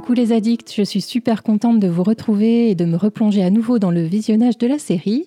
Coucou 0.00 0.14
les 0.14 0.32
addicts, 0.32 0.72
je 0.74 0.82
suis 0.82 1.02
super 1.02 1.42
contente 1.42 1.78
de 1.78 1.86
vous 1.86 2.02
retrouver 2.02 2.70
et 2.70 2.74
de 2.74 2.86
me 2.86 2.96
replonger 2.96 3.42
à 3.42 3.50
nouveau 3.50 3.78
dans 3.78 3.90
le 3.90 4.00
visionnage 4.00 4.56
de 4.56 4.66
la 4.66 4.78
série. 4.78 5.26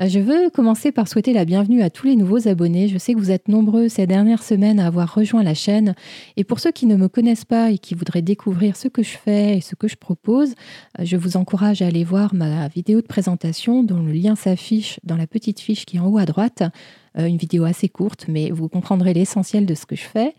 Euh, 0.00 0.08
je 0.08 0.18
veux 0.18 0.50
commencer 0.50 0.90
par 0.90 1.06
souhaiter 1.06 1.32
la 1.32 1.44
bienvenue 1.44 1.82
à 1.82 1.88
tous 1.88 2.08
les 2.08 2.16
nouveaux 2.16 2.48
abonnés. 2.48 2.88
Je 2.88 2.98
sais 2.98 3.14
que 3.14 3.18
vous 3.20 3.30
êtes 3.30 3.46
nombreux 3.46 3.88
ces 3.88 4.08
dernières 4.08 4.42
semaines 4.42 4.80
à 4.80 4.88
avoir 4.88 5.14
rejoint 5.14 5.44
la 5.44 5.54
chaîne. 5.54 5.94
Et 6.36 6.42
pour 6.42 6.58
ceux 6.58 6.72
qui 6.72 6.86
ne 6.86 6.96
me 6.96 7.06
connaissent 7.06 7.44
pas 7.44 7.70
et 7.70 7.78
qui 7.78 7.94
voudraient 7.94 8.20
découvrir 8.20 8.74
ce 8.74 8.88
que 8.88 9.04
je 9.04 9.16
fais 9.16 9.58
et 9.58 9.60
ce 9.60 9.76
que 9.76 9.86
je 9.86 9.94
propose, 9.94 10.54
euh, 10.98 11.04
je 11.04 11.16
vous 11.16 11.36
encourage 11.36 11.80
à 11.80 11.86
aller 11.86 12.02
voir 12.02 12.34
ma 12.34 12.66
vidéo 12.66 13.00
de 13.00 13.06
présentation 13.06 13.84
dont 13.84 14.02
le 14.02 14.10
lien 14.10 14.34
s'affiche 14.34 14.98
dans 15.04 15.16
la 15.16 15.28
petite 15.28 15.60
fiche 15.60 15.86
qui 15.86 15.98
est 15.98 16.00
en 16.00 16.08
haut 16.08 16.18
à 16.18 16.26
droite. 16.26 16.64
Euh, 17.18 17.26
une 17.26 17.36
vidéo 17.36 17.64
assez 17.64 17.88
courte, 17.88 18.26
mais 18.28 18.50
vous 18.50 18.68
comprendrez 18.68 19.12
l'essentiel 19.12 19.66
de 19.66 19.74
ce 19.74 19.86
que 19.86 19.96
je 19.96 20.04
fais. 20.04 20.34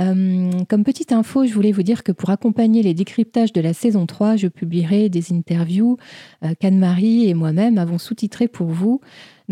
Euh, 0.00 0.50
comme 0.68 0.84
petite 0.84 1.12
info, 1.12 1.44
je 1.44 1.52
voulais 1.52 1.72
vous 1.72 1.82
dire 1.82 2.02
que 2.02 2.12
pour 2.12 2.30
accompagner 2.30 2.82
les 2.82 2.94
décryptages 2.94 3.52
de 3.52 3.60
la 3.60 3.74
saison 3.74 4.06
3, 4.06 4.36
je 4.36 4.46
publierai 4.48 5.08
des 5.08 5.32
interviews 5.32 5.98
euh, 6.44 6.54
qu'Anne-Marie 6.58 7.28
et 7.28 7.34
moi-même 7.34 7.76
avons 7.76 7.98
sous-titrées 7.98 8.48
pour 8.48 8.68
vous 8.68 9.00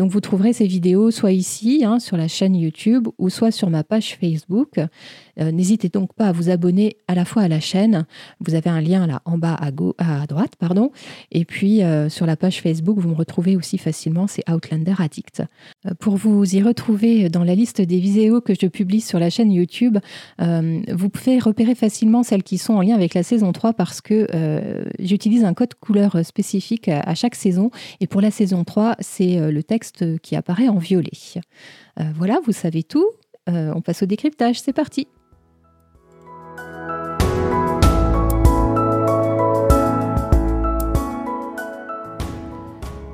donc 0.01 0.09
vous 0.09 0.19
trouverez 0.19 0.51
ces 0.51 0.65
vidéos 0.65 1.11
soit 1.11 1.31
ici, 1.31 1.83
hein, 1.85 1.99
sur 1.99 2.17
la 2.17 2.27
chaîne 2.27 2.55
YouTube, 2.55 3.07
ou 3.19 3.29
soit 3.29 3.51
sur 3.51 3.69
ma 3.69 3.83
page 3.83 4.17
Facebook. 4.19 4.79
Euh, 5.41 5.51
n'hésitez 5.51 5.89
donc 5.89 6.13
pas 6.13 6.27
à 6.27 6.31
vous 6.31 6.49
abonner 6.49 6.97
à 7.07 7.15
la 7.15 7.25
fois 7.25 7.43
à 7.43 7.47
la 7.47 7.59
chaîne. 7.59 8.05
Vous 8.39 8.53
avez 8.53 8.69
un 8.69 8.81
lien 8.81 9.07
là 9.07 9.21
en 9.25 9.37
bas 9.37 9.55
à, 9.59 9.71
droite, 9.71 10.55
pardon. 10.59 10.91
Et 11.31 11.45
puis 11.45 11.83
euh, 11.83 12.09
sur 12.09 12.25
la 12.25 12.35
page 12.35 12.61
Facebook, 12.61 12.97
vous 12.99 13.09
me 13.09 13.15
retrouvez 13.15 13.55
aussi 13.55 13.77
facilement, 13.77 14.27
c'est 14.27 14.47
Outlander 14.49 14.95
Addict. 14.99 15.43
Euh, 15.85 15.91
pour 15.99 16.17
vous 16.17 16.55
y 16.55 16.61
retrouver 16.61 17.29
dans 17.29 17.43
la 17.43 17.55
liste 17.55 17.81
des 17.81 17.99
vidéos 17.99 18.41
que 18.41 18.53
je 18.59 18.67
publie 18.67 19.01
sur 19.01 19.19
la 19.19 19.29
chaîne 19.29 19.51
YouTube, 19.51 19.97
vous 20.39 21.09
pouvez 21.09 21.39
repérer 21.39 21.75
facilement 21.75 22.23
celles 22.23 22.43
qui 22.43 22.57
sont 22.57 22.73
en 22.73 22.81
lien 22.81 22.95
avec 22.95 23.13
la 23.13 23.23
saison 23.23 23.51
3 23.51 23.73
parce 23.73 24.01
que 24.01 24.27
j'utilise 24.99 25.43
un 25.43 25.53
code 25.53 25.73
couleur 25.75 26.25
spécifique 26.25 26.87
à 26.87 27.15
chaque 27.15 27.35
saison. 27.35 27.71
Et 27.99 28.07
pour 28.07 28.21
la 28.21 28.31
saison 28.31 28.63
3, 28.63 28.95
c'est 28.99 29.51
le 29.51 29.63
texte 29.63 30.19
qui 30.19 30.35
apparaît 30.35 30.67
en 30.67 30.77
violet. 30.77 31.11
Voilà, 32.15 32.39
vous 32.45 32.51
savez 32.51 32.83
tout. 32.83 33.07
On 33.47 33.81
passe 33.81 34.03
au 34.03 34.05
décryptage, 34.05 34.59
c'est 34.59 34.73
parti. 34.73 35.07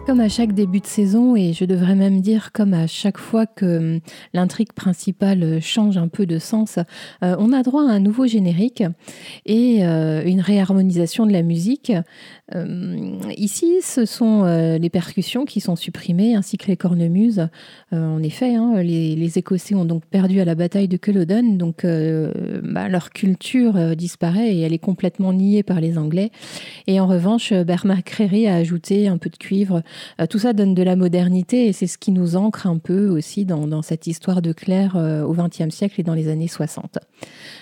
Comme 0.08 0.22
à 0.22 0.30
chaque 0.30 0.54
début 0.54 0.80
de 0.80 0.86
saison, 0.86 1.36
et 1.36 1.52
je 1.52 1.66
devrais 1.66 1.94
même 1.94 2.22
dire 2.22 2.54
comme 2.54 2.74
à 2.74 2.88
chaque 2.88 3.18
fois 3.18 3.46
que 3.46 3.96
hum, 3.96 4.00
l'intrigue 4.32 4.72
principale 4.72 5.62
change 5.62 5.98
un 5.98 6.08
peu 6.08 6.26
de 6.26 6.40
sens, 6.40 6.80
euh, 7.24 7.36
on 7.40 7.52
a 7.52 7.62
droit 7.62 7.84
à 7.84 7.92
un 7.92 8.00
nouveau 8.00 8.26
générique 8.26 8.84
et 9.46 9.82
une 9.82 10.40
réharmonisation 10.40 11.26
de 11.26 11.34
la 11.34 11.42
musique 11.44 11.92
euh, 12.56 13.20
ici, 13.36 13.80
ce 13.82 14.06
sont 14.06 14.46
euh, 14.46 14.78
les 14.78 14.90
percussions 14.90 15.44
qui 15.44 15.60
sont 15.60 15.76
supprimées, 15.76 16.36
ainsi 16.36 16.58
que 16.58 16.68
les 16.68 16.78
cornemuses. 16.78 17.48
Euh, 17.92 18.08
en 18.08 18.24
effet, 18.24 18.56
hein, 18.56 18.82
les, 18.82 19.38
Écossais 19.38 19.76
ont 19.76 19.86
donc 19.86 20.06
perdu 20.06 20.40
à 20.40 20.46
la 20.46 20.56
bataille 20.56 20.88
de 20.88 20.96
Culloden, 20.96 21.58
donc 21.58 21.86
bah, 21.86 22.88
leur 22.88 23.10
culture 23.10 23.96
disparaît 23.96 24.56
et 24.56 24.62
elle 24.62 24.74
est 24.74 24.80
complètement 24.80 25.34
niée 25.34 25.62
par 25.64 25.82
les 25.82 25.98
Anglais. 25.98 26.32
Et 26.88 27.00
en 27.02 27.08
revanche, 27.08 27.52
Bernard 27.54 28.04
Créry 28.04 28.48
a 28.48 28.56
ajouté 28.56 29.10
un 29.10 29.18
peu 29.18 29.30
de 29.30 29.36
cuivre. 29.36 29.84
Tout 30.30 30.40
ça 30.40 30.54
donne 30.54 30.74
de 30.74 30.84
la 30.84 30.96
modernité 30.96 31.68
et 31.68 31.74
c'est 31.74 31.88
ce 31.88 31.98
qui 31.98 32.12
nous 32.12 32.36
ancre 32.36 32.68
un 32.68 32.78
peu 32.78 33.08
aussi 33.08 33.46
dans, 33.46 33.82
cette 33.82 34.08
histoire 34.08 34.42
de 34.42 34.54
Claire 34.54 34.96
au 34.96 35.34
XXe 35.34 35.74
siècle 35.74 36.00
et 36.00 36.04
dans 36.04 36.14
les 36.14 36.28
années 36.28 36.48
60. 36.48 36.98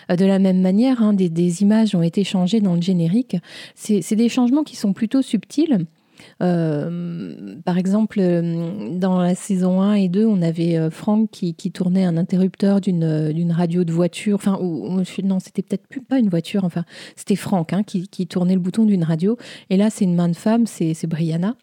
de 0.10 0.26
la 0.26 0.40
même 0.40 0.62
manière, 0.62 1.02
hein, 1.02 1.14
des, 1.14 1.62
images 1.62 1.96
ont 1.96 2.02
été 2.02 2.24
changées 2.24 2.62
dans 2.62 2.76
le 2.76 2.82
générique. 2.82 3.38
C'est 3.76 4.16
des 4.16 4.30
changements 4.30 4.64
qui 4.64 4.76
sont 4.76 4.94
plutôt 4.94 5.22
subtils. 5.22 5.86
Euh, 6.42 7.56
par 7.64 7.78
exemple, 7.78 8.20
dans 8.92 9.20
la 9.20 9.36
saison 9.36 9.82
1 9.82 9.94
et 9.96 10.10
2, 10.10 10.26
on 10.26 10.42
avait 10.42 10.78
euh, 10.78 10.90
Franck 10.90 11.30
qui, 11.32 11.54
tournait 11.72 12.06
un 12.06 12.18
interrupteur 12.18 12.82
d'une 12.82 13.52
radio 13.52 13.84
de 13.84 13.92
voiture. 13.92 14.36
Enfin, 14.36 14.58
ou, 14.62 15.02
non, 15.24 15.40
c'était 15.40 15.62
peut-être 15.62 15.88
plus 15.88 16.02
pas 16.02 16.20
une 16.20 16.30
voiture. 16.30 16.64
Enfin, 16.64 16.84
c'était 17.16 17.36
Franck 17.36 17.74
hein, 17.74 17.84
qui, 17.84 18.08
qui, 18.08 18.28
tournait 18.28 18.54
le 18.54 18.60
bouton 18.60 18.86
d'une 18.86 19.04
radio. 19.04 19.38
Et 19.70 19.78
là, 19.78 19.90
c'est 19.90 20.06
une 20.06 20.16
main 20.16 20.30
de 20.30 20.36
femme, 20.36 20.66
c'est 20.68 21.08
Brianna. 21.08 21.56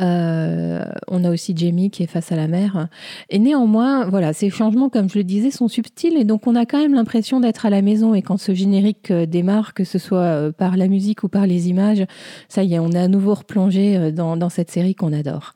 Euh, 0.00 0.84
on 1.08 1.24
a 1.24 1.30
aussi 1.30 1.54
Jamie 1.56 1.90
qui 1.90 2.02
est 2.02 2.08
face 2.08 2.32
à 2.32 2.36
la 2.36 2.48
mer. 2.48 2.88
Et 3.30 3.38
néanmoins, 3.38 4.06
voilà, 4.06 4.32
ces 4.32 4.50
changements, 4.50 4.88
comme 4.88 5.08
je 5.08 5.18
le 5.18 5.24
disais, 5.24 5.50
sont 5.50 5.68
subtils 5.68 6.16
et 6.16 6.24
donc 6.24 6.46
on 6.46 6.54
a 6.54 6.66
quand 6.66 6.78
même 6.78 6.94
l'impression 6.94 7.40
d'être 7.40 7.66
à 7.66 7.70
la 7.70 7.82
maison. 7.82 8.14
Et 8.14 8.22
quand 8.22 8.36
ce 8.36 8.54
générique 8.54 9.10
euh, 9.10 9.26
démarre, 9.26 9.74
que 9.74 9.84
ce 9.84 9.98
soit 9.98 10.18
euh, 10.18 10.52
par 10.52 10.76
la 10.76 10.88
musique 10.88 11.22
ou 11.22 11.28
par 11.28 11.46
les 11.46 11.68
images, 11.68 12.04
ça 12.48 12.62
y 12.62 12.74
est, 12.74 12.78
on 12.78 12.90
est 12.90 12.98
à 12.98 13.08
nouveau 13.08 13.34
replongé 13.34 14.12
dans, 14.12 14.48
cette 14.48 14.70
série 14.70 14.94
qu'on 14.94 15.12
adore. 15.12 15.52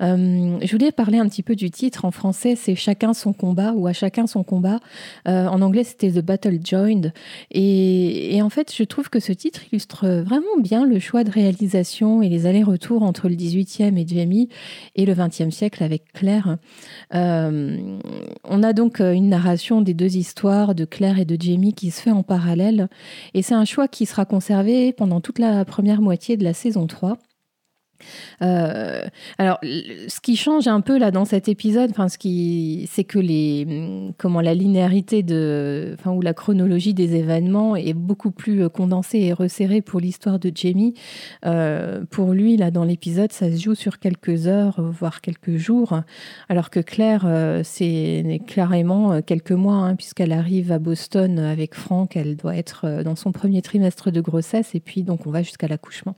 je 0.00 0.70
voulais 0.70 0.92
parler 0.92 1.18
un 1.18 1.28
petit 1.28 1.42
peu 1.42 1.56
du 1.56 1.70
titre. 1.70 2.04
En 2.04 2.10
français, 2.10 2.54
c'est 2.54 2.74
Chacun 2.74 3.14
son 3.14 3.32
combat 3.32 3.72
ou 3.72 3.86
À 3.86 3.92
chacun 3.92 4.26
son 4.26 4.44
combat. 4.44 4.78
en 5.26 5.62
anglais, 5.62 5.84
c'était 5.84 6.10
The 6.10 6.24
Battle 6.24 6.58
Joined. 6.62 7.12
Et, 7.50 8.36
et 8.36 8.42
en 8.42 8.50
fait, 8.50 8.72
je 8.74 8.84
trouve 8.84 9.08
que 9.08 9.20
ce 9.20 9.32
titre 9.32 9.62
illustre 9.70 10.06
vraiment 10.22 10.60
bien 10.60 10.84
le 10.84 10.98
choix 10.98 11.24
de 11.24 11.30
réalisation 11.30 12.22
et 12.22 12.28
les 12.28 12.46
allers-retours 12.46 13.02
entre 13.02 13.28
le 13.36 13.42
18e 13.42 13.96
et 13.96 14.06
Jamie 14.06 14.48
et 14.94 15.04
le 15.04 15.14
20e 15.14 15.50
siècle 15.50 15.82
avec 15.82 16.12
Claire. 16.12 16.56
Euh, 17.14 17.98
on 18.44 18.62
a 18.62 18.72
donc 18.72 19.00
euh, 19.00 19.12
une 19.12 19.28
narration 19.28 19.82
des 19.82 19.94
deux 19.94 20.16
histoires 20.16 20.74
de 20.74 20.84
Claire 20.84 21.18
et 21.18 21.24
de 21.24 21.40
Jamie 21.40 21.74
qui 21.74 21.90
se 21.90 22.00
fait 22.00 22.10
en 22.10 22.22
parallèle 22.22 22.88
et 23.34 23.42
c'est 23.42 23.54
un 23.54 23.64
choix 23.64 23.88
qui 23.88 24.06
sera 24.06 24.24
conservé 24.24 24.92
pendant 24.92 25.20
toute 25.20 25.38
la 25.38 25.64
première 25.64 26.00
moitié 26.00 26.36
de 26.36 26.44
la 26.44 26.54
saison 26.54 26.86
3. 26.86 27.18
Euh, 28.42 29.02
alors, 29.38 29.58
ce 29.62 30.20
qui 30.20 30.36
change 30.36 30.68
un 30.68 30.80
peu 30.80 30.98
là 30.98 31.10
dans 31.10 31.24
cet 31.24 31.48
épisode, 31.48 31.92
ce 32.08 32.18
qui, 32.18 32.88
c'est 32.90 33.04
que 33.04 33.18
les, 33.18 34.12
comment 34.18 34.40
la 34.40 34.54
linéarité 34.54 35.22
de, 35.22 35.94
enfin, 35.98 36.12
ou 36.12 36.22
la 36.22 36.34
chronologie 36.34 36.94
des 36.94 37.14
événements 37.16 37.76
est 37.76 37.94
beaucoup 37.94 38.30
plus 38.30 38.62
euh, 38.62 38.68
condensée 38.68 39.18
et 39.18 39.32
resserrée 39.32 39.80
pour 39.80 40.00
l'histoire 40.00 40.38
de 40.38 40.50
Jamie. 40.54 40.94
Euh, 41.44 42.04
pour 42.10 42.32
lui, 42.32 42.56
là, 42.56 42.70
dans 42.70 42.84
l'épisode, 42.84 43.32
ça 43.32 43.50
se 43.50 43.60
joue 43.60 43.74
sur 43.74 43.98
quelques 43.98 44.46
heures, 44.46 44.80
voire 44.80 45.20
quelques 45.20 45.56
jours, 45.56 46.00
alors 46.48 46.70
que 46.70 46.80
Claire, 46.80 47.26
c'est 47.64 48.40
clairement 48.46 49.20
quelques 49.22 49.52
mois, 49.52 49.76
hein, 49.76 49.96
puisqu'elle 49.96 50.32
arrive 50.32 50.72
à 50.72 50.78
Boston 50.78 51.38
avec 51.38 51.74
Franck. 51.74 52.16
Elle 52.16 52.36
doit 52.36 52.56
être 52.56 53.02
dans 53.02 53.16
son 53.16 53.32
premier 53.32 53.62
trimestre 53.62 54.10
de 54.10 54.20
grossesse, 54.20 54.74
et 54.74 54.80
puis 54.80 55.02
donc 55.02 55.26
on 55.26 55.30
va 55.30 55.42
jusqu'à 55.42 55.68
l'accouchement. 55.68 56.16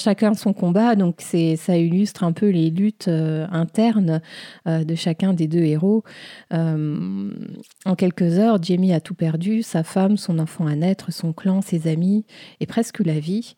Chacun 0.00 0.34
son 0.34 0.52
combat, 0.52 0.96
donc 0.96 1.16
c'est 1.18 1.56
ça 1.56 1.76
illustre 1.76 2.24
un 2.24 2.32
peu 2.32 2.48
les 2.48 2.70
luttes 2.70 3.08
euh, 3.08 3.46
internes 3.52 4.20
euh, 4.66 4.82
de 4.82 4.94
chacun 4.94 5.32
des 5.32 5.46
deux 5.46 5.62
héros. 5.62 6.02
en 6.50 7.94
quelques 7.96 8.38
heures, 8.38 8.62
Jamie 8.62 8.92
a 8.92 9.00
tout 9.00 9.14
perdu, 9.14 9.62
sa 9.62 9.84
femme, 9.84 10.16
son 10.16 10.38
enfant 10.38 10.66
à 10.66 10.74
naître, 10.74 11.12
son 11.12 11.32
clan, 11.32 11.60
ses 11.60 11.86
amis 11.86 12.24
et 12.60 12.66
presque 12.66 13.00
la 13.00 13.20
vie. 13.20 13.54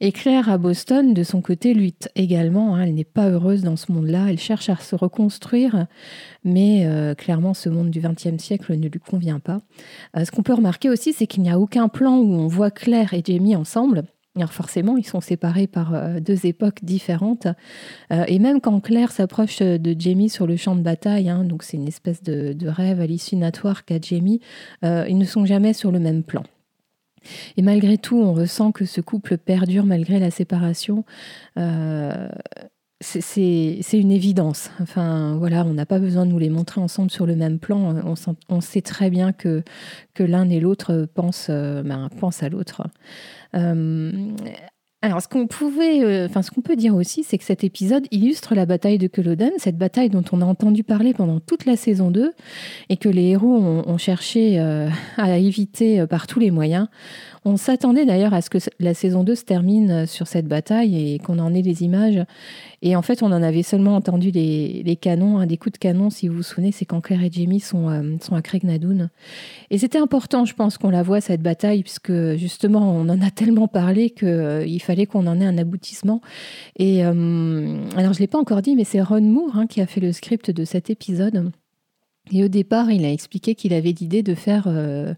Et 0.00 0.10
Claire 0.10 0.50
à 0.50 0.58
Boston, 0.58 1.14
de 1.14 1.22
son 1.22 1.40
côté, 1.42 1.74
lutte 1.74 2.08
également. 2.16 2.74
Hein. 2.74 2.82
elle 2.82 2.94
n'est 2.94 3.04
pas 3.04 3.28
heureuse 3.28 3.62
dans 3.62 3.76
ce 3.76 3.92
monde-là. 3.92 4.26
Elle 4.30 4.38
cherche 4.38 4.68
à 4.68 4.74
se 4.74 4.96
reconstruire, 4.96 5.86
mais 6.42 6.84
clairement, 7.16 7.54
ce 7.54 7.68
monde 7.68 7.90
du 7.90 8.00
XXe 8.00 8.42
siècle 8.42 8.76
ne 8.76 8.88
lui 8.88 8.98
convient 8.98 9.38
pas. 9.38 9.60
ce 10.16 10.32
qu'on 10.32 10.42
peut 10.42 10.54
remarquer 10.54 10.90
aussi, 10.90 11.12
c'est 11.12 11.28
qu'il 11.28 11.44
n'y 11.44 11.50
a 11.52 11.60
aucun 11.60 11.86
plan 11.86 12.16
où 12.18 12.34
on 12.34 12.48
voit 12.48 12.72
Claire 12.72 13.14
et 13.14 13.22
Jamie 13.24 13.54
ensemble. 13.54 14.02
Alors 14.34 14.52
forcément, 14.52 14.96
ils 14.96 15.06
sont 15.06 15.20
séparés 15.20 15.66
par 15.66 15.94
euh, 15.94 16.18
deux 16.18 16.46
époques 16.46 16.82
différentes. 16.82 17.46
Euh, 18.12 18.24
et 18.28 18.38
même 18.38 18.62
quand 18.62 18.80
Claire 18.80 19.12
s'approche 19.12 19.58
de 19.58 19.96
Jamie 19.98 20.30
sur 20.30 20.46
le 20.46 20.56
champ 20.56 20.74
de 20.74 20.80
bataille, 20.80 21.28
hein, 21.28 21.44
donc 21.44 21.62
c'est 21.62 21.76
une 21.76 21.88
espèce 21.88 22.22
de, 22.22 22.56
rêve 22.66 23.00
hallucinatoire 23.00 23.84
qu'a 23.84 24.00
Jamie, 24.00 24.40
euh, 24.84 25.04
ils 25.06 25.18
ne 25.18 25.24
sont 25.26 25.44
jamais 25.44 25.74
sur 25.74 25.92
le 25.92 25.98
même 25.98 26.22
plan. 26.22 26.44
Et 27.58 27.62
malgré 27.62 27.98
tout, 27.98 28.16
on 28.16 28.32
ressent 28.32 28.72
que 28.72 28.86
ce 28.86 29.02
couple 29.02 29.36
perdure 29.36 29.84
malgré 29.84 30.18
la 30.18 30.30
séparation. 30.30 31.04
c'est 33.00 33.80
une 33.92 34.10
évidence. 34.10 34.70
Enfin, 34.80 35.36
voilà, 35.36 35.64
on 35.66 35.74
n'a 35.74 35.86
pas 35.86 35.98
besoin 35.98 36.24
de 36.24 36.30
nous 36.30 36.38
les 36.38 36.50
montrer 36.50 36.80
ensemble 36.80 37.10
sur 37.10 37.26
le 37.26 37.36
même 37.36 37.58
plan. 37.58 37.94
On, 38.48 38.60
sait 38.60 38.80
très 38.80 39.10
bien 39.10 39.32
que, 39.32 39.62
l'un 40.18 40.48
et 40.48 40.58
l'autre 40.58 41.06
pensent, 41.14 41.50
ben, 41.50 42.08
à 42.40 42.48
l'autre. 42.48 42.82
Euh, 43.54 44.31
alors, 45.04 45.20
ce 45.20 45.26
qu'on 45.26 45.48
pouvait, 45.48 46.04
euh, 46.04 46.26
enfin, 46.26 46.42
ce 46.42 46.52
qu'on 46.52 46.60
peut 46.60 46.76
dire 46.76 46.94
aussi, 46.94 47.24
c'est 47.24 47.36
que 47.36 47.42
cet 47.42 47.64
épisode 47.64 48.06
illustre 48.12 48.54
la 48.54 48.66
bataille 48.66 48.98
de 48.98 49.08
Culloden, 49.08 49.50
cette 49.58 49.76
bataille 49.76 50.10
dont 50.10 50.22
on 50.30 50.40
a 50.40 50.44
entendu 50.44 50.84
parler 50.84 51.12
pendant 51.12 51.40
toute 51.40 51.66
la 51.66 51.74
saison 51.74 52.12
2 52.12 52.32
et 52.88 52.96
que 52.96 53.08
les 53.08 53.30
héros 53.30 53.52
ont, 53.52 53.98
cherché 53.98 54.60
euh, 54.60 54.88
à 55.16 55.38
éviter 55.38 56.00
euh, 56.00 56.06
par 56.06 56.28
tous 56.28 56.38
les 56.38 56.52
moyens. 56.52 56.86
On 57.44 57.56
s'attendait 57.56 58.04
d'ailleurs 58.04 58.32
à 58.32 58.42
ce 58.42 58.50
que 58.50 58.58
la 58.78 58.94
saison 58.94 59.24
2 59.24 59.34
se 59.34 59.42
termine 59.42 60.06
sur 60.06 60.28
cette 60.28 60.46
bataille 60.46 61.14
et 61.14 61.18
qu'on 61.18 61.40
en 61.40 61.52
ait 61.52 61.62
des 61.62 61.82
images. 61.82 62.24
Et 62.82 62.94
en 62.94 63.02
fait, 63.02 63.24
on 63.24 63.32
en 63.32 63.42
avait 63.42 63.64
seulement 63.64 63.96
entendu 63.96 64.30
les, 64.30 64.98
canons, 65.00 65.38
hein, 65.38 65.46
des 65.46 65.56
coups 65.56 65.72
de 65.72 65.78
canon, 65.78 66.10
si 66.10 66.28
vous 66.28 66.36
vous 66.36 66.42
souvenez, 66.44 66.70
c'est 66.70 66.84
quand 66.84 67.00
Claire 67.00 67.24
et 67.24 67.30
Jamie 67.32 67.58
sont, 67.58 68.16
sont 68.20 68.36
à 68.36 68.42
Craig 68.42 68.62
Nadoun. 68.62 69.10
Et 69.70 69.78
c'était 69.78 69.98
important, 69.98 70.44
je 70.44 70.54
pense, 70.54 70.78
qu'on 70.78 70.90
la 70.90 71.02
voit, 71.02 71.20
cette 71.20 71.42
bataille, 71.42 71.82
puisque 71.82 72.12
justement, 72.36 72.92
on 72.92 73.08
en 73.08 73.20
a 73.20 73.30
tellement 73.32 73.66
parlé 73.66 74.10
qu'il 74.10 74.80
fallait 74.80 74.91
qu'on 75.06 75.26
en 75.26 75.40
ait 75.40 75.44
un 75.44 75.58
aboutissement. 75.58 76.20
Et 76.76 77.04
euh, 77.04 77.10
alors, 77.96 78.12
je 78.12 78.18
ne 78.18 78.22
l'ai 78.22 78.26
pas 78.26 78.38
encore 78.38 78.62
dit, 78.62 78.76
mais 78.76 78.84
c'est 78.84 79.02
Ron 79.02 79.22
Moore 79.22 79.56
hein, 79.56 79.66
qui 79.66 79.80
a 79.80 79.86
fait 79.86 80.00
le 80.00 80.12
script 80.12 80.50
de 80.50 80.64
cet 80.64 80.90
épisode. 80.90 81.52
Et 82.32 82.42
au 82.42 82.48
départ, 82.48 82.90
il 82.90 83.04
a 83.04 83.12
expliqué 83.12 83.54
qu'il 83.54 83.74
avait 83.74 83.92
l'idée 83.92 84.22
de 84.22 84.34
faire, 84.34 84.64
euh, 84.66 85.12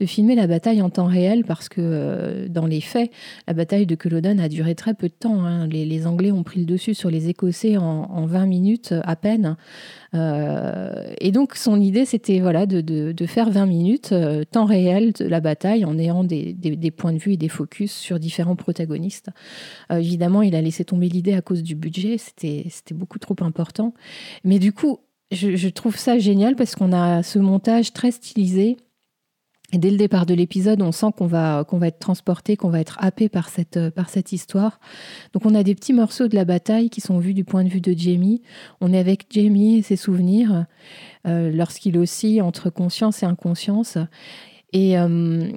de 0.00 0.06
filmer 0.06 0.34
la 0.34 0.46
bataille 0.46 0.82
en 0.82 0.90
temps 0.90 1.06
réel 1.06 1.44
parce 1.44 1.70
que 1.70 1.80
euh, 1.80 2.46
dans 2.48 2.66
les 2.66 2.82
faits, 2.82 3.10
la 3.46 3.54
bataille 3.54 3.86
de 3.86 3.94
Culloden 3.94 4.38
a 4.38 4.50
duré 4.50 4.74
très 4.74 4.92
peu 4.92 5.08
de 5.08 5.14
temps. 5.18 5.44
Hein. 5.44 5.66
Les, 5.66 6.06
Anglais 6.06 6.30
ont 6.30 6.42
pris 6.42 6.60
le 6.60 6.66
dessus 6.66 6.92
sur 6.92 7.10
les 7.10 7.30
Écossais 7.30 7.78
en, 7.78 8.26
20 8.26 8.46
minutes 8.46 8.94
à 9.02 9.16
peine. 9.16 9.56
Euh, 10.14 11.10
et 11.20 11.32
donc, 11.32 11.54
son 11.54 11.80
idée, 11.80 12.04
c'était 12.04 12.40
voilà, 12.40 12.66
de, 12.66 13.26
faire 13.26 13.50
20 13.50 13.66
minutes 13.66 14.14
temps 14.50 14.66
réel 14.66 15.12
de 15.12 15.24
la 15.24 15.40
bataille 15.40 15.86
en 15.86 15.98
ayant 15.98 16.22
des, 16.22 16.52
des, 16.52 16.90
points 16.90 17.14
de 17.14 17.18
vue 17.18 17.32
et 17.32 17.36
des 17.38 17.48
focus 17.48 17.92
sur 17.92 18.18
différents 18.18 18.56
protagonistes. 18.56 19.30
évidemment, 19.90 20.42
il 20.42 20.54
a 20.54 20.60
laissé 20.60 20.84
tomber 20.84 21.08
l'idée 21.08 21.32
à 21.32 21.40
cause 21.40 21.62
du 21.62 21.74
budget. 21.74 22.16
C'était 22.18 22.68
beaucoup 22.92 23.18
trop 23.18 23.36
important. 23.40 23.94
Mais 24.44 24.58
du 24.58 24.72
coup, 24.72 25.00
je, 25.30 25.68
trouve 25.68 25.96
ça 25.96 26.18
génial 26.18 26.56
parce 26.56 26.74
qu'on 26.74 26.92
a 26.92 27.22
ce 27.22 27.38
montage 27.38 27.92
très 27.92 28.10
stylisé. 28.10 28.76
Dès 29.74 29.90
le 29.90 29.98
départ 29.98 30.24
de 30.24 30.32
l'épisode, 30.32 30.80
on 30.80 30.92
sent 30.92 31.08
qu'on 31.14 31.26
va, 31.26 31.64
qu'on 31.68 31.76
va 31.76 31.88
être 31.88 31.98
transporté, 31.98 32.56
qu'on 32.56 32.70
va 32.70 32.80
être 32.80 32.96
happé 33.00 33.28
par 33.28 33.50
cette, 33.50 33.90
par 33.90 34.08
histoire. 34.32 34.80
Donc 35.34 35.44
on 35.44 35.54
a 35.54 35.62
des 35.62 35.74
petits 35.74 35.92
morceaux 35.92 36.26
de 36.26 36.34
la 36.34 36.46
bataille 36.46 36.88
qui 36.88 37.02
sont 37.02 37.18
vus 37.18 37.34
du 37.34 37.44
point 37.44 37.64
de 37.64 37.68
vue 37.68 37.82
de 37.82 37.92
Jamie. 37.92 38.40
On 38.80 38.94
est 38.94 38.98
avec 38.98 39.26
Jamie 39.28 39.76
et 39.76 39.82
ses 39.82 39.96
souvenirs 39.96 40.64
euh, 41.26 41.52
lorsqu'il 41.52 41.98
oscille 41.98 42.40
entre 42.40 42.70
conscience 42.70 43.22
et 43.22 43.26
inconscience. 43.26 43.98
Euh, 44.76 45.50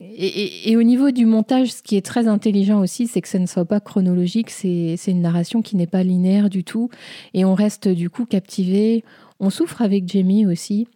et, 0.00 0.70
et, 0.70 0.76
au 0.76 0.82
niveau 0.82 1.10
du 1.10 1.26
montage, 1.26 1.72
ce 1.72 1.82
qui 1.82 1.96
est 1.96 2.06
très 2.06 2.28
intelligent 2.28 2.80
aussi, 2.80 3.08
c'est 3.08 3.20
que 3.20 3.28
ce 3.28 3.38
ne 3.38 3.46
soit 3.46 3.64
pas 3.64 3.80
chronologique, 3.80 4.50
c'est 4.50 4.96
une 5.08 5.22
narration 5.22 5.60
qui 5.60 5.76
n'est 5.76 5.88
pas 5.88 6.04
linéaire 6.04 6.50
du 6.50 6.62
tout. 6.62 6.88
Et 7.32 7.44
on 7.44 7.54
reste 7.54 7.88
du 7.88 8.10
coup 8.10 8.26
captivé. 8.26 9.02
On 9.40 9.50
souffre 9.50 9.82
avec 9.82 10.08
Jamie 10.08 10.46
aussi. 10.46 10.86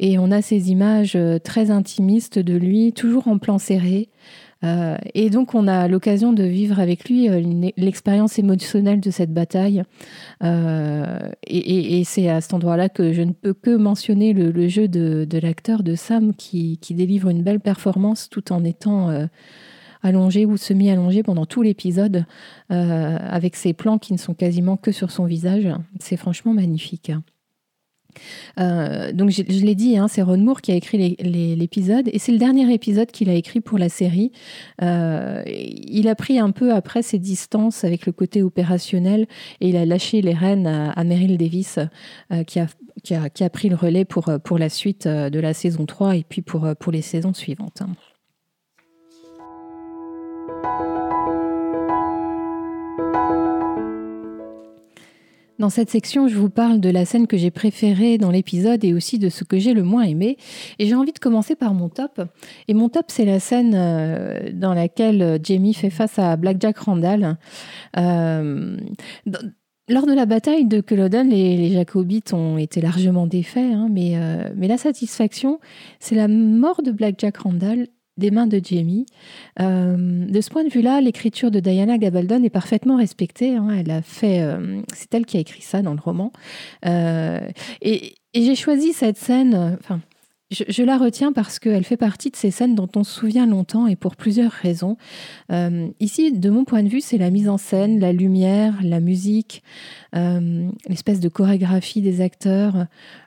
Et 0.00 0.18
on 0.18 0.30
a 0.30 0.42
ces 0.42 0.70
images 0.70 1.14
euh, 1.14 1.38
très 1.38 1.70
intimistes 1.70 2.38
de 2.38 2.54
lui, 2.54 2.92
toujours 2.92 3.28
en 3.28 3.38
plan 3.38 3.58
serré. 3.58 4.08
Euh, 4.64 4.96
et 5.14 5.30
donc, 5.30 5.54
on 5.54 5.66
a 5.66 5.88
l'occasion 5.88 6.32
de 6.32 6.44
vivre 6.44 6.78
avec 6.80 7.08
lui 7.08 7.28
euh, 7.28 7.70
l'expérience 7.76 8.38
émotionnelle 8.38 9.00
de 9.00 9.10
cette 9.10 9.32
bataille. 9.32 9.82
Euh, 10.42 11.18
et, 11.46 12.02
c'est 12.04 12.28
à 12.28 12.40
cet 12.40 12.54
endroit-là 12.54 12.88
que 12.88 13.12
je 13.12 13.22
ne 13.22 13.32
peux 13.32 13.54
que 13.54 13.76
mentionner 13.76 14.32
le, 14.32 14.68
jeu 14.68 14.88
de, 14.88 15.26
l'acteur 15.40 15.82
de 15.82 15.94
Sam 15.94 16.34
qui, 16.34 16.78
délivre 16.90 17.28
une 17.28 17.42
belle 17.42 17.60
performance 17.60 18.28
tout 18.28 18.52
en 18.52 18.64
étant 18.64 19.10
allongé 20.02 20.44
ou 20.44 20.56
semi-allongé 20.56 21.22
pendant 21.22 21.46
tout 21.46 21.62
l'épisode, 21.62 22.26
avec 22.68 23.56
ses 23.56 23.72
plans 23.72 23.98
qui 23.98 24.12
ne 24.12 24.18
sont 24.18 24.34
quasiment 24.34 24.76
que 24.76 24.92
sur 24.92 25.10
son 25.10 25.24
visage. 25.24 25.68
C'est 26.00 26.16
franchement 26.16 26.52
magnifique. 26.52 27.12
Euh, 28.58 29.12
donc 29.12 29.30
je, 29.30 29.42
l'ai 29.42 29.74
dit, 29.74 29.96
hein, 29.96 30.08
c'est 30.08 30.22
Ron 30.22 30.38
Moore 30.38 30.60
qui 30.60 30.72
a 30.72 30.74
écrit 30.74 31.16
l'épisode 31.18 32.08
et 32.12 32.18
c'est 32.18 32.32
le 32.32 32.38
dernier 32.38 32.72
épisode 32.72 33.10
qu'il 33.10 33.28
a 33.30 33.34
écrit 33.34 33.60
pour 33.60 33.78
la 33.78 33.88
série. 33.88 34.32
Euh, 34.82 35.42
il 35.46 36.08
a 36.08 36.14
pris 36.14 36.38
un 36.38 36.50
peu 36.50 36.72
après 36.72 37.02
ses 37.02 37.18
distances 37.18 37.84
avec 37.84 38.06
le 38.06 38.12
côté 38.12 38.42
opérationnel 38.42 39.26
et 39.60 39.68
il 39.68 39.76
a 39.76 39.84
lâché 39.84 40.22
les 40.22 40.34
rênes 40.34 40.66
à, 40.66 41.04
Meryl 41.04 41.36
Davis 41.36 41.78
euh, 42.32 42.44
qui, 42.44 42.58
a, 42.60 43.50
pris 43.50 43.68
le 43.68 43.76
relais 43.76 44.04
pour, 44.04 44.58
la 44.58 44.68
suite 44.68 45.08
de 45.08 45.40
la 45.40 45.54
saison 45.54 45.86
3 45.86 46.16
et 46.16 46.24
puis 46.28 46.42
pour, 46.42 46.68
pour 46.78 46.92
les 46.92 47.02
saisons 47.02 47.34
suivantes. 47.34 47.82
Dans 55.62 55.70
cette 55.70 55.90
section, 55.90 56.26
je 56.26 56.34
vous 56.34 56.50
parle 56.50 56.80
de 56.80 56.90
la 56.90 57.04
scène 57.04 57.28
que 57.28 57.36
j'ai 57.36 57.52
préférée 57.52 58.18
dans 58.18 58.32
l'épisode 58.32 58.82
et 58.82 58.92
aussi 58.92 59.20
de 59.20 59.28
ce 59.28 59.44
que 59.44 59.60
j'ai 59.60 59.74
le 59.74 59.84
moins 59.84 60.02
aimé. 60.02 60.36
Et 60.80 60.86
j'ai 60.86 60.96
envie 60.96 61.12
de 61.12 61.20
commencer 61.20 61.54
par 61.54 61.72
mon 61.72 61.88
top. 61.88 62.20
Et 62.66 62.74
mon 62.74 62.88
top, 62.88 63.04
c'est 63.12 63.24
la 63.24 63.38
scène 63.38 63.72
euh, 63.76 64.50
dans 64.52 64.74
laquelle 64.74 65.38
Jamie 65.40 65.72
fait 65.72 65.88
face 65.88 66.18
à 66.18 66.36
Black 66.36 66.56
Jack 66.58 66.78
Randall. 66.78 67.38
Euh, 67.96 68.76
lors 69.88 70.06
de 70.06 70.12
la 70.12 70.26
bataille 70.26 70.64
de 70.64 70.80
Culloden, 70.80 71.30
les, 71.30 71.70
Jacobites 71.70 72.32
ont 72.32 72.58
été 72.58 72.80
largement 72.80 73.28
défaits, 73.28 73.72
hein, 73.72 73.86
mais, 73.88 74.16
euh, 74.16 74.48
mais 74.56 74.66
la 74.66 74.78
satisfaction, 74.78 75.60
c'est 76.00 76.16
la 76.16 76.26
mort 76.26 76.82
de 76.82 76.90
Black 76.90 77.14
Jack 77.18 77.36
Randall 77.36 77.86
des 78.16 78.30
mains 78.30 78.46
de 78.46 78.60
Jamie. 78.62 79.06
Euh, 79.60 80.26
de 80.26 80.40
ce 80.40 80.50
point 80.50 80.64
de 80.64 80.70
vue-là, 80.70 81.00
l'écriture 81.00 81.50
de 81.50 81.60
Diana 81.60 81.98
Gabaldon 81.98 82.42
est 82.42 82.50
parfaitement 82.50 82.96
respectée. 82.96 83.56
Hein. 83.56 83.68
Elle 83.78 83.90
a 83.90 84.02
fait, 84.02 84.42
euh, 84.42 84.80
c'est 84.94 85.12
elle 85.14 85.26
qui 85.26 85.36
a 85.36 85.40
écrit 85.40 85.62
ça 85.62 85.82
dans 85.82 85.94
le 85.94 86.00
roman. 86.00 86.32
Euh, 86.86 87.40
et, 87.80 88.14
j'ai 88.34 88.54
choisi 88.54 88.94
cette 88.94 89.18
scène. 89.18 89.76
Enfin, 89.78 90.00
je, 90.50 90.82
la 90.82 90.96
retiens 90.96 91.32
parce 91.32 91.58
qu'elle 91.58 91.84
fait 91.84 91.98
partie 91.98 92.30
de 92.30 92.36
ces 92.36 92.50
scènes 92.50 92.74
dont 92.74 92.88
on 92.96 93.04
se 93.04 93.12
souvient 93.12 93.46
longtemps 93.46 93.86
et 93.86 93.96
pour 93.96 94.16
plusieurs 94.16 94.52
raisons. 94.52 94.96
Ici, 96.00 96.32
de 96.32 96.48
mon 96.48 96.64
point 96.64 96.82
de 96.82 96.88
vue, 96.88 97.02
c'est 97.02 97.18
la 97.18 97.28
mise 97.28 97.50
en 97.50 97.58
scène, 97.58 98.00
la 98.00 98.14
lumière, 98.14 98.78
la 98.82 99.00
musique, 99.00 99.62
l'espèce 100.14 101.20
de 101.20 101.28
chorégraphie 101.28 102.00
des 102.00 102.22
acteurs, 102.22 102.86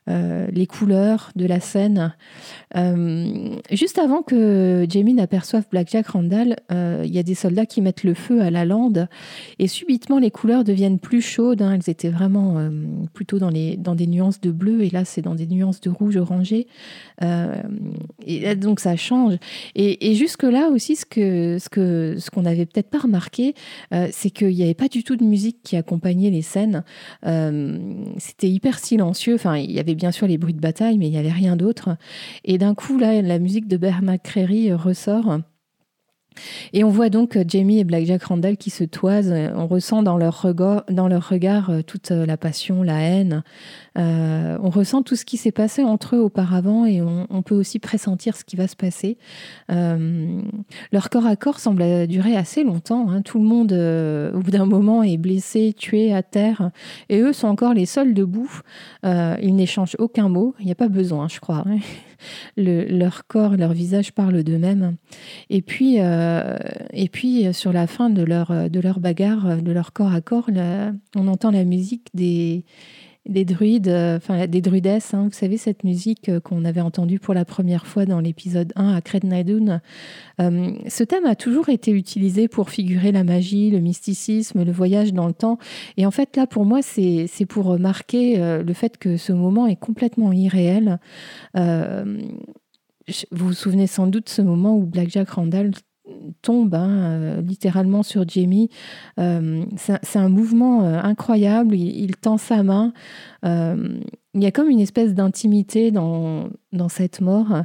euh, 0.09 0.47
les 0.51 0.67
couleurs 0.67 1.31
de 1.35 1.45
la 1.45 1.59
scène. 1.59 2.13
juste 3.71 3.97
avant 3.97 4.21
que 4.21 4.85
Jamie 4.89 5.13
n'aperçoive 5.13 5.65
Black 5.69 5.89
Jack 5.89 6.07
Randall, 6.07 6.57
il 6.71 7.13
y 7.13 7.19
a 7.19 7.23
des 7.23 7.35
soldats 7.35 7.65
qui 7.65 7.81
mettent 7.81 8.03
le 8.03 8.13
feu 8.13 8.41
à 8.41 8.49
la 8.49 8.65
lande 8.65 9.07
et 9.59 9.67
subitement 9.67 10.19
les 10.19 10.31
couleurs 10.31 10.63
deviennent 10.63 10.99
plus 10.99 11.21
chaudes. 11.21 11.61
Hein. 11.61 11.73
Elles 11.73 11.89
étaient 11.89 12.09
vraiment 12.09 12.69
plutôt 13.13 13.39
dans, 13.39 13.49
les, 13.49 13.77
dans 13.77 13.95
des 13.95 14.07
nuances 14.07 14.41
de 14.41 14.51
bleu 14.51 14.83
et 14.83 14.89
là 14.89 15.05
c'est 15.05 15.21
dans 15.21 15.35
des 15.35 15.47
nuances 15.47 15.81
de 15.81 15.89
rouge 15.89 16.17
orangé. 16.17 16.67
Euh, 17.23 17.55
et 18.25 18.55
donc 18.55 18.79
ça 18.79 18.95
change. 18.95 19.35
Et, 19.75 20.15
jusque-là 20.15 20.69
aussi, 20.69 20.95
ce 20.95 21.05
que 21.05 21.57
ce 21.59 21.69
que 21.69 22.15
ce 22.19 22.29
qu'on 22.29 22.43
n'avait 22.43 22.65
peut-être 22.65 22.89
pas 22.89 22.99
remarqué, 22.99 23.53
euh, 23.93 24.07
c'est 24.11 24.29
qu'il 24.29 24.49
n'y 24.49 24.63
avait 24.63 24.73
pas 24.73 24.87
du 24.87 25.03
tout 25.03 25.15
de 25.15 25.23
musique 25.23 25.57
qui 25.63 25.75
accompagnait 25.75 26.29
les 26.29 26.41
scènes. 26.41 26.83
Euh, 27.25 27.77
c'était 28.17 28.49
hyper 28.49 28.79
silencieux. 28.79 29.35
Enfin, 29.35 29.57
il 29.57 29.71
y 29.71 29.79
avait 29.79 29.94
bien 29.95 30.11
sûr 30.11 30.27
les 30.27 30.37
bruits 30.37 30.53
de 30.53 30.61
bataille, 30.61 30.97
mais 30.97 31.07
il 31.07 31.11
n'y 31.11 31.17
avait 31.17 31.31
rien 31.31 31.55
d'autre. 31.55 31.97
Et 32.43 32.57
d'un 32.57 32.75
coup, 32.75 32.97
là, 32.97 33.21
la 33.21 33.39
musique 33.39 33.67
de 33.67 33.77
Bernard 33.77 34.15
McCreary 34.15 34.73
ressort. 34.73 35.39
Et 36.73 36.83
on 36.83 36.89
voit 36.89 37.09
donc 37.09 37.37
Jamie 37.47 37.79
et 37.79 37.83
Black 37.83 38.05
Jack 38.05 38.23
Randall 38.23 38.57
qui 38.57 38.69
se 38.69 38.83
toisent. 38.83 39.33
On 39.55 39.67
ressent 39.67 40.03
dans 40.03 40.17
leur 40.17 40.41
regard, 40.41 40.83
regard 40.87 41.71
toute 41.85 42.11
la 42.11 42.37
passion, 42.37 42.83
la 42.83 42.99
haine, 42.99 43.43
euh, 43.97 44.57
on 44.61 44.69
ressent 44.69 45.03
tout 45.03 45.15
ce 45.15 45.23
qui 45.23 45.37
s'est 45.37 45.51
passé 45.51 45.83
entre 45.83 46.15
eux 46.15 46.19
auparavant 46.19 46.85
et 46.85 47.01
on, 47.01 47.41
peut 47.45 47.55
aussi 47.55 47.79
pressentir 47.79 48.35
ce 48.35 48.43
qui 48.43 48.55
va 48.55 48.67
se 48.67 48.75
passer. 48.75 49.17
Euh, 49.71 50.41
leur 50.91 51.09
corps 51.09 51.27
à 51.27 51.35
corps 51.35 51.59
semble 51.59 52.07
durer 52.07 52.35
assez 52.35 52.63
longtemps. 52.63 53.09
Hein. 53.09 53.21
Tout 53.21 53.37
le 53.37 53.45
monde, 53.45 53.71
euh, 53.71 54.33
au 54.33 54.39
bout 54.39 54.51
d'un 54.51 54.65
moment, 54.65 55.03
est 55.03 55.17
blessé, 55.17 55.73
tué 55.77 56.13
à 56.13 56.23
terre, 56.23 56.71
et 57.09 57.19
eux 57.19 57.33
sont 57.33 57.47
encore 57.47 57.73
les 57.73 57.85
seuls 57.85 58.13
debout. 58.13 58.61
ils 59.03 59.55
n'échangent 59.55 59.95
aucun 59.99 60.27
mot. 60.27 60.55
Il 60.59 60.65
n'y 60.65 60.71
a 60.71 60.75
pas 60.75 60.89
besoin, 60.89 61.27
je 61.27 61.39
crois. 61.39 61.63
Hein. 62.57 62.63
leur 62.93 63.27
corps, 63.27 63.55
leur 63.57 63.73
visage 63.73 64.11
parlent 64.13 64.43
d'eux-mêmes. 64.43 64.95
Et 65.49 65.61
puis, 65.61 65.97
et 65.97 67.09
puis 67.09 67.53
sur 67.53 67.73
la 67.73 67.87
fin 67.87 68.09
de 68.09 68.23
leur, 68.23 68.69
de 68.69 68.79
leur 68.79 68.99
bagarre, 68.99 69.61
de 69.61 69.71
leur 69.71 69.93
corps 69.93 70.13
à 70.13 70.21
corps, 70.21 70.49
on 71.15 71.27
entend 71.27 71.51
la 71.51 71.63
musique 71.63 72.07
des 72.13 72.65
des 73.27 73.45
druides, 73.45 73.87
euh, 73.87 74.17
enfin 74.17 74.47
des 74.47 74.61
druidesses, 74.61 75.13
hein. 75.13 75.23
vous 75.25 75.33
savez, 75.33 75.57
cette 75.57 75.83
musique 75.83 76.29
euh, 76.29 76.39
qu'on 76.39 76.63
avait 76.63 76.81
entendue 76.81 77.19
pour 77.19 77.33
la 77.33 77.43
première 77.45 77.87
fois 77.87 78.05
dans 78.05 78.19
l'épisode 78.19 78.71
1 78.75 78.93
à 78.95 79.01
Cred 79.01 79.25
Euh, 79.25 80.71
ce 80.87 81.03
thème 81.03 81.25
a 81.25 81.35
toujours 81.35 81.69
été 81.69 81.91
utilisé 81.91 82.47
pour 82.47 82.69
figurer 82.69 83.11
la 83.11 83.23
magie, 83.23 83.71
le 83.71 83.79
mysticisme, 83.79 84.63
le 84.63 84.71
voyage 84.71 85.13
dans 85.13 85.27
le 85.27 85.33
temps. 85.33 85.57
Et 85.97 86.05
en 86.05 86.11
fait, 86.11 86.35
là, 86.37 86.45
pour 86.45 86.65
moi, 86.65 86.81
c'est 86.81 87.27
pour 87.47 87.79
marquer 87.79 88.37
le 88.37 88.73
fait 88.73 88.97
que 88.97 89.17
ce 89.17 89.33
moment 89.33 89.67
est 89.67 89.75
complètement 89.75 90.31
irréel. 90.31 90.99
vous 91.55 91.61
vous 93.31 93.53
souvenez 93.53 93.87
sans 93.87 94.07
doute 94.07 94.29
ce 94.29 94.41
moment 94.41 94.77
où 94.77 94.85
Black 94.85 95.09
Jack 95.09 95.29
Randall 95.29 95.71
tombe 96.41 96.75
hein, 96.75 97.41
littéralement 97.41 98.03
sur 98.03 98.27
Jamie. 98.27 98.69
c'est 99.17 100.19
un 100.19 100.29
mouvement 100.29 100.81
incroyable. 100.81 101.75
Il, 101.75 102.15
tend 102.15 102.37
sa 102.37 102.63
main. 102.63 102.93
il 103.43 104.01
y 104.35 104.45
a 104.45 104.51
comme 104.51 104.69
une 104.69 104.79
espèce 104.79 105.13
d'intimité 105.13 105.91
dans, 105.91 106.49
dans 106.73 106.89
cette 106.89 107.21
mort. 107.21 107.63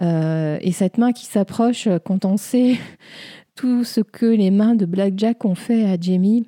et 0.00 0.72
cette 0.72 0.98
main 0.98 1.12
qui 1.12 1.26
s'approche 1.26 1.88
quand 2.04 2.24
on 2.24 2.36
sait 2.36 2.76
tout 3.54 3.84
ce 3.84 4.00
que 4.00 4.26
les 4.26 4.50
mains 4.50 4.74
de 4.74 4.86
Blackjack 4.86 5.44
ont 5.44 5.54
fait 5.54 5.84
à 5.84 5.98
Jamie. 5.98 6.46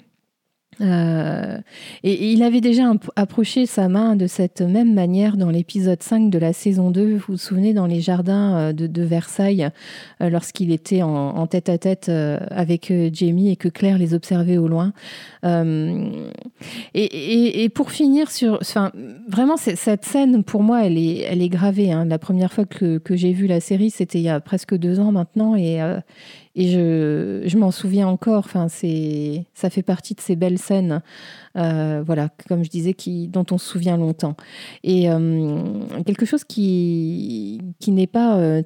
Euh, 0.81 1.59
et, 2.03 2.33
il 2.33 2.43
avait 2.43 2.61
déjà 2.61 2.91
approché 3.17 3.67
sa 3.67 3.89
main 3.89 4.17
de 4.17 4.27
cette 4.27 4.63
même 4.63 4.95
manière 4.95 5.37
dans 5.37 5.51
l'épisode 5.51 6.03
5 6.03 6.31
de 6.31 6.39
la 6.39 6.53
saison 6.53 6.91
2, 6.91 7.15
vous 7.15 7.25
vous 7.29 7.37
souvenez, 7.37 7.75
dans 7.75 7.87
les 7.87 8.01
jardins 8.01 8.57
euh, 8.57 8.73
de, 8.73 9.03
Versailles, 9.03 9.69
euh, 10.23 10.31
lorsqu'il 10.31 10.73
était 10.73 11.03
en, 11.03 11.47
tête 11.47 11.69
à 11.69 11.79
tête 11.79 12.09
avec 12.09 12.93
Jamie 13.13 13.51
et 13.51 13.57
que 13.57 13.69
Claire 13.69 13.99
les 13.99 14.15
observait 14.15 14.59
au 14.59 14.69
loin. 14.69 14.93
Et, 16.95 17.69
pour 17.75 17.91
finir 17.91 18.31
sur... 18.31 18.59
Enfin, 18.61 18.93
vraiment, 19.29 19.57
cette 19.57 20.05
scène, 20.05 20.45
pour 20.45 20.63
moi, 20.63 20.85
elle 20.85 20.99
est, 20.99 21.21
elle 21.21 21.43
est 21.43 21.49
gravée. 21.49 21.93
Hein. 21.93 22.05
La 22.05 22.19
première 22.19 22.53
fois 22.53 22.65
que, 22.65 23.01
j'ai 23.11 23.33
vu 23.33 23.47
la 23.47 23.61
série, 23.61 23.91
c'était 23.91 24.19
il 24.19 24.25
y 24.25 24.29
a 24.29 24.41
presque 24.41 24.77
deux 24.77 25.01
ans 25.01 25.13
maintenant. 25.13 25.57
Et, 25.57 25.81
et 26.55 26.69
je, 26.69 27.43
je 27.47 27.59
m'en 27.59 27.71
souviens 27.71 28.09
encore. 28.09 28.45
Enfin, 28.45 28.69
c'est, 28.69 29.47
ça 29.55 29.71
fait 29.71 29.83
partie 29.83 30.15
de 30.15 30.21
ces 30.21 30.37
belles 30.37 30.59
scènes, 30.59 31.03
euh, 31.57 32.03
voilà, 32.05 32.29
comme 32.49 32.65
je 32.65 32.71
disais, 32.71 32.95
qui, 32.95 33.29
dont 33.29 33.47
on 33.51 33.59
se 33.59 33.67
souvient 33.67 33.97
longtemps. 33.97 34.37
Et 34.83 35.11
euh, 35.11 35.63
quelque 36.07 36.27
chose 36.27 36.45
qui, 36.45 37.61
qui 37.79 37.91
n'est 37.93 38.07
pas 38.07 38.63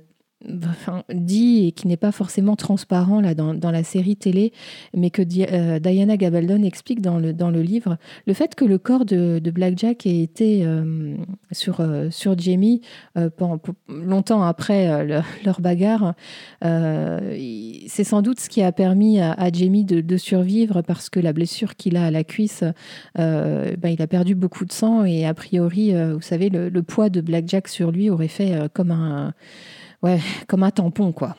dit 1.13 1.67
et 1.67 1.73
qui 1.73 1.89
n'est 1.89 1.97
pas 1.97 2.13
forcément 2.13 2.57
transparent 2.57 3.21
là 3.21 3.35
dans, 3.35 3.55
dans, 3.55 3.71
la 3.71 3.83
série 3.83 4.17
télé, 4.17 4.53
mais 4.95 5.11
que 5.11 5.23
euh, 5.23 5.79
Diana 5.79 6.17
Gabaldon 6.17 6.63
explique 6.63 7.01
dans 7.01 7.19
le, 7.19 7.33
dans 7.33 7.51
le 7.51 7.63
livre, 7.63 7.97
le 8.27 8.35
fait 8.35 8.55
que 8.55 8.65
le 8.65 8.79
corps 8.79 9.05
de, 9.05 9.39
de 9.39 9.51
Blackjack 9.51 10.07
ait 10.07 10.23
été 10.23 10.65
euh, 10.65 11.17
sur, 11.53 11.81
euh, 11.81 12.09
sur 12.11 12.39
Jamie 12.39 12.83
longtemps 13.89 14.43
après 14.43 15.07
leur 15.45 15.61
bagarre, 15.61 16.15
c'est 16.63 18.05
sans 18.05 18.23
doute 18.23 18.41
ce 18.41 18.49
qui 18.49 18.63
a 18.63 18.73
permis 18.73 19.21
à, 19.21 19.51
Jamie 19.53 19.85
de, 19.85 20.17
survivre 20.17 20.83
parce 20.83 21.11
que 21.11 21.21
la 21.21 21.33
blessure 21.33 21.75
qu'il 21.75 21.97
a 21.97 22.07
à 22.07 22.11
la 22.11 22.25
cuisse, 22.25 22.65
ben, 23.17 23.89
il 23.89 24.01
a 24.01 24.07
perdu 24.07 24.35
beaucoup 24.35 24.65
de 24.65 24.73
sang 24.73 25.05
et 25.05 25.27
a 25.27 25.35
priori, 25.35 25.93
vous 25.93 26.21
savez, 26.21 26.51
le, 26.51 26.69
le 26.69 26.83
poids 26.83 27.09
de 27.09 27.21
Blackjack 27.21 27.69
sur 27.69 27.91
lui 27.91 28.11
aurait 28.11 28.29
fait 28.29 28.69
comme 28.73 28.91
un 28.91 29.35
ouais, 30.05 30.21
comme 30.47 30.63
un 30.63 30.71
tampon, 30.71 31.13
quoi. 31.13 31.37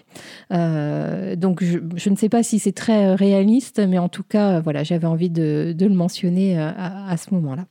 Euh, 0.51 1.35
donc, 1.35 1.63
je, 1.63 2.09
ne 2.09 2.15
sais 2.15 2.29
pas 2.29 2.43
si 2.43 2.59
c'est 2.59 2.71
très 2.71 3.05
euh, 3.05 3.15
réaliste, 3.15 3.79
mais 3.87 3.99
en 3.99 4.09
tout 4.09 4.23
cas, 4.23 4.59
voilà, 4.59 4.83
j'avais 4.83 5.07
envie 5.07 5.29
de, 5.29 5.75
le 5.79 5.89
mentionner 5.89 6.59
euh, 6.59 6.71
à, 6.75 7.15
ce 7.15 7.33
moment-là. 7.35 7.67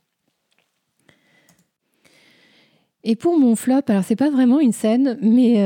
Et 3.07 3.15
pour 3.15 3.37
mon 3.37 3.55
flop, 3.55 3.81
alors 3.87 4.03
c'est 4.03 4.15
pas 4.15 4.31
vraiment 4.31 4.59
une 4.59 4.71
scène, 4.71 5.19
mais 5.21 5.57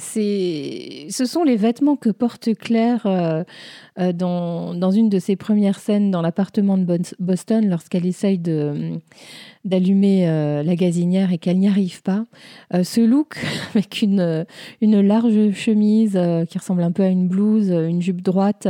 ce 0.00 1.24
sont 1.26 1.44
les 1.44 1.56
vêtements 1.56 1.96
que 1.96 2.08
porte 2.08 2.54
Claire 2.54 3.06
dans, 3.98 4.72
dans, 4.72 4.90
une 4.90 5.10
de 5.10 5.18
ses 5.18 5.36
premières 5.36 5.80
scènes 5.80 6.10
dans 6.10 6.22
l'appartement 6.22 6.78
de 6.78 6.86
Boston 7.18 7.68
lorsqu'elle 7.68 8.06
essaye 8.06 8.38
de 8.38 8.98
d'allumer 9.64 10.28
euh, 10.28 10.62
la 10.62 10.76
gazinière 10.76 11.32
et 11.32 11.38
qu'elle 11.38 11.58
n'y 11.58 11.68
arrive 11.68 12.02
pas. 12.02 12.24
Euh, 12.74 12.84
ce 12.84 13.00
look 13.00 13.36
avec 13.74 14.02
une, 14.02 14.20
euh, 14.20 14.44
une 14.80 15.00
large 15.00 15.52
chemise 15.52 16.18
qui 16.48 16.58
ressemble 16.58 16.82
un 16.82 16.92
peu 16.92 17.02
à 17.02 17.08
une 17.08 17.28
blouse, 17.28 17.70
une 17.70 18.00
jupe 18.02 18.22
droite 18.22 18.68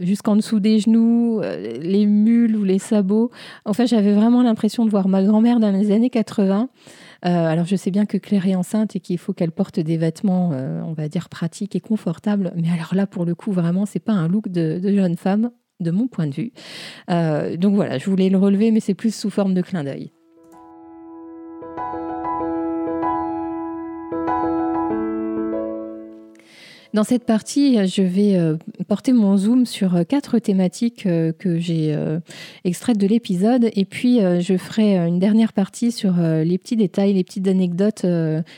jusqu'en 0.00 0.36
dessous 0.36 0.60
des 0.60 0.80
genoux, 0.80 1.40
les 1.40 2.06
mules 2.06 2.56
ou 2.56 2.64
les 2.64 2.78
sabots. 2.78 3.30
Enfin, 3.64 3.86
j'avais 3.86 4.12
vraiment 4.12 4.42
l'impression 4.42 4.84
de 4.84 4.90
voir 4.90 5.08
ma 5.08 5.22
grand-mère 5.22 5.60
dans 5.60 5.70
les 5.70 5.92
années 5.92 6.10
80. 6.10 6.68
alors 7.22 7.66
je 7.66 7.76
sais 7.76 7.90
bien 7.90 8.04
que 8.04 8.18
Claire 8.18 8.46
est 8.46 8.56
enceinte 8.56 8.96
et 8.96 9.00
qu'il 9.00 9.18
faut 9.18 9.32
qu'elle 9.32 9.52
porte 9.52 9.78
des 9.78 9.96
vêtements, 9.96 10.50
on 10.50 10.92
va 10.92 11.08
dire 11.08 11.28
pratiques 11.28 11.76
et 11.76 11.80
confortables, 11.80 12.52
mais 12.56 12.68
alors 12.68 12.94
là 12.94 13.06
pour 13.06 13.24
le 13.24 13.34
coup 13.34 13.52
vraiment 13.52 13.86
c'est 13.86 14.00
pas 14.00 14.12
un 14.12 14.28
look 14.28 14.48
de, 14.48 14.80
de 14.82 14.92
jeune 14.92 15.16
femme 15.16 15.50
de 15.82 15.90
mon 15.90 16.08
point 16.08 16.26
de 16.26 16.34
vue. 16.34 16.52
Euh, 17.10 17.56
donc 17.56 17.74
voilà, 17.74 17.98
je 17.98 18.08
voulais 18.08 18.28
le 18.28 18.38
relever, 18.38 18.70
mais 18.70 18.80
c'est 18.80 18.94
plus 18.94 19.14
sous 19.14 19.30
forme 19.30 19.54
de 19.54 19.62
clin 19.62 19.84
d'œil. 19.84 20.12
Dans 26.94 27.04
cette 27.04 27.24
partie, 27.24 27.86
je 27.86 28.02
vais 28.02 28.36
euh, 28.36 28.58
porter 28.86 29.14
mon 29.14 29.38
zoom 29.38 29.64
sur 29.64 29.96
euh, 29.96 30.04
quatre 30.04 30.38
thématiques 30.38 31.04
que 31.04 31.58
j'ai 31.58 31.96
extraites 32.64 32.98
de 32.98 33.06
l'épisode 33.06 33.70
et 33.74 33.86
puis 33.86 34.20
je 34.20 34.56
ferai 34.58 34.98
une 34.98 35.18
dernière 35.18 35.54
partie 35.54 35.90
sur 35.90 36.14
les 36.18 36.58
petits 36.58 36.76
détails, 36.76 37.14
les 37.14 37.24
petites 37.24 37.48
anecdotes 37.48 38.04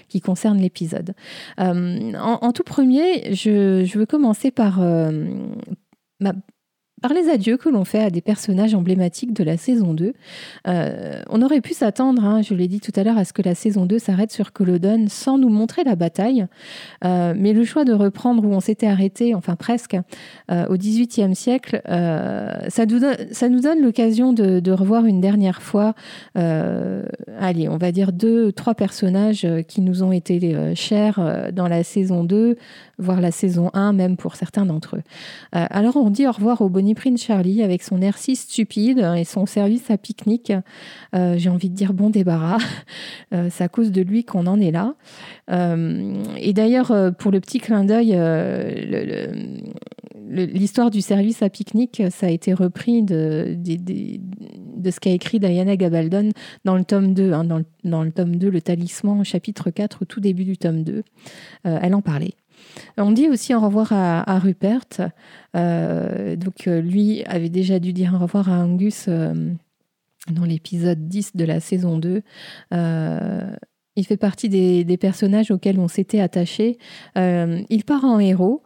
qui 0.08 0.20
concernent 0.20 0.58
l'épisode. 0.58 1.14
En, 1.58 2.52
tout 2.52 2.64
premier, 2.64 3.32
je, 3.34 3.84
je 3.84 3.98
veux 3.98 4.06
commencer 4.06 4.50
par 4.50 4.80
par 7.04 7.12
les 7.12 7.28
adieux 7.28 7.58
que 7.58 7.68
l'on 7.68 7.84
fait 7.84 8.02
à 8.02 8.08
des 8.08 8.22
personnages 8.22 8.74
emblématiques 8.74 9.34
de 9.34 9.44
la 9.44 9.58
saison 9.58 9.92
2. 9.92 10.14
Euh, 10.66 11.20
on 11.28 11.42
aurait 11.42 11.60
pu 11.60 11.74
s'attendre, 11.74 12.24
hein, 12.24 12.40
je 12.40 12.54
l'ai 12.54 12.66
dit 12.66 12.80
tout 12.80 12.92
à 12.96 13.04
l'heure, 13.04 13.18
à 13.18 13.26
ce 13.26 13.34
que 13.34 13.42
la 13.42 13.54
saison 13.54 13.84
2 13.84 13.98
s'arrête 13.98 14.32
sur 14.32 14.54
Culloden 14.54 15.10
sans 15.10 15.36
nous 15.36 15.50
montrer 15.50 15.84
la 15.84 15.96
bataille. 15.96 16.46
Euh, 17.04 17.34
mais 17.36 17.52
le 17.52 17.62
choix 17.64 17.84
de 17.84 17.92
reprendre 17.92 18.42
où 18.42 18.54
on 18.54 18.60
s'était 18.60 18.86
arrêté, 18.86 19.34
enfin 19.34 19.54
presque, 19.54 19.98
euh, 20.50 20.64
au 20.70 20.78
XVIIIe 20.78 21.34
siècle, 21.34 21.82
ça 21.84 22.86
nous, 22.86 22.98
donne, 22.98 23.16
ça 23.32 23.50
nous 23.50 23.60
donne 23.60 23.82
l'occasion 23.82 24.32
de, 24.32 24.70
revoir 24.70 25.04
une 25.04 25.20
dernière 25.20 25.60
fois, 25.60 25.92
allez, 26.34 27.68
on 27.68 27.76
va 27.76 27.92
dire 27.92 28.12
deux, 28.12 28.50
trois 28.50 28.74
personnages 28.74 29.46
qui 29.68 29.82
nous 29.82 30.02
ont 30.02 30.10
été 30.10 30.74
chers 30.74 31.52
dans 31.52 31.68
la 31.68 31.84
saison 31.84 32.24
2, 32.24 32.56
voire 32.98 33.20
la 33.20 33.30
saison 33.30 33.70
1 33.74 33.92
même 33.92 34.16
pour 34.16 34.36
certains 34.36 34.64
d'entre 34.64 34.96
eux. 34.96 35.02
alors 35.52 35.96
on 35.96 36.08
dit 36.08 36.26
au 36.26 36.32
revoir 36.32 36.62
au 36.62 36.70
Bonnie 36.70 36.93
Prince 36.94 37.22
Charlie 37.22 37.62
avec 37.62 37.82
son 37.82 38.00
air 38.00 38.18
si 38.18 38.36
stupide 38.36 38.98
et 39.16 39.24
son 39.24 39.46
service 39.46 39.90
à 39.90 39.98
pique-nique. 39.98 40.52
Euh, 41.14 41.34
j'ai 41.36 41.50
envie 41.50 41.70
de 41.70 41.74
dire 41.74 41.92
bon 41.92 42.10
débarras. 42.10 42.58
Euh, 43.32 43.48
c'est 43.50 43.64
à 43.64 43.68
cause 43.68 43.90
de 43.90 44.02
lui 44.02 44.24
qu'on 44.24 44.46
en 44.46 44.60
est 44.60 44.70
là. 44.70 44.94
Euh, 45.50 46.22
et 46.36 46.52
d'ailleurs, 46.52 46.92
pour 47.18 47.32
le 47.32 47.40
petit 47.40 47.58
clin 47.58 47.84
d'œil, 47.84 48.16
l'histoire 50.28 50.90
du 50.90 51.00
service 51.00 51.42
à 51.42 51.48
pique-nique, 51.48 52.02
ça 52.10 52.26
a 52.26 52.30
été 52.30 52.52
repris 52.52 53.02
de, 53.02 53.56
de, 53.56 54.90
ce 54.90 55.00
qu'a 55.00 55.10
écrit 55.10 55.40
Diana 55.40 55.76
Gabaldon 55.76 56.30
dans 56.64 56.76
le 56.76 56.84
tome 56.84 57.14
2, 57.14 57.32
hein, 57.32 57.44
dans, 57.44 57.58
le, 57.58 57.64
dans, 57.82 58.04
le, 58.04 58.12
tome 58.12 58.36
2, 58.36 58.50
Le 58.50 58.60
Talisman, 58.60 59.24
chapitre 59.24 59.70
4, 59.70 60.02
au 60.02 60.04
tout 60.04 60.20
début 60.20 60.44
du 60.44 60.56
tome 60.56 60.84
2. 60.84 61.02
elle 61.64 61.94
en 61.94 62.02
parlait. 62.02 62.34
On 62.96 63.10
dit 63.10 63.28
aussi 63.28 63.54
au 63.54 63.60
revoir 63.60 63.92
à, 63.92 64.38
Rupert. 64.38 64.84
Euh, 65.56 66.36
donc 66.36 66.66
euh, 66.66 66.80
lui 66.80 67.24
avait 67.24 67.48
déjà 67.48 67.78
dû 67.78 67.92
dire 67.92 68.14
au 68.14 68.18
revoir 68.18 68.50
à 68.50 68.58
Angus 68.58 69.06
euh, 69.08 69.52
dans 70.30 70.44
l'épisode 70.44 71.08
10 71.08 71.36
de 71.36 71.44
la 71.44 71.60
saison 71.60 71.98
2. 71.98 72.22
il 72.72 74.06
fait 74.06 74.16
partie 74.16 74.48
des, 74.48 74.96
personnages 74.96 75.50
auxquels 75.50 75.78
on 75.78 75.88
s'était 75.88 76.20
attaché. 76.20 76.78
il 77.16 77.84
part 77.86 78.04
en 78.04 78.18
héros 78.18 78.62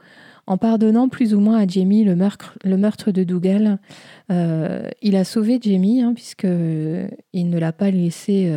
en 0.47 0.57
pardonnant 0.57 1.11
plus 1.11 1.35
ou 1.35 1.41
moins 1.41 1.59
à 1.59 1.67
Jamie 1.67 2.05
le 2.05 2.17
meurtre, 2.17 3.13
de 3.13 3.25
Dougal. 3.25 3.79
il 4.31 5.17
a 5.17 5.25
sauvé 5.25 5.59
Jamie 5.61 6.01
hein, 6.01 6.15
puisqu'il 6.15 6.49
ne 7.51 7.59
l'a 7.59 7.73
pas 7.73 7.91
laissé 7.91 8.51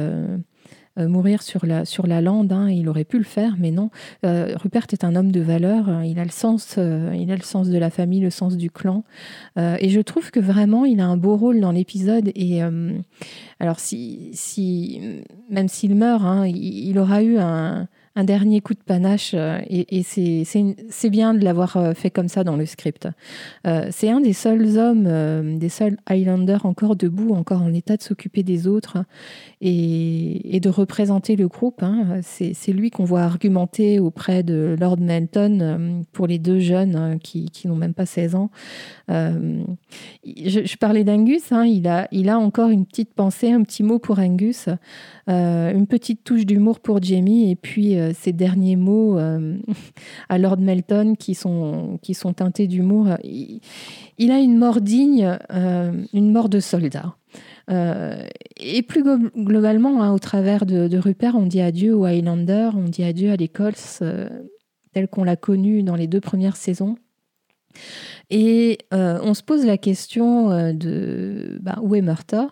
mourir 0.97 1.41
sur 1.41 1.65
la, 1.65 1.85
sur 1.85 2.07
la 2.07 2.21
lande. 2.21 2.51
Hein, 2.51 2.69
il 2.69 2.89
aurait 2.89 3.03
pu 3.03 3.17
le 3.17 3.23
faire, 3.23 3.55
mais 3.57 3.71
non. 3.71 3.89
Euh, 4.25 4.53
Rupert 4.55 4.87
est 4.91 5.03
un 5.03 5.15
homme 5.15 5.31
de 5.31 5.41
valeur. 5.41 5.89
Hein, 5.89 6.03
il 6.03 6.19
a 6.19 6.23
le 6.23 6.31
sens, 6.31 6.75
euh, 6.77 7.13
il 7.15 7.31
a 7.31 7.35
le 7.35 7.41
sens 7.41 7.69
de 7.69 7.77
la 7.77 7.89
famille, 7.89 8.19
le 8.19 8.29
sens 8.29 8.57
du 8.57 8.69
clan. 8.69 9.03
et 9.57 9.89
je 9.89 10.01
trouve 10.01 10.31
que 10.31 10.39
vraiment, 10.39 10.85
il 10.85 10.99
a 10.99 11.05
un 11.05 11.17
beau 11.17 11.35
rôle 11.35 11.59
dans 11.59 11.71
l'épisode. 11.71 12.31
Et 12.35 12.61
alors, 13.59 13.79
si, 13.79 14.29
si 14.33 15.23
même 15.49 15.67
s'il 15.67 15.95
meurt, 15.95 16.23
hein, 16.23 16.45
il, 16.47 16.97
aura 16.97 17.23
eu 17.23 17.37
un 17.37 17.87
un 18.15 18.23
dernier 18.25 18.59
coup 18.59 18.73
de 18.73 18.79
panache 18.85 19.31
euh, 19.33 19.59
et, 19.69 20.03
c'est 20.03 21.09
bien 21.09 21.33
de 21.33 21.43
l'avoir 21.43 21.77
euh, 21.77 21.93
fait 21.93 22.09
comme 22.09 22.27
ça 22.27 22.43
dans 22.43 22.57
le 22.57 22.65
script. 22.65 23.07
Euh, 23.65 23.87
c'est 23.91 24.09
un 24.09 24.19
des 24.19 24.33
seuls 24.33 24.77
hommes, 24.77 25.57
des 25.57 25.69
seuls 25.69 25.97
Highlanders 26.05 26.65
encore 26.65 26.95
debout, 26.95 27.33
encore 27.33 27.61
en 27.61 27.73
état 27.73 27.95
de 27.95 28.01
s'occuper 28.01 28.43
des 28.43 28.67
autres 28.67 28.97
et, 29.61 30.59
de 30.61 30.69
représenter 30.69 31.35
le 31.35 31.47
groupe. 31.47 31.81
Hein. 31.81 32.19
C'est 32.21 32.71
lui 32.71 32.91
qu'on 32.91 33.05
voit 33.05 33.21
argumenter 33.21 33.99
auprès 33.99 34.43
de 34.43 34.75
Lord 34.79 34.99
Melton 34.99 36.03
pour 36.11 36.27
les 36.27 36.37
deux 36.37 36.59
jeunes 36.59 37.17
qui, 37.19 37.49
n'ont 37.65 37.75
même 37.75 37.93
pas 37.93 38.05
16 38.05 38.35
ans. 38.35 38.51
je, 39.07 40.77
parlais 40.77 41.03
d'Angus, 41.03 41.51
hein. 41.51 41.65
il, 41.65 41.87
a, 41.87 42.07
il 42.11 42.29
a 42.29 42.37
encore 42.37 42.69
une 42.69 42.85
petite 42.85 43.13
pensée, 43.13 43.51
un 43.51 43.63
petit 43.63 43.81
mot 43.83 43.97
pour 43.97 44.19
Angus, 44.19 44.69
une 45.27 45.87
petite 45.87 46.23
touche 46.23 46.45
d'humour 46.45 46.79
pour 46.79 47.01
Jamie 47.01 47.51
et 47.51 47.55
puis 47.55 47.95
ces 48.13 48.33
derniers 48.33 48.75
mots 48.75 49.17
à 50.29 50.37
Lord 50.37 50.59
Melton 50.59 51.15
qui 51.15 51.35
sont, 51.35 51.99
qui 52.01 52.13
sont 52.13 52.33
teintés 52.33 52.67
d'humour. 52.67 53.07
Il, 53.23 54.31
a 54.31 54.39
une 54.39 54.57
mort 54.57 54.81
digne, 54.81 55.37
une 55.51 56.31
mort 56.31 56.49
de 56.49 56.59
soldat. 56.59 57.15
et 57.69 58.81
plus 58.81 59.03
globalement, 59.35 60.01
hein, 60.01 60.11
au 60.11 60.19
travers 60.19 60.65
de, 60.65 60.97
Rupert, 60.97 61.35
on 61.35 61.45
dit 61.45 61.61
adieu 61.61 61.95
aux 61.95 62.05
Highlander, 62.05 62.71
on 62.75 62.85
dit 62.85 63.03
adieu 63.03 63.31
à 63.31 63.35
l'école 63.35 63.73
telle 64.93 65.07
qu'on 65.07 65.23
l'a 65.23 65.35
connue 65.35 65.83
dans 65.83 65.95
les 65.95 66.07
deux 66.07 66.21
premières 66.21 66.57
saisons. 66.57 66.95
Et 68.29 68.79
on 68.91 69.33
se 69.33 69.43
pose 69.43 69.65
la 69.65 69.77
question 69.77 70.73
de 70.73 71.59
bah, 71.61 71.79
où 71.81 71.95
est 71.95 72.01
Murtaugh? 72.01 72.49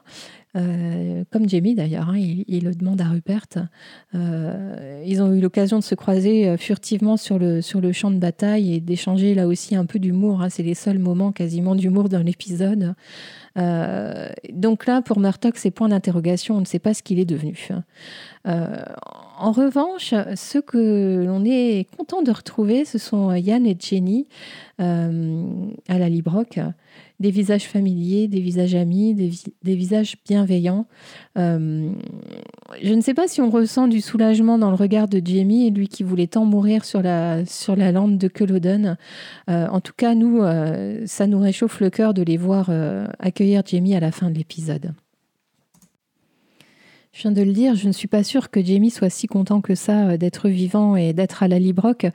Euh, 0.55 1.23
comme 1.31 1.47
Jamie 1.47 1.75
d'ailleurs, 1.75 2.09
hein, 2.09 2.17
il, 2.17 2.63
le 2.63 2.73
demande 2.73 2.99
à 3.01 3.09
Rupert. 3.09 3.45
Euh, 4.15 5.03
ils 5.05 5.21
ont 5.21 5.31
eu 5.31 5.41
l'occasion 5.41 5.77
de 5.77 5.83
se 5.83 5.93
croiser 5.93 6.47
euh, 6.47 6.57
furtivement 6.57 7.17
sur 7.17 7.37
le, 7.37 7.61
sur 7.61 7.81
le 7.81 7.91
champ 7.91 8.09
de 8.09 8.17
bataille 8.17 8.73
et 8.73 8.79
d'échanger 8.79 9.35
là 9.35 9.47
aussi 9.47 9.75
un 9.75 9.85
peu 9.85 9.99
d'humour. 9.99 10.41
Hein. 10.41 10.49
C'est 10.49 10.63
les 10.63 10.73
seuls 10.73 10.97
moments 10.97 11.31
quasiment 11.31 11.75
d'humour 11.75 12.09
dans 12.09 12.23
l'épisode. 12.23 12.95
donc 14.53 14.85
là, 14.85 15.01
pour 15.01 15.19
Murdoch, 15.19 15.57
c'est 15.57 15.71
point 15.71 15.89
d'interrogation, 15.89 16.55
on 16.55 16.61
ne 16.61 16.65
sait 16.65 16.79
pas 16.79 16.93
ce 16.93 17.03
qu'il 17.03 17.19
est 17.19 17.25
devenu. 17.25 17.69
en 18.45 19.51
revanche, 19.51 20.13
ceux 20.35 20.61
que 20.61 21.25
l'on 21.25 21.43
est 21.45 21.85
content 21.97 22.21
de 22.21 22.31
retrouver, 22.31 22.85
ce 22.85 22.97
sont 22.97 23.33
Yann 23.33 23.65
et 23.65 23.75
Jenny 23.77 24.27
à 24.77 25.97
la 25.99 26.09
Librock 26.09 26.59
des 27.19 27.31
visages 27.31 27.65
familiers, 27.67 28.27
des 28.27 28.39
visages 28.39 28.75
amis, 28.75 29.13
des, 29.13 29.75
visages 29.75 30.15
bienveillants. 30.25 30.87
Euh, 31.37 31.91
je 32.81 32.93
ne 32.93 33.01
sais 33.01 33.13
pas 33.13 33.27
si 33.27 33.41
on 33.41 33.49
ressent 33.49 33.87
du 33.87 33.99
soulagement 33.99 34.57
dans 34.57 34.69
le 34.69 34.75
regard 34.75 35.07
de 35.07 35.21
Jamie, 35.23 35.69
lui 35.69 35.89
qui 35.89 36.03
voulait 36.03 36.27
tant 36.27 36.45
mourir 36.45 36.85
sur 36.85 37.01
la, 37.01 37.45
sur 37.45 37.75
la 37.75 37.91
lampe 37.91 38.17
de 38.17 38.27
Culloden. 38.29 38.97
Euh, 39.49 39.67
en 39.67 39.81
tout 39.81 39.93
cas, 39.95 40.15
nous, 40.15 40.41
euh, 40.41 41.01
ça 41.05 41.27
nous 41.27 41.39
réchauffe 41.39 41.81
le 41.81 41.89
cœur 41.89 42.13
de 42.13 42.21
les 42.21 42.37
voir 42.37 42.71
accueillir 43.19 43.63
Jamie 43.65 43.95
à 43.95 43.99
la 43.99 44.11
fin 44.11 44.29
de 44.29 44.37
l'épisode. 44.37 44.93
Je 47.11 47.23
viens 47.23 47.31
de 47.31 47.41
le 47.41 47.51
dire, 47.51 47.75
je 47.75 47.87
ne 47.87 47.91
suis 47.91 48.07
pas 48.07 48.23
sûre 48.23 48.49
que 48.49 48.63
Jamie 48.63 48.91
soit 48.91 49.09
si 49.09 49.27
content 49.27 49.61
que 49.61 49.75
ça 49.75 50.15
d'être 50.17 50.47
vivant 50.47 50.95
et 50.95 51.11
d'être 51.11 51.43
à 51.43 51.47
la 51.47 51.59
Librock. 51.59 52.05
et 52.05 52.11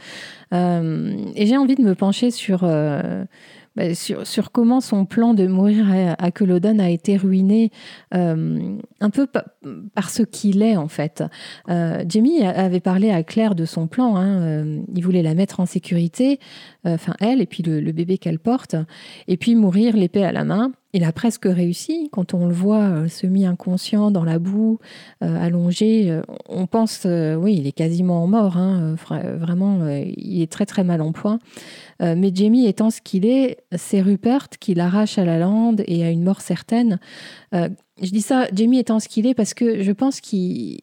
j'ai 1.46 1.56
envie 1.56 1.74
de 1.74 1.82
me 1.82 1.94
pencher 1.94 2.30
sur 2.30 2.64
bah, 3.76 3.94
sur, 3.94 4.52
comment 4.52 4.80
son 4.80 5.04
plan 5.04 5.34
de 5.34 5.46
mourir 5.46 5.86
à, 5.90 6.22
à 6.22 6.30
Culloden 6.30 6.80
a 6.80 6.90
été 6.90 7.16
ruiné 7.16 7.70
euh, 8.14 8.76
un 9.00 9.10
peu 9.10 9.26
par 9.94 10.10
ce 10.10 10.22
qu'il 10.22 10.62
est 10.62 10.76
en 10.76 10.88
fait. 10.88 11.24
Euh, 11.68 12.04
Jamie 12.08 12.42
avait 12.42 12.80
parlé 12.80 13.10
à 13.10 13.22
Claire 13.22 13.54
de 13.54 13.64
son 13.64 13.86
plan. 13.86 14.16
Hein, 14.16 14.42
euh, 14.42 14.80
il 14.94 15.04
voulait 15.04 15.22
la 15.22 15.34
mettre 15.34 15.60
en 15.60 15.66
sécurité, 15.66 16.38
euh, 16.86 16.94
enfin 16.94 17.14
elle 17.20 17.40
et 17.40 17.46
puis 17.46 17.62
le, 17.62 17.80
le 17.80 17.92
bébé 17.92 18.18
qu'elle 18.18 18.38
porte, 18.38 18.76
et 19.28 19.36
puis 19.36 19.54
mourir 19.54 19.96
l'épée 19.96 20.24
à 20.24 20.32
la 20.32 20.44
main. 20.44 20.72
Il 20.94 21.04
a 21.04 21.12
presque 21.12 21.44
réussi. 21.44 22.08
Quand 22.12 22.32
on 22.32 22.46
le 22.46 22.54
voit 22.54 23.08
semi-inconscient 23.08 24.10
dans 24.10 24.24
la 24.24 24.38
boue, 24.38 24.78
allongé, 25.20 26.20
on 26.48 26.66
pense, 26.66 27.04
oui, 27.04 27.56
il 27.56 27.66
est 27.66 27.72
quasiment 27.72 28.26
mort. 28.26 28.56
Hein, 28.56 28.94
vraiment, 29.38 29.86
il 29.88 30.40
est 30.40 30.50
très 30.50 30.66
très 30.66 30.84
mal 30.84 31.02
en 31.02 31.12
point. 31.12 31.40
Euh, 32.02 32.14
mais 32.16 32.30
Jamie 32.34 32.66
étant 32.66 32.90
ce 32.90 33.00
qu'il 33.00 33.26
est, 33.26 33.58
c'est 33.76 34.00
Rupert 34.00 34.48
qui 34.48 34.74
l'arrache 34.74 35.18
à 35.18 35.24
la 35.24 35.38
lande 35.38 35.82
et 35.86 36.04
à 36.04 36.10
une 36.10 36.22
mort 36.22 36.40
certaine. 36.40 36.98
Euh, 37.54 37.68
je 38.02 38.10
dis 38.10 38.22
ça, 38.22 38.46
Jamie 38.52 38.78
étant 38.78 39.00
ce 39.00 39.08
qu'il 39.08 39.26
est, 39.26 39.34
parce 39.34 39.54
que 39.54 39.82
je 39.82 39.92
pense 39.92 40.20
qu'il 40.20 40.78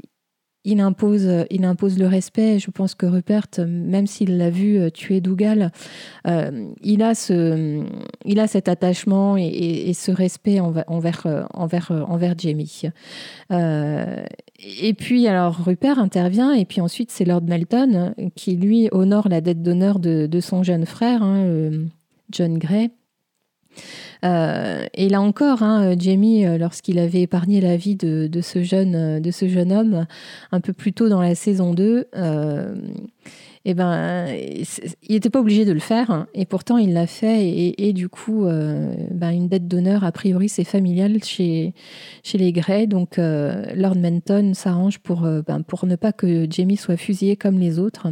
il 0.64 0.80
impose, 0.80 1.28
il 1.50 1.66
impose 1.66 1.98
le 1.98 2.08
respect. 2.08 2.60
Je 2.60 2.70
pense 2.72 2.96
que 2.96 3.06
Rupert, 3.06 3.48
même 3.68 4.08
s'il 4.08 4.38
l'a 4.38 4.50
vu 4.50 4.78
euh, 4.78 4.90
tuer 4.90 5.22
Dougal, 5.22 5.72
il, 6.26 7.04
a 7.04 7.16
ce, 7.16 7.84
il 8.26 8.40
a 8.40 8.48
cet 8.48 8.68
attachement 8.70 9.38
et, 9.38 9.94
ce 9.94 10.12
respect 10.12 10.60
envers, 10.60 10.86
envers, 10.88 11.48
envers, 11.54 11.92
envers 12.08 12.36
Jamie. 12.38 12.84
Et 13.50 14.94
puis, 14.94 15.28
alors, 15.28 15.56
Rupert 15.66 16.00
intervient, 16.00 16.54
et 16.54 16.66
puis 16.66 16.82
ensuite, 16.82 17.12
c'est 17.12 17.26
Lord 17.26 17.44
Melton 17.44 18.14
qui, 18.36 18.56
lui, 18.56 18.90
honore 18.92 19.28
la 19.30 19.42
dette 19.42 19.64
d'honneur 19.64 20.00
de, 20.00 20.40
son 20.40 20.64
jeune 20.64 20.86
frère, 20.86 21.24
hein, 21.24 21.72
John 22.32 22.58
Gray. 22.58 22.92
Euh, 24.24 24.86
et 24.94 25.10
là 25.10 25.22
encore, 25.22 25.64
hein, 25.64 25.96
Jamie, 25.98 26.46
euh, 26.46 26.58
lorsqu'il 26.58 27.00
avait 27.00 27.22
épargné 27.22 27.62
la 27.62 27.78
vie 27.78 27.96
de, 27.96 28.30
ce 28.42 28.64
jeune, 28.64 29.20
de 29.20 29.32
ce 29.32 29.48
jeune 29.48 29.72
homme 29.72 30.06
un 30.52 30.62
peu 30.62 30.74
plus 30.74 30.94
tôt 30.94 31.10
dans 31.10 31.22
la 31.22 31.36
saison 31.36 31.74
2, 31.74 32.08
eh 33.64 33.76
ben, 33.76 34.26
il 34.28 35.14
n'était 35.14 35.30
pas 35.30 35.40
obligé 35.40 35.66
de 35.66 35.72
le 35.72 35.80
faire, 35.80 36.10
hein, 36.10 36.28
et 36.34 36.46
pourtant 36.46 36.78
il 36.78 36.94
l'a 36.94 37.06
fait, 37.06 37.76
et, 37.78 37.94
du 37.94 38.10
coup, 38.10 38.46
euh, 38.46 38.92
ben, 39.12 39.30
une 39.30 39.50
dette 39.50 39.68
d'honneur, 39.68 40.04
a 40.04 40.12
priori, 40.12 40.50
c'est 40.50 40.64
familial 40.64 41.24
chez, 41.24 41.76
chez 42.24 42.40
les 42.40 42.52
Greys, 42.54 42.88
donc 42.88 43.20
euh, 43.20 43.66
Lord 43.76 43.98
Menton 43.98 44.56
s'arrange 44.56 44.98
pour, 44.98 45.26
euh, 45.26 45.44
ben, 45.46 45.62
pour 45.62 45.86
ne 45.86 45.96
pas 45.96 46.12
que 46.12 46.48
Jamie 46.50 46.78
soit 46.78 46.98
fusillé 46.98 47.36
comme 47.36 47.60
les 47.60 47.78
autres. 47.78 48.08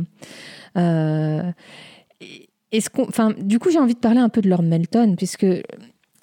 est-ce 0.76 2.90
enfin, 3.00 3.34
du 3.42 3.58
coup, 3.58 3.72
j'ai 3.72 3.80
envie 3.80 3.96
de 3.96 4.00
parler 4.00 4.20
un 4.20 4.30
peu 4.30 4.42
de 4.42 4.50
Lord 4.50 4.64
Melton, 4.64 5.16
puisque 5.18 5.48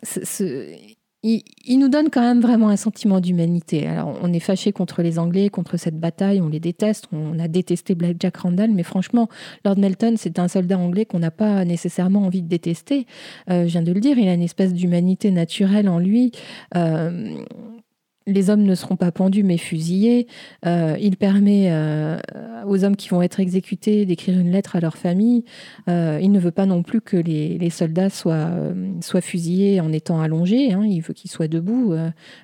ce, 0.03 0.77
il, 1.23 1.79
nous 1.79 1.89
donne 1.89 2.11
quand 2.11 2.21
même 2.21 2.41
vraiment 2.41 2.69
un 2.69 2.77
sentiment 2.77 3.21
d'humanité. 3.21 3.87
Alors, 3.87 4.17
on 4.23 4.33
est 4.33 4.41
fâché 4.41 4.73
contre 4.73 5.03
les 5.03 5.19
Anglais, 5.19 5.49
contre 5.49 5.77
cette 5.77 5.99
bataille, 5.99 6.41
on 6.41 6.49
les 6.49 6.61
déteste, 6.61 7.07
on 7.13 7.39
a 7.39 7.49
détesté 7.49 7.95
Black 7.95 8.17
Jack 8.21 8.37
Randall, 8.37 8.71
mais 8.71 8.85
franchement, 8.85 9.29
Lord 9.65 9.79
Melton, 9.79 10.15
c'est 10.17 10.39
un 10.39 10.49
soldat 10.49 10.79
anglais 10.79 11.05
qu'on 11.05 11.19
n'a 11.19 11.31
pas 11.31 11.65
nécessairement 11.65 12.23
envie 12.23 12.43
de 12.43 12.49
détester. 12.49 13.07
Euh, 13.51 13.63
je 13.63 13.73
viens 13.73 13.83
de 13.83 13.93
le 13.93 14.01
dire, 14.01 14.19
il 14.19 14.29
a 14.29 14.35
une 14.35 14.43
espèce 14.43 14.73
d'humanité 14.73 15.31
naturelle 15.31 15.89
en 15.89 15.99
lui. 15.99 16.33
Euh, 16.77 17.35
les 18.27 18.51
hommes 18.51 18.63
ne 18.63 18.75
seront 18.75 18.97
pas 18.97 19.13
pendus 19.13 19.45
mais 19.45 19.57
fusillés. 19.57 20.27
Euh, 20.65 20.97
il 21.01 21.17
permet 21.17 21.69
euh, 21.71 22.19
aux 22.67 22.85
hommes 22.85 22.97
qui 22.97 23.09
vont 23.09 23.23
être 23.23 23.41
exécutés 23.41 24.05
d'écrire 24.05 24.39
une 24.39 24.51
lettre 24.51 24.77
à 24.77 24.81
leur 24.81 24.97
famille. 24.97 25.45
Euh, 25.89 26.19
il 26.21 26.33
ne 26.33 26.41
veut 26.41 26.51
pas 26.51 26.67
non 26.67 26.83
plus 26.83 27.01
que 27.01 27.17
les, 27.17 27.71
soldats 27.71 28.11
soient, 28.11 28.51
soient, 29.01 29.21
fusillés 29.21 29.81
en 29.81 29.93
étant 29.93 30.21
allongés. 30.21 30.73
Hein. 30.73 30.85
Il 30.85 31.01
veut 31.01 31.15
qu'ils 31.15 31.31
soient 31.31 31.49
debout, 31.49 31.95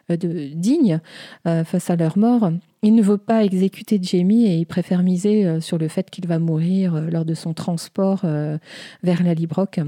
de, 0.09 0.49
dignes 0.55 1.01
face 1.45 1.91
à 1.91 1.97
leur 1.97 2.19
mort. 2.19 2.53
Il 2.85 2.97
ne 2.97 3.03
veut 3.03 3.17
pas 3.17 3.45
exécuter 3.45 4.01
Jamie 4.03 4.47
et 4.47 4.57
il 4.57 4.67
préfère 4.67 5.05
miser 5.05 5.47
euh, 5.47 5.61
sur 5.61 5.79
le 5.79 5.87
fait 5.87 6.11
qu'il 6.11 6.27
va 6.27 6.41
mourir 6.41 6.97
euh, 6.97 7.07
lors 7.11 7.25
de 7.25 7.33
son 7.33 7.55
transport 7.55 8.23
euh, 8.25 8.59
vers 9.05 9.23
la 9.23 9.35
Librock. 9.35 9.79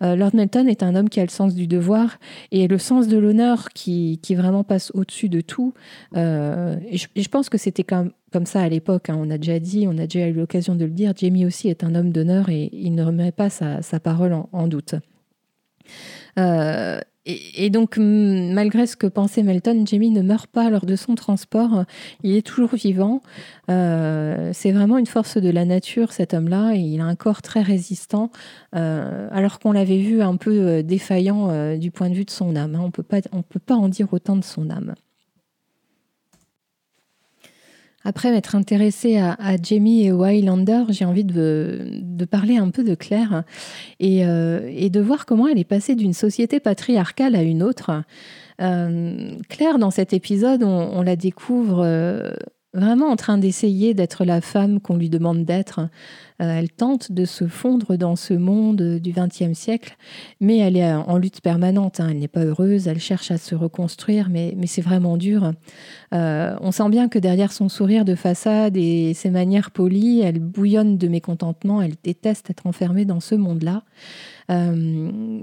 Lord 0.00 0.34
Melton 0.34 0.66
est 0.66 0.82
un 0.82 0.96
homme 0.96 1.08
qui 1.08 1.20
a 1.20 1.22
le 1.22 1.30
sens 1.30 1.54
du 1.54 1.68
devoir 1.68 2.18
et 2.50 2.66
le 2.66 2.78
sens 2.78 3.06
de 3.06 3.16
l'honneur 3.16 3.68
qui, 3.68 4.18
vraiment 4.30 4.64
passe 4.64 4.90
au-dessus 4.94 5.28
de 5.28 5.40
tout. 5.40 5.74
je, 6.14 7.28
pense 7.28 7.48
que 7.48 7.58
c'était 7.58 7.84
comme, 7.84 8.10
comme 8.32 8.46
ça 8.46 8.62
à 8.62 8.68
l'époque. 8.68 9.10
Hein. 9.10 9.16
On 9.20 9.30
a 9.30 9.38
déjà 9.38 9.60
dit, 9.60 9.86
on 9.86 9.96
a 9.98 10.06
déjà 10.06 10.26
eu 10.26 10.32
l'occasion 10.32 10.74
de 10.74 10.84
le 10.84 10.90
dire. 10.90 11.12
Jamie 11.14 11.46
aussi 11.46 11.68
est 11.68 11.84
un 11.84 11.94
homme 11.94 12.10
d'honneur 12.10 12.48
et 12.48 12.70
il 12.72 12.96
ne 12.96 13.04
remet 13.04 13.30
pas 13.30 13.50
sa, 13.50 14.00
parole 14.00 14.32
en, 14.32 14.48
en 14.52 14.66
doute. 14.66 14.96
Et, 17.24 17.70
donc, 17.70 17.98
malgré 17.98 18.86
ce 18.86 18.96
que 18.96 19.06
pensait 19.06 19.44
Melton, 19.44 19.84
Jamie 19.86 20.10
ne 20.10 20.22
meurt 20.22 20.48
pas 20.48 20.70
lors 20.70 20.84
de 20.84 20.96
son 20.96 21.14
transport. 21.14 21.84
Il 22.24 22.34
est 22.34 22.44
toujours 22.44 22.74
vivant. 22.74 23.22
Euh, 23.70 24.50
c'est 24.52 24.72
vraiment 24.72 24.98
une 24.98 25.06
force 25.06 25.36
de 25.36 25.48
la 25.48 25.64
nature, 25.64 26.12
cet 26.12 26.34
homme-là. 26.34 26.74
Il 26.74 27.00
a 27.00 27.04
un 27.04 27.14
corps 27.14 27.40
très 27.40 27.62
résistant, 27.62 28.32
euh, 28.74 29.28
alors 29.30 29.60
qu'on 29.60 29.70
l'avait 29.70 30.00
vu 30.00 30.20
un 30.20 30.36
peu 30.36 30.50
euh, 30.50 30.82
défaillant 30.82 31.76
du 31.76 31.92
point 31.92 32.10
de 32.10 32.14
vue 32.14 32.24
de 32.24 32.30
son 32.30 32.56
âme. 32.56 32.74
Hein. 32.74 32.80
On 32.82 32.86
ne 32.86 33.42
peut 33.42 33.60
pas 33.60 33.74
en 33.76 33.88
dire 33.88 34.12
autant 34.12 34.34
de 34.34 34.44
son 34.44 34.68
âme. 34.68 34.94
Après 38.04 38.32
m'être 38.32 38.56
intéressée 38.56 39.16
à, 39.18 39.36
Jamie 39.62 40.06
et 40.06 40.10
Highlander, 40.10 40.84
j'ai 40.88 41.04
envie 41.04 41.24
de, 41.24 42.02
parler 42.30 42.56
un 42.56 42.70
peu 42.70 42.82
de 42.82 42.94
Claire 42.94 43.44
euh, 44.02 44.70
et, 44.74 44.90
de 44.90 45.00
voir 45.00 45.26
comment 45.26 45.46
elle 45.46 45.58
est 45.58 45.64
passée 45.64 45.94
d'une 45.94 46.12
société 46.12 46.60
patriarcale 46.60 47.36
à 47.36 47.42
une 47.42 47.62
autre. 47.62 48.02
Euh, 48.60 49.34
Claire, 49.48 49.78
dans 49.78 49.90
cet 49.90 50.12
épisode, 50.12 50.62
on, 50.62 51.02
la 51.02 51.16
découvre 51.16 51.82
euh, 51.84 52.32
vraiment 52.74 53.08
en 53.08 53.16
train 53.16 53.38
d'essayer 53.38 53.94
d'être 53.94 54.24
la 54.24 54.40
femme 54.40 54.80
qu'on 54.80 54.96
lui 54.96 55.10
demande 55.10 55.44
d'être. 55.44 55.80
Euh, 56.40 56.58
elle 56.58 56.70
tente 56.70 57.12
de 57.12 57.24
se 57.24 57.46
fondre 57.46 57.96
dans 57.96 58.16
ce 58.16 58.34
monde 58.34 58.98
du 58.98 59.12
XXe 59.12 59.56
siècle, 59.56 59.96
mais 60.40 60.58
elle 60.58 60.76
est 60.76 60.92
en 60.92 61.18
lutte 61.18 61.40
permanente. 61.40 62.00
Hein. 62.00 62.08
Elle 62.10 62.18
n'est 62.18 62.28
pas 62.28 62.44
heureuse, 62.44 62.88
elle 62.88 63.00
cherche 63.00 63.30
à 63.30 63.38
se 63.38 63.54
reconstruire, 63.54 64.28
mais, 64.30 64.54
mais 64.56 64.66
c'est 64.66 64.82
vraiment 64.82 65.16
dur. 65.16 65.52
Euh, 66.14 66.56
on 66.60 66.72
sent 66.72 66.88
bien 66.88 67.08
que 67.08 67.18
derrière 67.18 67.52
son 67.52 67.68
sourire 67.68 68.04
de 68.04 68.14
façade 68.14 68.76
et 68.76 69.14
ses 69.14 69.30
manières 69.30 69.70
polies, 69.70 70.20
elle 70.20 70.40
bouillonne 70.40 70.98
de 70.98 71.08
mécontentement, 71.08 71.82
elle 71.82 71.94
déteste 72.02 72.50
être 72.50 72.66
enfermée 72.66 73.04
dans 73.04 73.20
ce 73.20 73.34
monde-là. 73.34 73.82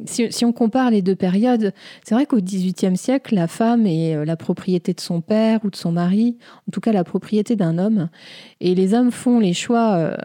Si, 0.05 0.45
on 0.45 0.53
compare 0.53 0.91
les 0.91 1.01
deux 1.01 1.15
périodes, 1.15 1.73
c'est 2.03 2.15
vrai 2.15 2.25
qu'au 2.25 2.41
XVIIIe 2.41 2.97
siècle, 2.97 3.35
la 3.35 3.47
femme 3.47 3.85
est 3.85 4.25
la 4.25 4.35
propriété 4.35 4.93
de 4.93 4.99
son 4.99 5.21
père 5.21 5.59
ou 5.63 5.69
de 5.69 5.75
son 5.75 5.91
mari, 5.91 6.37
en 6.67 6.71
tout 6.71 6.81
cas 6.81 6.91
la 6.91 7.03
propriété 7.03 7.55
d'un 7.55 7.77
homme, 7.77 8.09
et 8.59 8.75
les 8.75 8.93
hommes 8.93 9.11
font 9.11 9.39
les 9.39 9.53
choix 9.53 10.15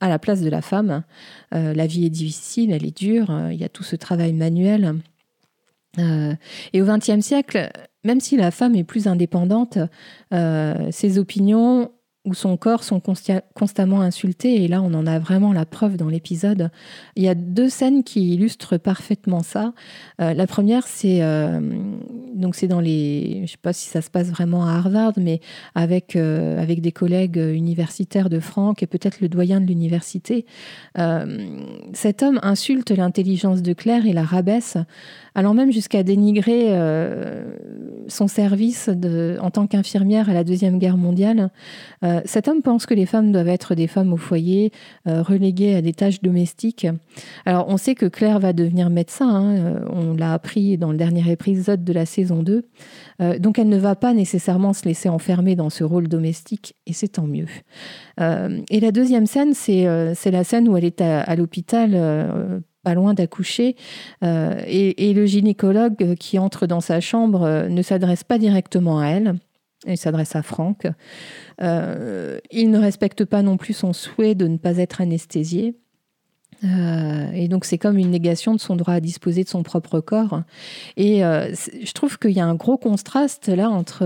à 0.00 0.08
la 0.08 0.18
place 0.18 0.40
de 0.40 0.48
la 0.48 0.62
femme. 0.62 1.02
la 1.52 1.86
vie 1.86 2.06
est 2.06 2.10
difficile, 2.10 2.72
elle 2.72 2.86
est 2.86 2.96
dure, 2.96 3.30
il 3.50 3.58
y 3.58 3.64
a 3.64 3.68
tout 3.68 3.84
ce 3.84 3.96
travail 3.96 4.32
manuel. 4.32 4.94
et 5.98 6.82
au 6.82 6.84
XXe 6.84 7.20
siècle, 7.20 7.70
même 8.04 8.20
si 8.20 8.36
la 8.36 8.50
femme 8.50 8.74
est 8.74 8.84
plus 8.84 9.06
indépendante, 9.06 9.78
ses 10.32 11.18
opinions 11.18 11.90
où 12.24 12.34
son 12.34 12.56
corps 12.56 12.84
sont 12.84 13.00
constamment 13.54 14.00
insultés. 14.00 14.62
Et 14.62 14.68
là, 14.68 14.82
on 14.82 14.92
en 14.94 15.06
a 15.06 15.18
vraiment 15.18 15.52
la 15.52 15.64
preuve 15.64 15.96
dans 15.96 16.08
l'épisode. 16.08 16.70
Il 17.16 17.22
y 17.22 17.28
a 17.28 17.34
deux 17.34 17.68
scènes 17.68 18.04
qui 18.04 18.34
illustrent 18.34 18.76
parfaitement 18.76 19.42
ça. 19.42 19.72
Euh, 20.20 20.34
la 20.34 20.46
première, 20.46 20.86
c'est 20.86 21.22
euh, 21.22 21.60
donc 22.38 22.54
c'est 22.54 22.68
dans 22.68 22.80
les, 22.80 23.42
je 23.46 23.52
sais 23.52 23.58
pas 23.60 23.72
si 23.72 23.88
ça 23.88 24.00
se 24.00 24.10
passe 24.10 24.28
vraiment 24.28 24.66
à 24.66 24.72
Harvard, 24.72 25.14
mais 25.16 25.40
avec 25.74 26.16
euh, 26.16 26.60
avec 26.60 26.80
des 26.80 26.92
collègues 26.92 27.36
universitaires 27.36 28.30
de 28.30 28.40
Franck 28.40 28.82
et 28.82 28.86
peut-être 28.86 29.20
le 29.20 29.28
doyen 29.28 29.60
de 29.60 29.66
l'université. 29.66 30.46
cet 31.92 32.22
homme 32.22 32.40
insulte 32.42 32.90
l'intelligence 32.90 33.62
de 33.62 33.72
Claire 33.72 34.06
et 34.06 34.12
la 34.12 34.24
rabaisse, 34.24 34.76
allant 35.34 35.54
même 35.54 35.72
jusqu'à 35.72 36.02
dénigrer 36.02 36.68
son 38.08 38.28
service 38.28 38.90
en 39.40 39.50
tant 39.50 39.66
qu'infirmière 39.66 40.28
à 40.28 40.32
la 40.32 40.44
deuxième 40.44 40.78
guerre 40.78 40.96
mondiale. 40.96 41.50
Euh, 42.04 42.20
cet 42.24 42.48
homme 42.48 42.62
pense 42.62 42.86
que 42.86 42.94
les 42.94 43.06
femmes 43.06 43.32
doivent 43.32 43.48
être 43.48 43.74
des 43.74 43.86
femmes 43.86 44.12
au 44.12 44.16
foyer, 44.16 44.72
euh, 45.06 45.22
reléguées 45.22 45.74
à 45.74 45.82
des 45.82 45.92
tâches 45.92 46.22
domestiques. 46.22 46.86
Alors, 47.44 47.66
on 47.68 47.76
sait 47.76 47.94
que 47.94 48.06
Claire 48.06 48.38
va 48.38 48.52
devenir 48.52 48.90
médecin, 48.90 49.28
hein, 49.28 49.56
euh, 49.56 49.80
on 49.90 50.14
l'a 50.14 50.32
appris 50.32 50.78
dans 50.78 50.90
le 50.90 50.98
dernier 50.98 51.30
épisode 51.30 51.84
de 51.84 51.92
la 51.92 52.06
saison 52.06 52.27
2. 52.36 52.64
donc, 53.38 53.58
elle 53.58 53.68
ne 53.68 53.78
va 53.78 53.96
pas 53.96 54.14
nécessairement 54.14 54.72
se 54.72 54.84
laisser 54.84 55.08
enfermer 55.08 55.56
dans 55.56 55.70
ce 55.70 55.84
rôle 55.84 56.08
domestique, 56.08 56.74
et 56.86 56.92
c'est 56.92 57.08
tant 57.08 57.26
mieux. 57.26 57.46
et 58.18 58.80
la 58.80 58.92
deuxième 58.92 59.26
scène, 59.26 59.54
c'est 59.54 60.30
la 60.30 60.44
scène 60.44 60.68
où 60.68 60.76
elle 60.76 60.84
est 60.84 61.00
à, 61.00 61.34
l'hôpital 61.36 62.52
pas 62.84 62.94
loin 62.94 63.14
d'accoucher, 63.14 63.76
et, 64.22 65.12
le 65.14 65.26
gynécologue 65.26 66.14
qui 66.14 66.38
entre 66.38 66.66
dans 66.66 66.80
sa 66.80 67.00
chambre 67.00 67.68
ne 67.68 67.82
s'adresse 67.82 68.24
pas 68.24 68.38
directement 68.38 69.00
à 69.00 69.08
elle, 69.08 69.34
il 69.86 69.96
s'adresse 69.96 70.34
à 70.34 70.42
Franck. 70.42 70.86
Euh, 71.62 72.38
il 72.50 72.70
ne 72.70 72.78
respecte 72.78 73.24
pas 73.24 73.42
non 73.42 73.56
plus 73.56 73.74
son 73.74 73.92
souhait 73.92 74.34
de 74.34 74.46
ne 74.46 74.56
pas 74.56 74.78
être 74.78 75.00
anesthésié. 75.00 75.76
Euh, 76.64 77.30
et 77.32 77.48
donc 77.48 77.64
c'est 77.64 77.78
comme 77.78 77.98
une 77.98 78.10
négation 78.10 78.54
de 78.54 78.60
son 78.60 78.76
droit 78.76 78.94
à 78.94 79.00
disposer 79.00 79.44
de 79.44 79.48
son 79.48 79.62
propre 79.62 80.00
corps. 80.00 80.42
Et 80.96 81.24
euh, 81.24 81.54
je 81.54 81.92
trouve 81.92 82.18
qu'il 82.18 82.32
y 82.32 82.40
a 82.40 82.46
un 82.46 82.54
gros 82.54 82.76
contraste 82.76 83.48
là 83.48 83.70
entre 83.70 84.04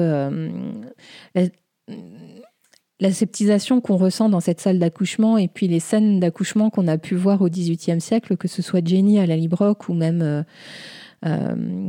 la, 1.34 1.42
l'aseptisation 3.02 3.80
qu'on 3.80 3.96
ressent 3.96 4.28
dans 4.28 4.40
cette 4.40 4.60
salle 4.60 4.78
d'accouchement 4.78 5.36
et 5.36 5.48
puis 5.48 5.66
les 5.66 5.80
scènes 5.80 6.20
d'accouchement 6.20 6.70
qu'on 6.70 6.86
a 6.86 6.98
pu 6.98 7.16
voir 7.16 7.42
au 7.42 7.48
XVIIIe 7.48 8.00
siècle, 8.00 8.36
que 8.36 8.46
ce 8.46 8.62
soit 8.62 8.86
Jenny 8.86 9.18
à 9.18 9.26
la 9.26 9.36
ou 9.88 9.94
même 9.94 10.22
euh, 10.22 10.42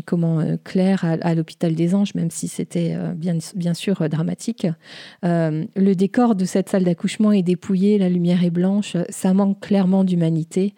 comment 0.06 0.39
euh, 0.39 0.58
Claire 0.63 1.06
à, 1.06 1.34
l'hôpital 1.34 1.74
des 1.76 1.96
Anges, 1.96 2.13
même 2.15 2.30
si 2.30 2.48
c'était 2.48 2.93
euh, 2.96 3.13
bien, 3.13 3.38
bien 3.56 3.74
sûr 3.74 4.08
dramatique. 4.10 4.67
le 5.24 5.93
décor 5.93 6.36
de 6.36 6.46
cette 6.46 6.69
salle 6.69 6.84
d'accouchement 6.84 7.32
est 7.32 7.41
dépouillé, 7.41 7.98
la 7.98 8.10
lumière 8.10 8.43
est 8.43 8.50
blanche, 8.50 8.98
ça 9.10 9.34
manque 9.34 9.60
clairement 9.60 10.04
d'humanité. 10.04 10.74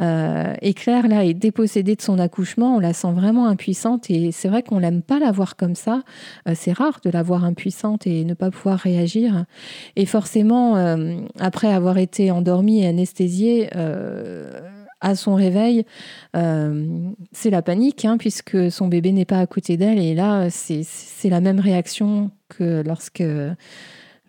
et 0.00 0.74
Claire, 0.74 1.08
là, 1.08 1.24
est 1.24 1.34
dépossédée 1.34 1.96
de 1.96 2.02
son 2.02 2.18
accouchement, 2.18 2.76
on 2.76 2.80
la 2.80 2.92
sent 2.92 3.12
vraiment 3.12 3.46
impuissante 3.46 4.10
et 4.10 4.32
c'est 4.32 4.48
vrai 4.48 4.62
qu'on 4.62 4.78
l'aime 4.78 5.02
pas 5.02 5.18
la 5.18 5.32
voir 5.32 5.56
comme 5.56 5.74
ça. 5.74 6.02
c'est 6.54 6.72
rare 6.72 7.00
de 7.04 7.10
la 7.10 7.22
voir 7.22 7.44
impuissante 7.44 8.06
et 8.06 8.24
ne 8.24 8.34
pas 8.34 8.50
pouvoir 8.50 8.78
réagir. 8.78 9.44
Et 9.96 10.06
forcément, 10.06 10.76
après 11.38 11.72
avoir 11.72 11.98
été 11.98 12.30
endormie 12.30 12.82
et 12.82 12.86
anesthésiée, 12.86 13.70
à 15.00 15.14
son 15.14 15.34
réveil, 15.34 15.84
euh, 16.36 17.10
c'est 17.32 17.50
la 17.50 17.62
panique, 17.62 18.04
hein, 18.04 18.16
puisque 18.18 18.70
son 18.70 18.88
bébé 18.88 19.12
n'est 19.12 19.24
pas 19.24 19.40
à 19.40 19.46
côté 19.46 19.76
d'elle. 19.76 19.98
Et 19.98 20.14
là, 20.14 20.48
c'est 20.50 21.30
la 21.30 21.40
même 21.40 21.60
réaction 21.60 22.30
que 22.48 22.82
lorsque 22.84 23.24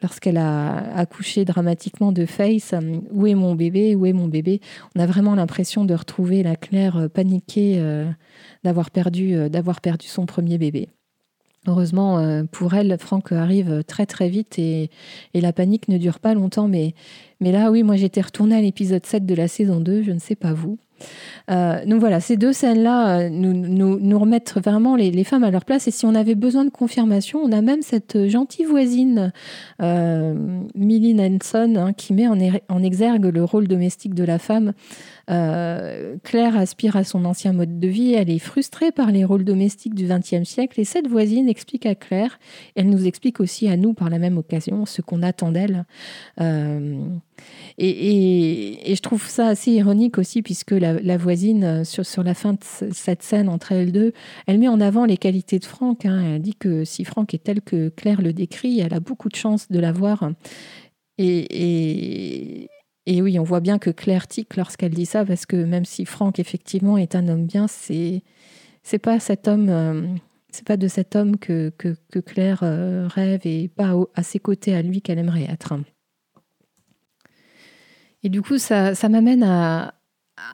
lorsqu'elle 0.01 0.37
a 0.37 0.95
accouché 0.95 1.43
dramatiquement 1.43 2.13
de 2.13 2.25
Face. 2.25 2.73
Où 3.11 3.27
est 3.27 3.35
mon 3.35 3.53
bébé? 3.55 3.95
Où 3.95 4.05
est 4.05 4.13
mon 4.13 4.29
bébé? 4.29 4.61
On 4.95 4.99
a 5.01 5.05
vraiment 5.05 5.35
l'impression 5.35 5.83
de 5.83 5.93
retrouver 5.93 6.41
la 6.41 6.55
Claire 6.55 7.09
paniquée 7.13 7.75
euh, 7.79 8.09
perdu, 8.93 9.49
d'avoir 9.49 9.81
perdu 9.81 10.07
son 10.07 10.25
premier 10.25 10.57
bébé. 10.57 10.87
Heureusement 11.67 12.19
euh, 12.19 12.43
pour 12.49 12.73
elle, 12.73 12.97
Franck 12.99 13.31
arrive 13.31 13.83
très 13.85 14.05
très 14.05 14.29
vite 14.29 14.57
et, 14.57 14.89
la 15.33 15.53
panique 15.53 15.87
ne 15.87 15.97
dure 15.97 16.19
pas 16.19 16.33
longtemps. 16.33 16.67
Mais, 16.67 16.93
mais 17.41 17.51
là, 17.51 17.71
oui, 17.71 17.83
moi 17.83 17.95
j'étais 17.95 18.21
retournée 18.21 18.55
à 18.55 18.61
l'épisode 18.61 19.05
7 19.05 19.25
de 19.25 19.35
la 19.35 19.47
saison 19.47 19.79
2, 19.79 20.03
je 20.03 20.11
ne 20.11 20.19
sais 20.19 20.35
pas 20.35 20.53
vous. 20.53 20.77
Euh, 21.49 21.85
donc 21.85 21.99
voilà, 21.99 22.19
ces 22.19 22.37
deux 22.37 22.53
scènes-là 22.53 23.19
euh, 23.19 23.29
nous, 23.29 23.53
nous, 23.53 23.99
nous, 23.99 24.19
remettent 24.19 24.55
vraiment 24.63 24.95
les, 24.95 25.23
femmes 25.23 25.43
à 25.43 25.51
leur 25.51 25.65
place. 25.65 25.87
Et 25.87 25.91
si 25.91 26.05
on 26.05 26.15
avait 26.15 26.35
besoin 26.35 26.65
de 26.65 26.69
confirmation, 26.69 27.39
on 27.39 27.51
a 27.51 27.61
même 27.61 27.81
cette 27.81 28.27
gentille 28.27 28.65
voisine, 28.65 29.31
euh, 29.81 30.33
Millie 30.75 31.13
Nanson, 31.13 31.75
hein, 31.75 31.93
qui 31.93 32.13
met 32.13 32.27
en, 32.27 32.37
en, 32.69 32.83
exergue 32.83 33.25
le 33.25 33.43
rôle 33.43 33.67
domestique 33.67 34.13
de 34.13 34.23
la 34.23 34.39
femme. 34.39 34.73
Euh, 35.29 36.17
Claire 36.23 36.57
aspire 36.57 36.95
à 36.95 37.03
son 37.03 37.25
ancien 37.25 37.53
mode 37.53 37.79
de 37.79 37.87
vie, 37.87 38.13
elle 38.13 38.29
est 38.29 38.39
frustrée 38.39 38.91
par 38.91 39.11
les 39.11 39.23
rôles 39.23 39.43
domestiques 39.43 39.95
du 39.95 40.07
XXe 40.07 40.47
siècle. 40.47 40.79
Et 40.79 40.85
cette 40.85 41.07
voisine 41.07 41.47
explique 41.47 41.85
à 41.85 41.95
Claire, 41.95 42.39
elle 42.75 42.89
nous 42.89 43.05
explique 43.05 43.39
aussi 43.39 43.67
à 43.67 43.77
nous 43.77 43.93
par 43.93 44.09
la 44.09 44.19
même 44.19 44.37
occasion, 44.37 44.85
ce 44.85 45.01
qu'on 45.01 45.21
attend 45.21 45.51
d'elle. 45.51 45.85
Et, 47.77 48.93
je 48.95 49.01
trouve 49.01 49.27
ça 49.27 49.47
assez 49.47 49.71
ironique 49.71 50.17
aussi, 50.17 50.41
puisque 50.41 50.71
la, 50.71 51.17
voisine, 51.17 51.63
euh, 51.63 51.83
sur, 51.83 52.05
sur, 52.05 52.23
la 52.23 52.33
fin 52.33 52.53
de 52.53 52.59
cette 52.91 53.23
scène 53.23 53.49
entre 53.49 53.71
elles 53.71 53.91
deux, 53.91 54.13
elle 54.47 54.59
met 54.59 54.67
en 54.67 54.81
avant 54.81 55.05
les 55.05 55.17
qualités 55.17 55.59
de 55.59 55.65
Franck. 55.65 56.05
Hein. 56.05 56.35
Elle 56.35 56.41
dit 56.41 56.55
que 56.55 56.83
si 56.83 57.05
Franck 57.05 57.33
est 57.33 57.43
tel 57.43 57.61
que 57.61 57.89
Claire 57.89 58.21
le 58.21 58.33
décrit, 58.33 58.79
elle 58.79 58.93
a 58.93 58.99
beaucoup 58.99 59.29
de 59.29 59.35
chance 59.35 59.69
de 59.69 59.79
l'avoir. 59.79 60.31
Et, 61.17 62.63
et, 62.63 62.69
oui, 63.21 63.39
on 63.39 63.43
voit 63.43 63.59
bien 63.59 63.79
que 63.79 63.89
Claire 63.89 64.27
tique 64.27 64.55
lorsqu'elle 64.55 64.93
dit 64.93 65.05
ça, 65.05 65.25
parce 65.25 65.45
que 65.45 65.55
même 65.55 65.85
si 65.85 66.05
Franck, 66.05 66.39
effectivement, 66.39 66.97
est 66.97 67.15
un 67.15 67.27
homme 67.27 67.45
bien, 67.45 67.67
c'est 67.67 68.23
c'est 68.83 68.99
pas 68.99 69.19
cet 69.19 69.47
homme. 69.47 69.69
Euh, 69.69 70.07
c'est 70.51 70.65
pas 70.65 70.77
de 70.77 70.87
cet 70.87 71.15
homme 71.15 71.37
que, 71.37 71.71
Claire 72.25 72.61
euh, 72.63 73.07
rêve 73.07 73.41
et 73.45 73.67
pas 73.67 73.93
à 74.15 74.23
ses 74.23 74.39
côtés 74.39 74.75
à 74.75 74.81
lui 74.81 75.01
qu'elle 75.01 75.19
aimerait 75.19 75.43
être. 75.43 75.75
Et 78.23 78.29
du 78.29 78.41
coup, 78.41 78.57
ça 78.57 78.93
m'amène 79.09 79.43
à, 79.43 79.93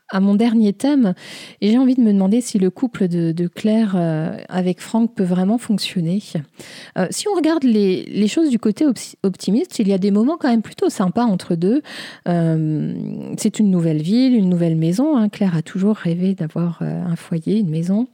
à 0.10 0.20
mon 0.20 0.36
dernier 0.36 0.74
thème, 0.74 1.14
et 1.62 1.72
j'ai 1.72 1.78
envie 1.78 1.96
de 1.96 2.02
me 2.02 2.14
demander 2.14 2.42
si 2.42 2.60
le 2.60 2.70
couple 2.70 3.08
de, 3.08 3.48
Claire 3.48 3.94
euh, 3.96 4.38
avec 4.50 4.82
Franck 4.82 5.14
peut 5.16 5.24
vraiment 5.24 5.58
fonctionner. 5.58 6.22
Euh, 6.98 7.08
si 7.10 7.28
on 7.28 7.36
regarde 7.36 7.64
les, 7.64 8.28
choses 8.28 8.50
du 8.50 8.60
côté 8.60 8.86
optimiste, 9.24 9.80
il 9.80 9.88
y 9.88 9.94
a 9.94 9.98
des 9.98 10.12
moments 10.12 10.38
quand 10.38 10.50
même 10.50 10.62
plutôt 10.62 10.90
sympas 10.90 11.26
entre 11.26 11.56
deux. 11.56 11.82
Euh, 12.28 12.94
c'est 13.38 13.60
une 13.60 13.70
nouvelle 13.70 14.02
ville, 14.02 14.36
une 14.36 14.50
nouvelle 14.50 14.76
maison. 14.76 15.16
Hein. 15.16 15.30
Claire 15.30 15.56
a 15.56 15.62
toujours 15.62 15.96
rêvé 15.96 16.34
d'avoir 16.34 16.82
un 16.82 17.16
foyer, 17.16 17.60
une 17.60 17.70
maison. 17.70 18.08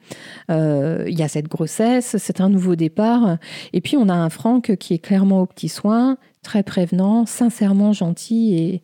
il 0.49 1.17
y 1.17 1.23
a 1.23 1.27
cette 1.27 1.47
grossesse, 1.47 2.17
c'est 2.17 2.41
un 2.41 2.49
nouveau 2.49 2.75
départ. 2.75 3.37
Et 3.73 3.81
puis 3.81 3.97
on 3.97 4.09
a 4.09 4.13
un 4.13 4.29
Franck 4.29 4.75
qui 4.77 4.93
est 4.93 4.99
clairement 4.99 5.41
au 5.41 5.45
petit 5.45 5.69
soin, 5.69 6.17
très 6.43 6.63
prévenant, 6.63 7.25
sincèrement 7.25 7.93
gentil 7.93 8.81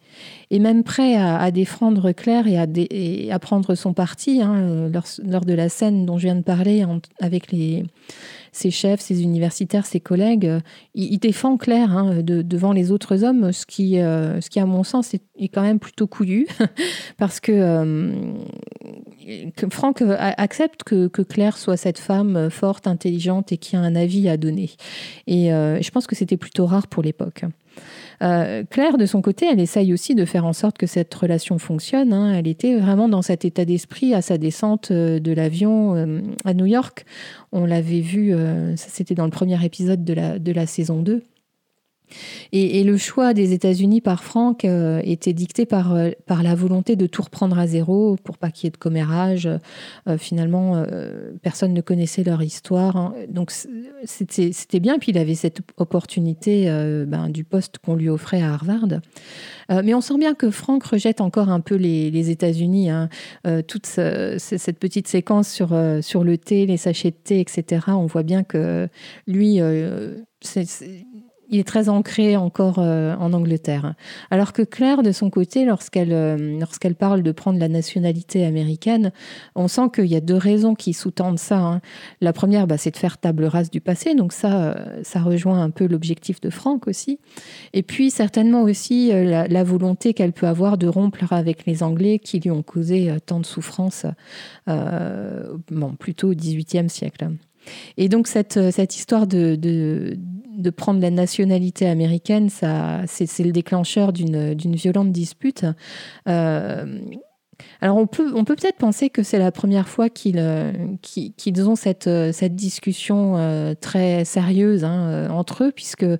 et, 0.52 0.60
même 0.60 0.84
prêt 0.84 1.15
à, 1.15 1.50
défendre 1.52 2.12
Claire 2.12 2.46
et 2.48 3.32
à, 3.32 3.39
prendre 3.39 3.76
son 3.76 3.93
parti 3.93 4.41
hein, 4.41 4.89
lors, 5.24 5.46
de 5.46 5.54
la 5.54 5.70
scène 5.70 6.06
dont 6.06 6.17
je 6.17 6.26
viens 6.26 6.36
de 6.36 6.43
parler 6.43 6.86
avec 7.20 7.52
les, 7.52 7.84
ses 8.52 8.72
chefs, 8.72 9.02
ses 9.02 9.24
universitaires, 9.24 9.86
ses 9.86 10.00
collègues. 10.00 10.52
Il, 10.96 11.18
défend 11.20 11.58
Claire 11.58 11.92
hein, 11.92 12.22
devant 12.22 12.74
les 12.74 12.92
autres 12.92 13.24
hommes, 13.24 13.52
ce 13.52 13.66
qui, 13.66 14.00
euh, 14.00 14.40
ce 14.42 14.50
qui 14.50 14.60
à 14.60 14.66
mon 14.66 14.84
sens, 14.84 15.14
est, 15.14 15.48
quand 15.50 15.62
même 15.62 15.80
plutôt 15.80 16.08
couillu, 16.08 16.48
parce 17.18 17.40
que, 17.40 17.52
euh, 17.52 18.12
Franck 19.72 20.02
accepte 20.02 20.84
que, 20.84 21.08
que, 21.08 21.22
Claire 21.22 21.58
soit 21.58 21.78
cette 21.78 22.00
femme 22.00 22.50
forte, 22.50 22.88
intelligente 22.88 23.52
et 23.52 23.58
qui 23.58 23.76
a 23.76 23.80
un 23.80 23.96
avis 23.96 24.30
à 24.30 24.38
donner. 24.38 24.72
Et 25.28 25.54
euh, 25.54 25.82
je 25.82 25.92
pense 25.92 26.08
que 26.08 26.16
c'était 26.16 26.38
plutôt 26.38 26.66
rare 26.66 26.88
pour 26.88 27.04
l'époque. 27.04 27.44
Euh, 28.23 28.63
Claire, 28.69 28.97
de 28.97 29.06
son 29.06 29.21
côté, 29.21 29.45
elle 29.51 29.60
essaye 29.60 29.93
aussi 29.93 30.15
de 30.15 30.25
faire 30.25 30.45
en 30.45 30.53
sorte 30.53 30.77
que 30.77 30.88
cette 30.88 31.13
relation 31.13 31.60
fonctionne. 31.60 32.13
Hein. 32.13 32.34
Elle 32.34 32.47
était 32.47 32.75
vraiment 32.75 33.10
dans 33.10 33.21
cet 33.21 33.45
état 33.45 33.65
d'esprit 33.65 34.13
à 34.13 34.21
sa 34.21 34.38
descente 34.38 34.91
euh, 34.91 35.19
de 35.19 35.32
l'avion 35.32 35.95
euh, 35.95 36.21
à 36.45 36.53
New 36.53 36.65
York. 36.65 37.06
On 37.51 37.65
l'avait 37.65 38.01
vu, 38.01 38.36
c'était 38.75 39.15
dans 39.15 39.23
le 39.23 39.32
premier 39.32 39.63
épisode 39.63 40.03
de 40.03 40.13
la, 40.13 40.38
de 40.38 40.51
la 40.51 40.67
saison 40.67 41.01
2. 41.01 41.23
Et, 42.52 42.84
le 42.84 42.98
choix 42.98 43.34
des 43.34 43.54
États-Unis 43.54 44.02
par 44.02 44.24
Franck 44.24 44.63
euh, 44.63 45.02
était 45.04 45.34
dicté 45.34 45.65
par, 45.65 45.93
euh, 45.93 46.12
par 46.26 46.43
la 46.43 46.56
volonté 46.56 46.96
de 46.96 47.06
tout 47.06 47.22
reprendre 47.22 47.58
à 47.60 47.67
zéro 47.67 48.15
pour 48.24 48.38
pas 48.38 48.50
qu'il 48.50 48.65
y 48.65 48.67
ait 48.67 48.72
de 48.72 48.78
commérage. 48.78 49.48
Euh, 50.08 50.17
finalement, 50.17 50.86
personne 51.41 51.74
ne 51.74 51.82
connaissait 51.82 52.24
leur 52.24 52.41
histoire. 52.41 52.96
Hein. 52.96 53.13
Donc 53.30 53.52
c'était 54.06 54.80
bien. 54.80 55.00
Puis 55.00 55.12
il 55.12 55.17
avait 55.17 55.36
cette 55.36 55.60
opportunité 55.78 56.65
ben, 57.08 57.30
du 57.30 57.43
poste 57.43 57.80
qu'on 57.80 57.96
lui 57.96 58.10
offrait 58.10 58.41
à 58.41 58.54
Harvard. 58.54 58.88
mais 59.70 59.93
on 59.93 60.02
sent 60.02 60.17
bien 60.17 60.34
que 60.34 60.50
Franck 60.50 60.84
rejette 60.84 61.22
encore 61.22 61.50
un 61.50 61.60
peu 61.60 61.76
les, 61.76 62.30
États-Unis. 62.30 62.89
Hein. 62.89 63.10
toute 63.67 63.86
cette 63.86 64.80
petite 64.80 65.08
séquence 65.08 65.50
sur, 65.50 65.76
sur 66.02 66.24
le 66.24 66.38
thé, 66.38 66.65
les 66.65 66.78
sachets 66.78 67.12
de 67.12 67.17
thé, 67.22 67.39
etc. 67.39 67.82
On 67.88 68.06
voit 68.06 68.24
bien 68.24 68.43
que 68.43 68.88
lui, 69.28 69.60
il 71.50 71.60
est 71.60 71.68
très 71.68 71.90
ancré 71.90 72.36
encore 72.36 72.80
euh, 72.80 73.16
en 73.16 73.34
Angleterre. 73.34 73.94
Alors 74.32 74.54
que 74.54 74.62
Claire, 74.62 75.04
de 75.04 75.12
son 75.12 75.30
côté, 75.30 75.66
lorsqu'elle 75.66 76.14
euh, 76.14 76.60
lorsqu'elle 76.60 76.96
parle 76.96 77.24
de 77.24 77.32
prendre 77.32 77.60
la 77.60 77.70
nationalité 77.70 78.46
américaine, 78.46 79.12
on 79.56 79.68
sent 79.68 79.90
qu'il 79.94 80.08
y 80.08 80.16
a 80.16 80.22
deux 80.22 80.36
raisons 80.36 80.76
qui 80.76 80.94
sous-tendent 80.94 81.40
ça. 81.40 81.60
Hein. 81.60 81.82
La 82.22 82.34
première, 82.34 82.68
bah, 82.68 82.78
c'est 82.78 82.92
de 82.92 82.98
faire 82.98 83.18
table 83.18 83.46
rase 83.46 83.70
du 83.70 83.82
passé, 83.82 84.16
donc 84.16 84.34
ça, 84.34 84.62
euh, 84.62 85.00
ça 85.04 85.22
rejoint 85.22 85.62
un 85.62 85.70
peu 85.70 85.88
l'objectif 85.88 86.42
de 86.42 86.50
Franck 86.50 86.88
aussi. 86.88 87.20
Et 87.74 87.84
puis 87.84 88.12
certainement 88.12 88.64
aussi 88.64 89.12
la, 89.12 89.64
volonté 89.64 90.14
qu'elle 90.14 90.34
peut 90.34 90.48
avoir 90.48 90.78
de 90.78 90.88
rompre 90.88 91.34
avec 91.34 91.66
les 91.66 91.84
Anglais 91.84 92.20
qui 92.20 92.40
lui 92.40 92.52
ont 92.52 92.64
causé 92.64 93.14
tant 93.26 93.40
de 93.40 93.46
souffrances, 93.46 94.06
bon, 94.68 95.96
plutôt 96.00 96.32
au 96.32 96.34
XVIIIe 96.34 96.90
siècle. 96.90 97.30
Et 97.98 98.08
donc 98.08 98.28
cette, 98.28 98.72
cette 98.72 98.96
histoire 98.96 99.28
de, 99.28 99.56
de, 99.56 100.18
de 100.58 100.70
prendre 100.72 101.00
la 101.00 101.12
nationalité 101.12 101.88
américaine, 101.88 102.50
ça, 102.50 103.02
c'est, 103.06 103.43
le 103.43 103.52
déclencheur 103.52 104.12
d'une, 104.12 104.56
violente 104.56 105.12
dispute. 105.12 105.65
Euh, 106.28 107.00
alors 107.82 107.98
on 107.98 108.06
peut, 108.06 108.34
on 108.36 108.43
peut 108.43 108.56
peut-être 108.56 108.78
penser 108.78 109.10
que 109.10 109.24
c'est 109.24 109.39
la 109.39 109.52
première 109.52 109.88
fois 109.88 110.10
qu'ils, 110.10 110.43
qu'ils 111.02 111.70
ont 111.70 111.76
cette, 111.76 112.10
discussion 112.56 113.38
euh, 113.38 113.74
très 113.80 114.26
sérieuse 114.26 114.84
hein, 114.84 115.28
entre 115.32 115.65
eux, 115.65 115.72
puisque 115.72 116.04
euh, 116.04 116.17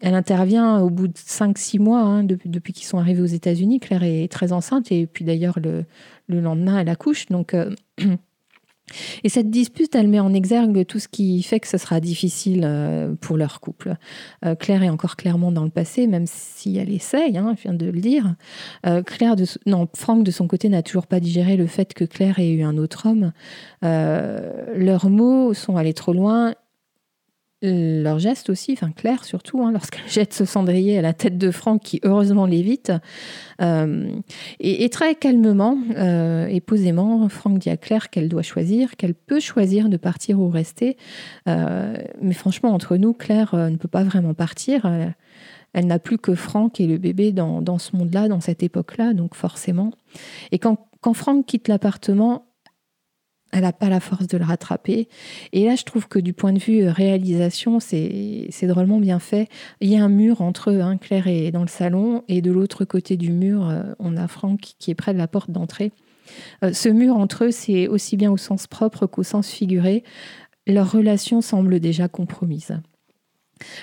elle 0.00 0.14
intervient 0.14 0.80
au 0.80 0.90
bout 0.90 1.08
de 1.08 1.14
5-6 1.14 1.78
mois 1.78 2.00
hein, 2.00 2.24
depuis, 2.24 2.72
qu'ils 2.72 2.86
sont 2.86 2.98
arrivés 2.98 3.22
aux 3.22 3.26
États-Unis. 3.26 3.80
Claire 3.80 4.02
est 4.02 4.30
très 4.30 4.52
enceinte 4.52 4.92
et 4.92 5.06
puis 5.06 5.24
d'ailleurs 5.24 5.58
le, 5.60 5.84
le 6.26 6.40
lendemain 6.40 6.78
elle 6.78 6.88
accouche. 6.88 7.26
Donc 7.26 7.54
Et 9.24 9.28
cette 9.28 9.50
dispute, 9.50 9.94
elle 9.94 10.08
met 10.08 10.20
en 10.20 10.32
exergue 10.32 10.86
tout 10.86 10.98
ce 10.98 11.08
qui 11.08 11.42
fait 11.42 11.60
que 11.60 11.68
ce 11.68 11.78
sera 11.78 12.00
difficile 12.00 12.62
euh, 12.64 13.14
pour 13.20 13.36
leur 13.36 13.60
couple. 13.60 13.96
Euh, 14.44 14.54
Claire 14.54 14.82
est 14.82 14.90
encore 14.90 15.16
clairement 15.16 15.52
dans 15.52 15.64
le 15.64 15.70
passé, 15.70 16.06
même 16.06 16.26
si 16.26 16.76
elle 16.78 16.92
essaye, 16.92 17.36
hein, 17.38 17.54
je 17.56 17.62
viens 17.62 17.74
de 17.74 17.86
le 17.86 18.00
dire. 18.00 18.34
Euh, 18.86 19.02
Claire 19.02 19.36
non, 19.66 19.88
Franck, 19.94 20.24
de 20.24 20.30
son 20.30 20.46
côté, 20.46 20.68
n'a 20.68 20.82
toujours 20.82 21.06
pas 21.06 21.20
digéré 21.20 21.56
le 21.56 21.66
fait 21.66 21.94
que 21.94 22.04
Claire 22.04 22.38
ait 22.38 22.50
eu 22.50 22.62
un 22.62 22.78
autre 22.78 23.08
homme. 23.08 23.32
leurs 23.82 25.10
mots 25.10 25.54
sont 25.54 25.76
allés 25.76 25.94
trop 25.94 26.12
loin 26.12 26.54
leur 27.62 28.18
geste 28.18 28.50
aussi, 28.50 28.72
enfin 28.72 28.90
Claire 28.90 29.24
surtout, 29.24 29.62
hein, 29.62 29.72
lorsqu'elle 29.72 30.02
jette 30.08 30.32
ce 30.32 30.44
cendrier 30.44 30.98
à 30.98 31.02
la 31.02 31.12
tête 31.12 31.38
de 31.38 31.50
Franck 31.50 31.82
qui 31.82 32.00
heureusement 32.02 32.46
l'évite. 32.46 32.92
Euh, 33.60 34.08
et, 34.58 34.88
très 34.90 35.14
calmement 35.14 35.78
euh, 35.96 36.46
et 36.46 36.60
posément, 36.60 37.28
Franck 37.28 37.58
dit 37.58 37.70
à 37.70 37.76
Claire 37.76 38.10
qu'elle 38.10 38.28
doit 38.28 38.42
choisir, 38.42 38.96
qu'elle 38.96 39.14
peut 39.14 39.40
choisir 39.40 39.88
de 39.88 39.96
partir 39.96 40.40
ou 40.40 40.48
rester. 40.48 40.96
Euh, 41.48 41.96
mais 42.20 42.34
franchement, 42.34 42.70
entre 42.70 42.96
nous, 42.96 43.12
Claire 43.12 43.54
ne 43.54 43.76
peut 43.76 43.88
pas 43.88 44.02
vraiment 44.02 44.34
partir. 44.34 44.90
Elle 45.72 45.86
n'a 45.86 45.98
plus 45.98 46.18
que 46.18 46.34
Franck 46.34 46.80
et 46.80 46.86
le 46.86 46.98
bébé 46.98 47.32
dans, 47.32 47.62
dans 47.62 47.78
ce 47.78 47.96
monde-là, 47.96 48.28
dans 48.28 48.40
cette 48.40 48.62
époque-là, 48.62 49.14
donc 49.14 49.34
forcément. 49.34 49.92
Et 50.50 50.58
quand, 50.58 50.88
quand 51.00 51.14
Franck 51.14 51.46
quitte 51.46 51.68
l'appartement, 51.68 52.44
elle 53.52 53.62
n'a 53.62 53.72
pas 53.72 53.88
la 53.88 54.00
force 54.00 54.26
de 54.26 54.38
le 54.38 54.44
rattraper. 54.44 55.08
Et 55.52 55.66
là, 55.66 55.76
je 55.76 55.84
trouve 55.84 56.08
que 56.08 56.18
du 56.18 56.32
point 56.32 56.52
de 56.52 56.58
vue 56.58 56.82
euh, 56.82 56.90
réalisation, 56.90 57.78
c'est 57.80 58.48
drôlement 58.62 58.98
bien 58.98 59.18
fait. 59.18 59.48
Il 59.80 59.90
y 59.90 59.96
a 59.96 60.02
un 60.02 60.08
mur 60.08 60.40
entre 60.40 60.70
eux, 60.70 60.80
hein, 60.80 60.96
Claire 60.96 61.28
est 61.28 61.50
dans 61.50 61.62
le 61.62 61.68
salon, 61.68 62.24
et 62.28 62.40
de 62.40 62.50
l'autre 62.50 62.84
côté 62.84 63.16
du 63.16 63.30
mur, 63.30 63.68
euh, 63.68 63.82
on 63.98 64.16
a 64.16 64.26
Franck 64.26 64.72
qui 64.78 64.90
est 64.90 64.94
près 64.94 65.12
de 65.12 65.18
la 65.18 65.28
porte 65.28 65.50
d'entrée. 65.50 65.92
Euh, 66.64 66.72
ce 66.72 66.88
mur 66.88 67.16
entre 67.16 67.44
eux, 67.44 67.50
c'est 67.50 67.88
aussi 67.88 68.16
bien 68.16 68.32
au 68.32 68.38
sens 68.38 68.66
propre 68.66 69.06
qu'au 69.06 69.22
sens 69.22 69.50
figuré. 69.50 70.02
Leur 70.66 70.90
relation 70.90 71.42
semble 71.42 71.78
déjà 71.78 72.08
compromise. 72.08 72.78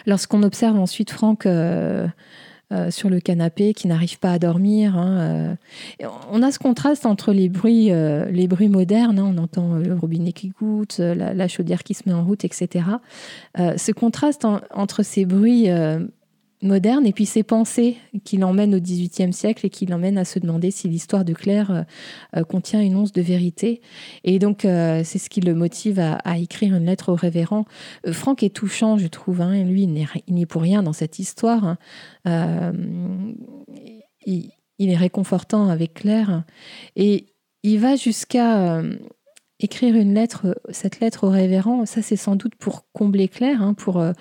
Lorsqu'on 0.05 0.43
observe 0.43 0.79
ensuite 0.79 1.12
Franck... 1.12 1.47
sur 2.89 3.10
le 3.10 3.19
canapé, 3.19 3.73
qui 3.73 3.88
n'arrive 3.88 4.19
pas 4.19 4.34
à 4.34 4.39
dormir. 4.39 4.97
Hein, 4.97 5.19
euh. 5.19 5.55
On 6.32 6.43
a 6.43 6.51
ce 6.51 6.60
contraste 6.60 7.05
entre 7.05 7.34
les 7.34 7.49
bruits, 7.49 7.91
euh, 7.91 8.29
les 8.29 8.47
bruits 8.47 8.69
modernes, 8.69 9.19
hein, 9.19 9.34
on 9.36 9.38
entend 9.38 9.75
le 9.75 9.93
robinet 9.95 10.34
qui 10.34 10.49
goûte, 10.49 10.99
la, 10.99 11.47
chaudière 11.47 11.84
qui 11.84 11.93
se 11.93 12.03
met 12.05 12.13
en 12.13 12.23
route, 12.23 12.45
etc. 12.45 12.86
ce 13.58 13.91
contraste 13.91 14.45
entre 14.71 15.03
ces 15.03 15.25
bruits 15.25 15.67
moderne 16.62 17.06
et 17.06 17.13
puis 17.13 17.26
ses 17.26 17.43
pensées 17.43 17.98
qui 18.24 18.38
l'emmènent 18.38 18.76
au 18.76 18.80
XVIIIe 18.80 19.32
siècle 19.32 19.65
et 19.65 19.69
qui 19.69 19.86
l'emmènent 19.86 20.17
à 20.17 20.26
se 20.26 20.39
demander 20.39 20.72
si 20.72 20.89
l'histoire 20.89 21.24
de 21.24 21.34
Claire 21.34 21.72
euh, 21.72 21.84
euh, 22.38 22.43
contient 22.43 22.82
une 22.82 22.95
once 22.95 23.13
de 23.13 23.22
vérité. 23.22 23.82
Et 24.24 24.39
donc, 24.39 24.65
euh, 24.65 25.02
c'est 25.06 25.19
ce 25.19 25.30
qui 25.30 25.41
le 25.41 25.54
motive 25.54 26.00
à, 26.00 26.38
écrire 26.38 26.76
une 26.76 26.86
lettre 26.86 27.12
au 27.12 27.15
révérend. 27.15 27.65
Franck 28.12 28.43
est 28.43 28.54
touchant, 28.54 28.98
je 28.98 29.08
trouve. 29.08 29.41
Hein, 29.41 29.63
lui, 29.63 29.84
il 29.84 30.34
n'est 30.34 30.45
pour 30.45 30.62
rien 30.62 30.84
dans 30.84 30.93
cette 30.93 31.19
histoire. 31.19 31.78
Hein. 32.26 32.74
il, 34.26 34.52
il, 34.78 34.89
est 34.89 34.95
réconfortant 34.98 35.69
avec 35.69 35.93
Claire. 35.95 36.43
Et 36.95 37.28
il 37.63 37.80
va 37.80 37.95
jusqu'à 37.95 38.82
écrire 39.60 39.95
une 39.95 40.13
lettre, 40.13 40.60
cette 40.69 41.00
lettre 41.00 41.28
au 41.28 41.30
révérend, 41.30 41.86
ça 41.86 42.02
c'est 42.02 42.15
sans 42.15 42.36
doute 42.36 42.56
pour 42.56 42.86
combler 42.93 43.28
Claire, 43.28 43.62
hein, 43.62 43.74
pour, 43.74 44.00
euh, 44.00 44.13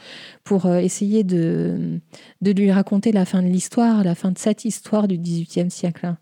pour 0.45 0.67
euh, 0.67 0.79
essayer 0.79 1.23
de, 1.23 2.01
de 2.41 2.51
lui 2.51 2.73
raconter 2.73 3.13
la 3.13 3.25
fin 3.25 3.43
de 3.43 3.49
l'histoire, 3.49 4.03
la 4.03 4.15
fin 4.15 4.33
de 4.33 4.39
cette 4.39 4.65
histoire 4.65 5.07
du 5.07 5.17
XVIIIe 5.17 5.71
siècle. 5.71 6.07
Hein. 6.07 6.19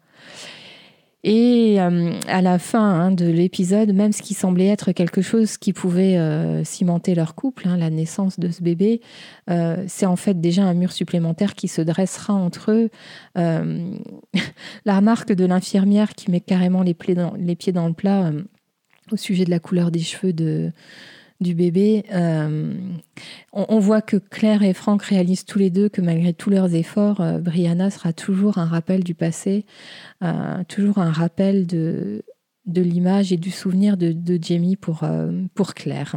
Et 1.24 1.80
euh, 1.80 2.12
à 2.28 2.40
la 2.40 2.58
fin 2.58 2.84
hein, 2.84 3.10
de 3.10 3.24
l'épisode, 3.24 3.92
même 3.92 4.12
ce 4.12 4.22
qui 4.22 4.34
semblait 4.34 4.68
être 4.68 4.92
quelque 4.92 5.22
chose 5.22 5.56
qui 5.56 5.72
pouvait 5.72 6.16
cimenter 6.64 7.16
leur 7.16 7.34
couple, 7.34 7.66
la 7.66 7.90
naissance 7.90 8.38
de 8.38 8.48
ce 8.50 8.62
bébé, 8.62 9.00
c'est 9.88 10.06
en 10.06 10.14
fait 10.14 10.40
déjà 10.40 10.62
un 10.62 10.74
mur 10.74 10.92
supplémentaire 10.92 11.56
qui 11.56 11.66
se 11.66 11.82
dressera 11.82 12.32
entre 12.32 12.70
eux. 12.70 12.90
la 13.34 14.96
remarque 14.96 15.32
de 15.32 15.44
l'infirmière 15.46 16.14
qui 16.14 16.30
met 16.30 16.40
carrément 16.40 16.84
les 16.84 16.94
pieds 16.94 17.72
dans 17.72 17.88
le 17.88 17.92
plat 17.92 18.30
au 19.10 19.16
sujet 19.16 19.44
de 19.44 19.50
la 19.50 19.58
couleur 19.58 19.90
des 19.90 20.00
cheveux 20.00 20.32
du 21.40 21.54
bébé. 21.54 22.04
Euh, 22.12 22.74
on, 23.52 23.78
voit 23.78 24.02
que 24.02 24.16
Claire 24.16 24.62
et 24.62 24.72
Franck 24.72 25.02
réalisent 25.02 25.44
tous 25.44 25.58
les 25.58 25.70
deux 25.70 25.88
que 25.88 26.00
malgré 26.00 26.32
tous 26.32 26.50
leurs 26.50 26.74
efforts, 26.74 27.20
euh, 27.20 27.38
Brianna 27.38 27.90
sera 27.90 28.12
toujours 28.12 28.58
un 28.58 28.64
rappel 28.64 29.04
du 29.04 29.14
passé, 29.14 29.66
euh, 30.22 30.62
toujours 30.68 30.98
un 30.98 31.12
rappel 31.12 31.66
de, 31.66 32.22
de 32.66 32.82
l'image 32.82 33.32
et 33.32 33.36
du 33.36 33.50
souvenir 33.50 33.96
de, 33.96 34.12
de 34.12 34.38
Jamie 34.42 34.76
pour, 34.76 35.04
pour 35.54 35.74
Claire. 35.74 36.16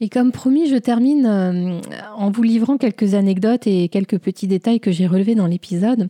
Et 0.00 0.08
comme 0.08 0.30
promis, 0.30 0.68
je 0.68 0.76
termine 0.76 1.26
euh, 1.26 1.80
en 2.14 2.30
vous 2.30 2.44
livrant 2.44 2.76
quelques 2.76 3.14
anecdotes 3.14 3.66
et 3.66 3.88
quelques 3.88 4.18
petits 4.18 4.46
détails 4.46 4.78
que 4.78 4.92
j'ai 4.92 5.08
relevés 5.08 5.34
dans 5.34 5.48
l'épisode. 5.48 6.08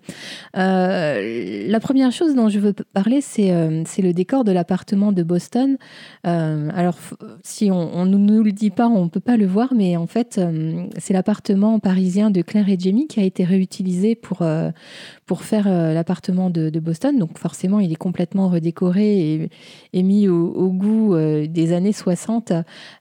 Euh, 0.58 1.66
la 1.66 1.80
première 1.80 2.12
chose 2.12 2.34
dont 2.34 2.50
je 2.50 2.58
veux 2.58 2.74
parler, 2.92 3.22
c'est 3.22 3.50
euh, 3.50 3.84
le 3.98 4.12
décor 4.12 4.44
de 4.44 4.52
l'appartement 4.52 5.10
de 5.10 5.22
Boston. 5.22 5.78
alors, 6.24 6.98
si 7.42 7.70
on 7.70 8.04
ne 8.04 8.16
nous 8.18 8.42
le 8.42 8.52
dit 8.52 8.70
pas, 8.70 8.88
on 8.88 9.04
ne 9.04 9.08
peut 9.08 9.20
pas 9.20 9.38
le 9.38 9.46
voir, 9.46 9.72
mais 9.74 9.96
en 9.96 10.06
fait, 10.06 10.40
c'est 10.98 11.14
l'appartement 11.14 11.78
parisien 11.78 12.30
de 12.30 12.42
Claire 12.42 12.68
et 12.68 12.76
Jamie 12.78 13.06
qui 13.06 13.20
a 13.20 13.24
été 13.24 13.44
réutilisé 13.44 14.14
pour, 14.14 14.42
faire 15.40 15.68
l'appartement 15.68 16.50
de, 16.50 16.78
Boston. 16.78 17.18
Donc 17.18 17.38
forcément, 17.38 17.80
il 17.80 17.90
est 17.90 17.96
complètement 17.96 18.48
redécoré 18.48 19.50
et, 19.92 20.02
mis 20.02 20.28
au, 20.28 20.52
au 20.52 20.68
goût 20.68 21.16
des 21.16 21.72
années 21.72 21.92
60. 21.92 22.52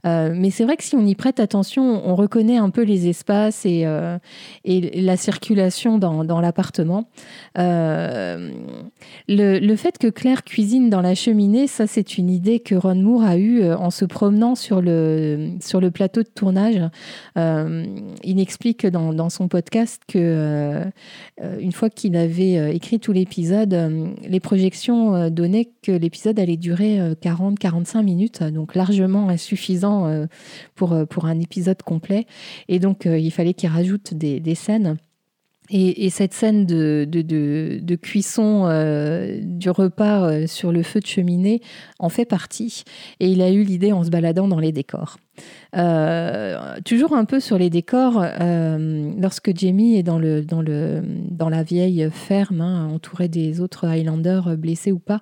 mais 0.04 0.50
c'est 0.50 0.64
vrai 0.64 0.77
si 0.82 0.96
on 0.96 1.06
y 1.06 1.16
prête 1.16 1.40
attention, 1.40 2.02
on 2.08 2.16
reconnaît 2.16 2.58
un 2.58 2.70
peu 2.70 2.84
les 2.84 3.08
espaces 3.08 3.66
et, 3.66 3.84
euh, 3.86 4.18
la 4.66 5.18
circulation 5.18 5.98
dans, 5.98 6.24
dans 6.24 6.42
l'appartement. 6.42 7.10
Euh, 7.58 8.52
le, 9.28 9.76
fait 9.76 9.98
que 9.98 10.08
Claire 10.08 10.44
cuisine 10.44 10.90
dans 10.90 11.02
la 11.02 11.16
cheminée, 11.16 11.68
ça 11.68 11.88
c'est 11.88 12.18
une 12.18 12.30
idée 12.30 12.60
que 12.60 12.76
Ron 12.76 12.96
Moore 12.96 13.24
a 13.24 13.38
eue 13.38 13.62
euh, 13.62 13.78
en 13.78 13.90
se 13.90 14.06
promenant 14.06 14.56
sur 14.56 14.82
le, 14.82 15.58
plateau 15.94 16.24
de 16.24 16.28
tournage. 16.28 16.82
il 17.36 18.40
explique 18.40 18.86
dans, 18.86 19.30
son 19.30 19.48
podcast 19.48 20.02
que 20.08 20.84
une 21.60 21.72
fois 21.72 21.90
qu'il 21.90 22.16
avait 22.16 22.76
écrit 22.76 23.00
tout 23.00 23.14
l'épisode, 23.14 23.76
les 24.28 24.40
projections 24.40 25.30
donnaient 25.30 25.70
que 25.82 25.92
l'épisode 25.92 26.40
allait 26.40 26.58
durer 26.58 27.00
40-45 27.22 28.04
minutes, 28.04 28.44
donc 28.44 28.76
largement 28.76 29.30
insuffisant 29.30 30.28
pour, 30.76 30.96
pour 31.10 31.26
un 31.26 31.40
épisode 31.40 31.82
complet. 31.84 32.26
Et 32.68 32.80
donc, 32.80 33.06
il 33.06 33.32
fallait 33.32 33.54
qu'il 33.54 33.70
rajoute 33.70 34.14
des 34.14 34.56
scènes. 34.56 34.98
Et, 35.70 36.10
cette 36.10 36.34
scène 36.34 36.66
de, 36.66 37.06
de, 37.10 37.96
cuisson 37.96 38.66
euh, 38.68 39.40
du 39.42 39.70
repas 39.70 40.24
euh, 40.24 40.48
sur 40.48 40.72
le 40.72 40.84
feu 40.84 41.00
de 41.00 41.06
cheminée 41.06 41.62
en 42.00 42.10
fait 42.10 42.26
partie. 42.26 42.84
Et 43.20 43.30
il 43.30 43.42
a 43.42 43.52
eu 43.52 43.64
l'idée 43.64 43.92
en 43.92 44.04
se 44.04 44.10
baladant 44.10 44.48
dans 44.48 44.60
les 44.60 44.72
décors. 44.72 45.18
Euh, 45.76 46.80
toujours 46.86 47.14
un 47.14 47.26
peu 47.26 47.40
sur 47.40 47.58
les 47.58 47.70
décors, 47.70 48.26
lorsque 49.20 49.56
Jamie 49.56 49.98
est 49.98 50.04
dans, 50.04 50.20
le, 50.20 50.44
dans, 50.44 50.62
le, 50.62 51.04
dans 51.30 51.50
la 51.50 51.64
vieille 51.64 52.10
ferme, 52.12 52.62
hein, 52.62 52.98
des 53.28 53.62
autres 53.62 53.86
Highlanders 53.86 54.58
blessés 54.58 54.92
ou 54.92 55.00
pas, 55.00 55.22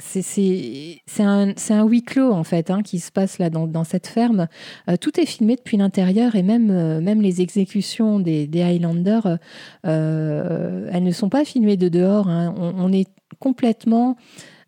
c'est 0.00 1.22
un, 1.22 1.54
un, 1.70 1.84
huis 1.84 2.02
clos 2.02 2.32
en 2.32 2.44
fait 2.44 2.70
hein, 2.70 2.82
qui 2.82 2.98
se 2.98 3.12
passe 3.12 3.38
là 3.38 3.50
dans, 3.50 3.84
cette 3.84 4.06
ferme. 4.06 4.48
Euh, 4.88 4.96
tout 4.96 5.20
est 5.20 5.26
filmé 5.26 5.56
depuis 5.56 5.76
l'intérieur 5.76 6.34
et 6.34 6.42
même, 6.42 6.70
euh, 6.70 7.00
même 7.00 7.20
les 7.20 7.40
exécutions 7.40 8.18
des, 8.18 8.48
Highlanders, 8.62 9.38
euh, 9.86 10.88
elles 10.92 11.02
ne 11.02 11.12
sont 11.12 11.28
pas 11.28 11.44
filmées 11.44 11.76
de 11.76 11.88
dehors. 11.88 12.28
Hein. 12.28 12.54
On, 12.56 12.92
est 12.92 13.08
complètement 13.38 14.16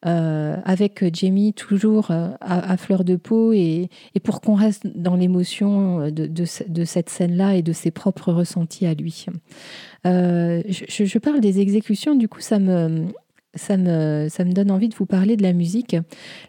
avec 0.05 1.05
Jamie 1.15 1.53
toujours 1.53 2.11
à, 2.11 2.77
fleur 2.77 3.05
de 3.05 3.17
peau 3.17 3.53
et, 3.53 3.89
pour 4.25 4.41
qu'on 4.41 4.55
reste 4.55 4.87
dans 4.87 5.15
l'émotion 5.15 6.11
de, 6.11 6.27
de, 6.27 6.85
cette 6.85 7.09
scène-là 7.09 7.57
et 7.57 7.63
de 7.63 7.73
ses 7.73 7.91
propres 7.91 8.33
ressentis 8.33 8.87
à 8.87 8.95
lui. 8.95 9.27
Je, 10.05 11.05
je, 11.05 11.19
parle 11.19 11.41
des 11.41 11.61
exécutions, 11.61 12.15
du 12.15 12.29
coup 12.29 12.41
ça 12.41 12.59
me, 12.59 13.07
ça 13.55 13.77
me, 13.77 14.29
ça 14.31 14.45
me 14.45 14.53
donne 14.53 14.71
envie 14.71 14.89
de 14.89 14.95
vous 14.95 15.07
parler 15.07 15.37
de 15.37 15.43
la 15.43 15.53
musique. 15.53 15.97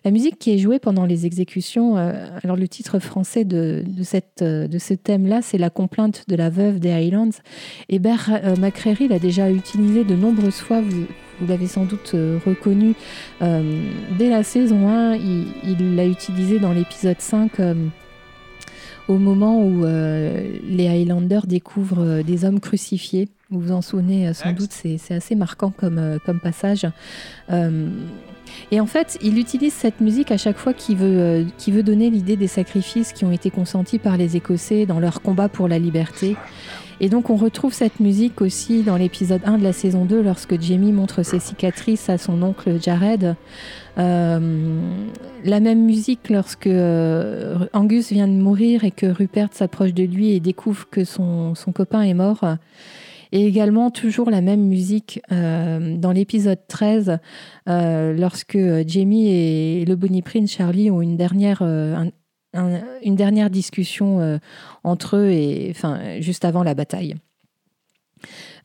La 0.05 0.11
musique 0.11 0.39
qui 0.39 0.53
est 0.53 0.57
jouée 0.57 0.79
pendant 0.79 1.05
les 1.05 1.25
exécutions, 1.25 1.97
euh, 1.97 2.13
alors 2.43 2.55
le 2.55 2.67
titre 2.67 2.99
français 2.99 3.43
de, 3.43 3.83
de, 3.85 4.03
cette, 4.03 4.41
euh, 4.41 4.67
de 4.67 4.77
ce 4.77 4.93
thème-là, 4.93 5.41
c'est 5.41 5.57
La 5.57 5.69
complainte 5.69 6.23
de 6.27 6.35
la 6.35 6.49
veuve 6.49 6.79
des 6.79 6.91
Highlands. 6.91 7.29
Et 7.89 7.99
Ber 7.99 8.29
euh, 8.29 8.55
l'a 8.55 9.19
déjà 9.19 9.51
utilisé 9.51 10.03
de 10.03 10.15
nombreuses 10.15 10.59
fois, 10.59 10.81
vous, 10.81 11.05
vous 11.39 11.47
l'avez 11.47 11.67
sans 11.67 11.85
doute 11.85 12.15
reconnu. 12.45 12.93
dès 13.41 14.29
la 14.29 14.43
saison 14.43 14.87
1, 14.87 15.15
il 15.15 15.95
l'a 15.95 16.05
utilisé 16.05 16.59
dans 16.59 16.71
l'épisode 16.71 17.19
5 17.19 17.51
au 19.07 19.17
moment 19.17 19.63
où 19.63 19.83
les 19.83 20.87
Highlanders 20.87 21.47
découvrent 21.47 22.21
des 22.21 22.45
hommes 22.45 22.59
crucifiés. 22.59 23.27
Vous 23.53 23.59
vous 23.59 23.71
en 23.71 23.83
souvenez 23.83 24.27
euh, 24.27 24.33
sans 24.33 24.51
doute, 24.51 24.71
c'est 24.71 25.13
assez 25.13 25.35
marquant 25.35 25.69
comme, 25.69 25.99
euh, 25.99 26.17
comme 26.25 26.39
passage. 26.39 26.87
Euh, 27.51 27.87
et 28.71 28.79
en 28.79 28.87
fait, 28.87 29.19
il 29.21 29.37
utilise 29.37 29.73
cette 29.73 30.01
musique 30.01 30.31
à 30.31 30.37
chaque 30.37 30.57
fois 30.57 30.73
qu'il 30.73 30.97
veut, 30.97 31.45
veut 31.67 31.83
donner 31.83 32.09
l'idée 32.09 32.35
des 32.35 32.47
sacrifices 32.47 33.13
qui 33.13 33.25
ont 33.25 33.31
été 33.31 33.51
consentis 33.51 33.99
par 33.99 34.17
les 34.17 34.37
Écossais 34.37 34.87
dans 34.87 34.99
leur 34.99 35.21
combat 35.21 35.49
pour 35.49 35.67
la 35.67 35.77
liberté. 35.77 36.35
Et 36.99 37.09
donc 37.09 37.29
on 37.29 37.35
retrouve 37.35 37.73
cette 37.73 37.99
musique 37.99 38.41
aussi 38.41 38.81
dans 38.81 38.97
l'épisode 38.97 39.41
1 39.45 39.59
de 39.59 39.63
la 39.63 39.73
saison 39.73 40.05
2 40.05 40.21
lorsque 40.21 40.59
Jamie 40.59 40.91
montre 40.91 41.21
ses 41.21 41.39
cicatrices 41.39 42.09
à 42.09 42.17
son 42.17 42.41
oncle 42.41 42.79
Jared. 42.81 43.35
la 43.97 44.39
même 45.59 45.85
musique 45.85 46.29
lorsque 46.29 46.69
Angus 47.73 48.11
vient 48.11 48.27
de 48.27 48.33
mourir 48.33 48.83
et 48.83 48.91
que 48.91 49.07
Rupert 49.07 49.49
s'approche 49.51 49.93
de 49.93 50.03
lui 50.03 50.31
et 50.31 50.39
découvre 50.39 50.87
que 50.89 51.03
son, 51.03 51.55
son 51.55 51.71
copain 51.71 52.01
est 52.01 52.13
mort. 52.13 52.45
Et 53.35 53.47
également 53.47 53.89
toujours 53.89 54.29
la 54.29 54.41
même 54.41 54.61
musique 54.61 55.19
euh, 55.31 55.97
dans 55.97 56.11
l'épisode 56.11 56.59
13, 56.67 57.17
euh, 57.67 58.13
lorsque 58.13 58.59
Jamie 58.85 59.27
et 59.27 59.85
le 59.85 59.95
Bonnie 59.95 60.21
Prince 60.21 60.51
Charlie 60.51 60.91
ont 60.91 61.01
une 61.01 61.17
dernière, 61.17 61.63
euh, 61.63 62.11
une 62.53 63.15
dernière 63.15 63.49
discussion 63.49 64.39
entre 64.83 65.17
eux, 65.17 65.31
et, 65.31 65.71
enfin, 65.71 66.19
juste 66.19 66.45
avant 66.45 66.61
la 66.61 66.75
bataille. 66.75 67.15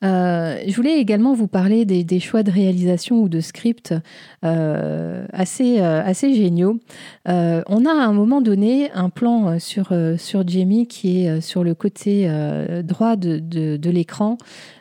Euh, 0.05 0.63
je 0.67 0.75
voulais 0.77 0.99
également 0.99 1.35
vous 1.35 1.49
parler 1.49 1.85
des, 1.85 2.21
choix 2.21 2.43
de 2.43 2.51
réalisation 2.51 3.21
ou 3.23 3.29
de 3.29 3.41
script 3.41 3.95
euh, 4.45 5.27
assez, 5.33 5.81
euh, 5.81 6.03
assez 6.05 6.35
géniaux. 6.35 6.79
on 7.27 7.85
a 7.85 7.91
à 7.91 8.07
un 8.07 8.13
moment 8.13 8.41
donné 8.41 8.91
un 8.93 9.11
plan 9.11 9.59
sur, 9.59 9.93
sur 10.17 10.47
Jamie 10.47 10.87
qui 10.87 11.25
est 11.25 11.41
sur 11.41 11.65
le 11.65 11.75
côté 11.75 12.31
droit 12.85 13.17
de, 13.17 13.91
l'écran. 13.91 14.39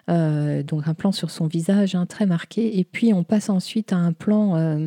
Donc 0.07 0.87
un 0.87 0.93
plan 0.93 1.11
sur 1.11 1.29
son 1.29 1.47
visage 1.47 1.95
hein, 1.95 2.05
très 2.05 2.25
marqué. 2.25 2.79
Et 2.79 2.83
puis 2.83 3.13
on 3.13 3.23
passe 3.23 3.49
ensuite 3.49 3.91
à 3.91 3.97
un 3.97 4.13
plan 4.13 4.79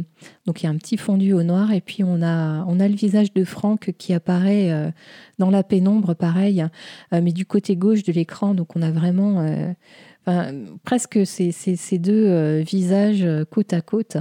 donc 0.47 0.63
il 0.63 0.65
y 0.65 0.67
a 0.67 0.71
un 0.71 0.77
petit 0.77 0.97
fondu 0.97 1.33
au 1.33 1.43
noir. 1.43 1.73
Et 1.73 1.81
puis 1.81 2.03
on 2.05 2.23
a 2.23 2.65
on 2.67 2.81
a 2.81 2.89
le 2.89 2.95
visage 2.95 3.33
de 3.35 3.45
Franck 3.45 3.93
qui 3.99 4.15
apparaît 4.15 4.93
dans 5.39 5.51
la 5.51 5.63
pénombre 5.63 6.15
pareil 6.15 6.65
mais 7.13 7.33
du 7.33 7.45
côté 7.45 7.77
gauche 7.77 8.03
de 8.03 8.13
l'écran. 8.13 8.55
Donc 8.55 8.77
on 8.77 8.83
a 8.83 8.91
vraiment 8.91 9.75
presque 10.85 11.27
ces, 11.27 11.99
deux 11.99 12.27
euh, 12.27 12.63
visages 12.67 13.25
euh, 13.25 13.45
côte 13.45 13.73
à 13.73 13.81
côte. 13.81 14.17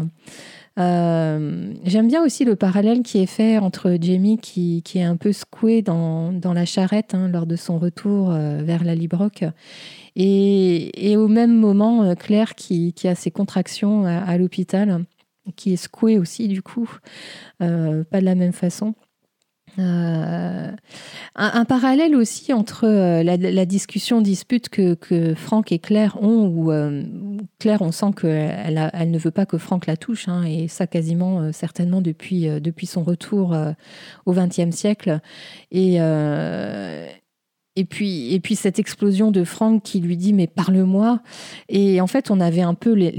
Euh, 0.79 1.73
j'aime 1.83 2.07
bien 2.07 2.23
aussi 2.23 2.45
le 2.45 2.55
parallèle 2.55 3.03
qui 3.03 3.19
est 3.19 3.25
fait 3.25 3.57
entre 3.57 3.97
Jamie 3.99 4.37
qui, 4.37 4.81
est 4.95 5.03
un 5.03 5.17
peu 5.17 5.33
secoué 5.33 5.81
dans, 5.81 6.31
la 6.41 6.65
charrette 6.65 7.13
hein, 7.13 7.27
lors 7.27 7.45
de 7.45 7.57
son 7.57 7.79
retour 7.79 8.31
vers 8.31 8.85
la 8.85 8.95
Librock 8.95 9.43
et, 10.21 11.17
au 11.17 11.27
même 11.27 11.55
moment 11.55 12.15
Claire 12.15 12.55
qui, 12.55 12.93
a 13.05 13.15
ses 13.15 13.31
contractions 13.31 14.05
à, 14.05 14.37
l'hôpital, 14.37 15.05
qui 15.55 15.73
est 15.73 15.77
secouée 15.77 16.19
aussi 16.19 16.47
du 16.47 16.61
coup, 16.61 16.89
pas 17.59 17.65
de 17.65 18.25
la 18.25 18.35
même 18.35 18.53
façon. 18.53 18.95
Euh, 19.77 20.71
un, 21.35 21.65
parallèle 21.65 22.15
aussi 22.15 22.53
entre 22.53 22.85
euh, 22.85 23.23
la, 23.23 23.65
discussion 23.65 24.21
dispute 24.21 24.69
que, 24.69 24.93
que, 24.95 25.35
Franck 25.35 25.71
et 25.71 25.79
Claire 25.79 26.21
ont, 26.21 26.47
où 26.47 26.71
euh, 26.71 27.03
Claire, 27.59 27.81
on 27.81 27.91
sent 27.91 28.11
qu'elle 28.19 28.89
elle 28.93 29.11
ne 29.11 29.17
veut 29.17 29.31
pas 29.31 29.45
que 29.45 29.57
Franck 29.57 29.85
la 29.85 29.95
touche, 29.95 30.27
hein, 30.27 30.43
et 30.43 30.67
ça 30.67 30.87
quasiment 30.87 31.51
certainement 31.53 32.01
depuis, 32.01 32.47
depuis 32.59 32.87
son 32.87 33.03
retour 33.03 33.55
au 34.25 34.33
XXe 34.33 34.71
siècle. 34.71 35.19
Et, 35.71 35.99
et 37.79 37.85
puis, 37.85 38.33
et 38.33 38.41
puis 38.41 38.55
cette 38.55 38.77
explosion 38.77 39.31
de 39.31 39.45
Franck 39.45 39.83
qui 39.83 40.01
lui 40.01 40.17
dit 40.17 40.33
mais 40.33 40.47
parle-moi. 40.47 41.21
Et 41.69 42.01
en 42.01 42.07
fait, 42.07 42.29
on 42.29 42.41
avait 42.41 42.61
un 42.61 42.73
peu 42.73 42.91
les, 42.91 43.11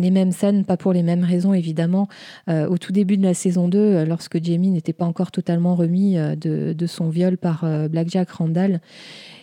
les 0.00 0.10
mêmes 0.10 0.32
scènes, 0.32 0.64
pas 0.64 0.76
pour 0.76 0.92
les 0.92 1.02
mêmes 1.02 1.24
raisons 1.24 1.54
évidemment, 1.54 2.08
euh, 2.48 2.66
au 2.68 2.78
tout 2.78 2.92
début 2.92 3.16
de 3.16 3.22
la 3.22 3.34
saison 3.34 3.68
2, 3.68 3.78
euh, 3.78 4.04
lorsque 4.04 4.42
Jamie 4.42 4.70
n'était 4.70 4.92
pas 4.92 5.04
encore 5.04 5.30
totalement 5.30 5.74
remis 5.74 6.18
euh, 6.18 6.34
de, 6.34 6.86
son 6.86 7.08
viol 7.08 7.36
par 7.38 7.64
Blackjack 7.88 8.30
Randall. 8.30 8.80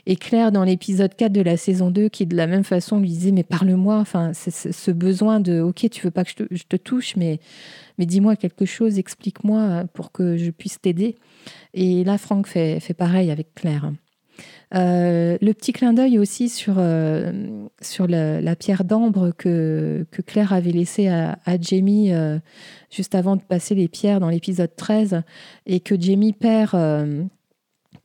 Et 0.05 0.15
Claire, 0.15 0.51
dans 0.51 0.63
l'épisode 0.63 1.15
4 1.15 1.31
de 1.31 1.41
la 1.41 1.57
saison 1.57 1.91
2, 1.91 2.09
qui 2.09 2.25
de 2.25 2.35
la 2.35 2.47
même 2.47 2.63
façon 2.63 2.99
lui 2.99 3.09
disait 3.09 3.31
Mais 3.31 3.43
parle-moi, 3.43 3.97
enfin, 3.97 4.31
ce 4.33 4.91
besoin 4.91 5.39
de 5.39 5.61
Ok, 5.61 5.87
tu 5.89 6.01
veux 6.01 6.11
pas 6.11 6.23
que 6.23 6.31
je 6.49 6.63
te, 6.63 6.75
touche, 6.75 7.15
mais, 7.15 7.39
mais 7.97 8.05
dis-moi 8.05 8.35
quelque 8.35 8.65
chose, 8.65 8.97
explique-moi 8.99 9.85
pour 9.93 10.11
que 10.11 10.37
je 10.37 10.51
puisse 10.51 10.81
t'aider. 10.81 11.15
Et 11.73 12.03
là, 12.03 12.17
Franck 12.17 12.47
fait, 12.47 12.79
fait 12.79 12.93
pareil 12.93 13.31
avec 13.31 13.53
Claire. 13.55 13.91
Euh, 14.75 15.37
le 15.41 15.53
petit 15.53 15.73
clin 15.73 15.93
d'œil 15.93 16.19
aussi 16.19 16.47
sur, 16.47 16.75
euh, 16.77 17.67
sur 17.81 18.07
la, 18.07 18.55
pierre 18.55 18.83
d'ambre 18.83 19.31
que, 19.35 20.05
que, 20.11 20.21
Claire 20.21 20.53
avait 20.53 20.71
laissée 20.71 21.07
à, 21.07 21.37
Jamie 21.59 22.13
euh, 22.13 22.37
juste 22.91 23.15
avant 23.15 23.35
de 23.35 23.41
passer 23.41 23.73
les 23.73 23.87
pierres 23.87 24.19
dans 24.19 24.29
l'épisode 24.29 24.75
13 24.75 25.23
et 25.65 25.79
que 25.79 25.99
Jamie 25.99 26.33
perd, 26.33 26.75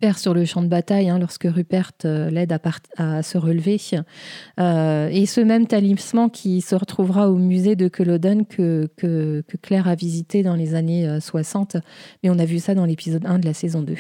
perd 0.00 0.18
sur 0.18 0.35
le 0.35 0.44
champ 0.44 0.62
de 0.62 0.68
bataille 0.68 1.09
hein, 1.09 1.18
lorsque 1.18 1.44
Rupert 1.44 1.92
l'aide 2.04 2.57
à, 2.96 3.22
se 3.22 3.38
relever. 3.38 3.74
et 3.74 5.26
ce 5.26 5.40
même 5.40 5.66
talisman 5.66 6.30
qui 6.30 6.61
se 6.61 6.74
retrouvera 6.74 7.30
au 7.30 7.37
musée 7.37 7.76
de 7.76 7.88
Culloden 7.88 8.46
que, 8.46 8.88
que, 8.96 9.42
Claire 9.62 9.88
a 9.88 9.94
visité 9.94 10.42
dans 10.42 10.54
les 10.54 10.74
années 10.74 11.18
60. 11.20 11.76
Mais 12.22 12.30
on 12.30 12.38
a 12.38 12.44
vu 12.44 12.59
ça 12.59 12.74
dans 12.74 12.85
l'épisode 12.85 13.26
1 13.26 13.38
de 13.38 13.46
la 13.46 13.54
saison 13.54 13.83
2. 13.83 13.94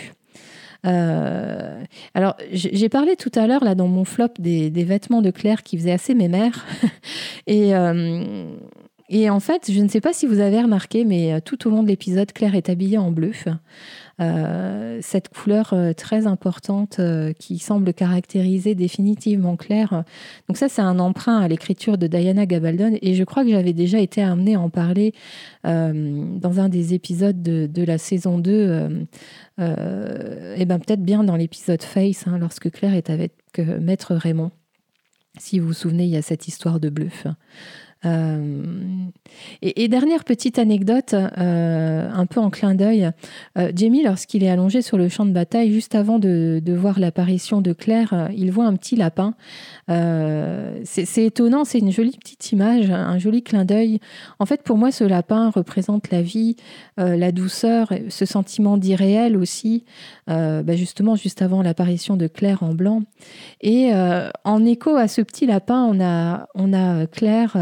Euh, 0.86 1.82
alors, 2.14 2.36
j'ai 2.50 2.88
parlé 2.88 3.16
tout 3.16 3.32
à 3.34 3.46
l'heure, 3.46 3.64
là, 3.64 3.74
dans 3.74 3.88
mon 3.88 4.04
flop, 4.04 4.28
des, 4.38 4.70
vêtements 4.70 5.22
de 5.22 5.30
Claire 5.30 5.62
qui 5.62 5.76
faisaient 5.76 5.92
assez 5.92 6.14
mémère. 6.14 6.66
et, 7.46 7.74
euh, 7.74 8.46
et 9.08 9.30
en 9.30 9.40
fait, 9.40 9.70
je 9.70 9.80
ne 9.80 9.88
sais 9.88 10.00
pas 10.00 10.12
si 10.12 10.26
vous 10.26 10.40
avez 10.40 10.60
remarqué, 10.60 11.04
mais 11.04 11.32
euh, 11.32 11.40
tout 11.40 11.66
au 11.66 11.70
long 11.70 11.82
de 11.82 11.88
l'épisode, 11.88 12.32
Claire 12.32 12.54
est 12.54 12.68
habillée 12.68 12.98
en 12.98 13.10
bleu. 13.10 13.32
Euh, 14.20 15.00
cette 15.02 15.28
couleur 15.28 15.72
euh, 15.72 15.92
très 15.92 16.28
importante 16.28 17.00
euh, 17.00 17.32
qui 17.32 17.58
semble 17.58 17.92
caractériser 17.92 18.76
définitivement 18.76 19.56
Claire. 19.56 20.04
Donc 20.48 20.56
ça, 20.56 20.68
c'est 20.68 20.82
un 20.82 21.00
emprunt 21.00 21.38
à 21.38 21.48
l'écriture 21.48 21.98
de 21.98 22.06
Diana 22.06 22.46
Gabaldon 22.46 22.96
et 23.02 23.14
je 23.14 23.24
crois 23.24 23.42
que 23.42 23.50
j'avais 23.50 23.72
déjà 23.72 23.98
été 23.98 24.22
amenée 24.22 24.54
à 24.54 24.60
en 24.60 24.70
parler 24.70 25.14
dans 25.64 26.60
un 26.60 26.68
des 26.68 26.94
épisodes 26.94 27.42
de, 27.42 27.84
la 27.84 27.98
saison 27.98 28.38
2, 28.38 29.06
et 29.58 30.64
ben 30.66 30.78
peut-être 30.78 31.02
bien 31.02 31.24
dans 31.24 31.36
l'épisode 31.36 31.82
Face, 31.82 32.26
hein, 32.26 32.38
lorsque 32.38 32.70
Claire 32.70 32.94
est 32.94 33.08
avec 33.08 33.32
Maître 33.80 34.14
Raymond. 34.14 34.50
Si 35.38 35.58
vous 35.58 35.68
vous 35.68 35.72
souvenez, 35.72 36.04
il 36.04 36.10
y 36.10 36.16
a 36.16 36.22
cette 36.22 36.48
histoire 36.48 36.80
de 36.80 36.90
bluff. 36.90 37.26
Et, 39.62 39.88
dernière 39.88 40.24
petite 40.24 40.58
anecdote, 40.58 41.14
un 41.14 42.26
peu 42.26 42.40
en 42.40 42.50
clin 42.50 42.74
d'œil, 42.74 43.10
Jamie, 43.74 44.02
lorsqu'il 44.02 44.44
est 44.44 44.50
allongé 44.50 44.82
sur 44.82 44.98
le 44.98 45.08
champ 45.08 45.26
de 45.26 45.32
bataille, 45.32 45.72
juste 45.72 45.94
avant 45.94 46.18
de, 46.18 46.60
de 46.64 46.72
voir 46.72 46.98
l'apparition 46.98 47.60
de 47.60 47.72
Claire, 47.72 48.28
il 48.36 48.50
voit 48.50 48.66
un 48.66 48.76
petit 48.76 48.96
lapin. 48.96 49.34
c'est 49.88 51.24
étonnant, 51.24 51.64
c'est 51.64 51.78
une 51.78 51.92
jolie 51.92 52.16
petite 52.18 52.52
image, 52.52 52.90
un 52.90 53.18
joli 53.18 53.42
clin 53.42 53.64
d'œil. 53.64 54.00
En 54.38 54.46
fait, 54.46 54.62
pour 54.62 54.76
moi, 54.76 54.92
ce 54.92 55.04
lapin 55.04 55.50
représente 55.50 56.10
la 56.10 56.22
vie, 56.22 56.56
la 56.96 57.32
douceur, 57.32 57.92
ce 58.08 58.24
sentiment 58.24 58.76
d'irréel 58.76 59.36
aussi, 59.36 59.84
bah, 60.26 60.76
justement, 60.76 61.16
juste 61.16 61.42
avant 61.42 61.62
l'apparition 61.62 62.16
de 62.16 62.26
Claire 62.26 62.62
en 62.62 62.74
blanc. 62.74 63.02
Et 63.60 63.92
en 64.44 64.64
écho 64.64 64.96
à 64.96 65.08
ce 65.08 65.22
petit 65.22 65.46
lapin, 65.46 65.84
on 65.84 66.00
a, 66.00 66.48
on 66.54 66.72
a 66.72 67.06
Claire 67.06 67.56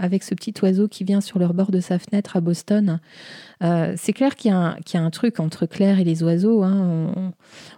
avec 0.00 0.22
ce 0.22 0.34
petit 0.34 0.54
oiseau 0.62 0.88
qui 0.88 1.04
vient 1.04 1.20
sur 1.20 1.38
le 1.38 1.48
bord 1.48 1.70
de 1.70 1.80
sa 1.80 1.98
fenêtre 1.98 2.36
à 2.36 2.40
Boston. 2.40 3.00
Euh, 3.62 3.94
c'est 3.96 4.12
clair 4.12 4.36
qu'il 4.36 4.50
y, 4.50 4.54
a 4.54 4.76
un 4.94 5.10
truc 5.10 5.38
entre 5.38 5.66
Claire 5.66 5.98
et 5.98 6.04
les 6.04 6.22
oiseaux. 6.22 6.62
Hein. 6.62 7.32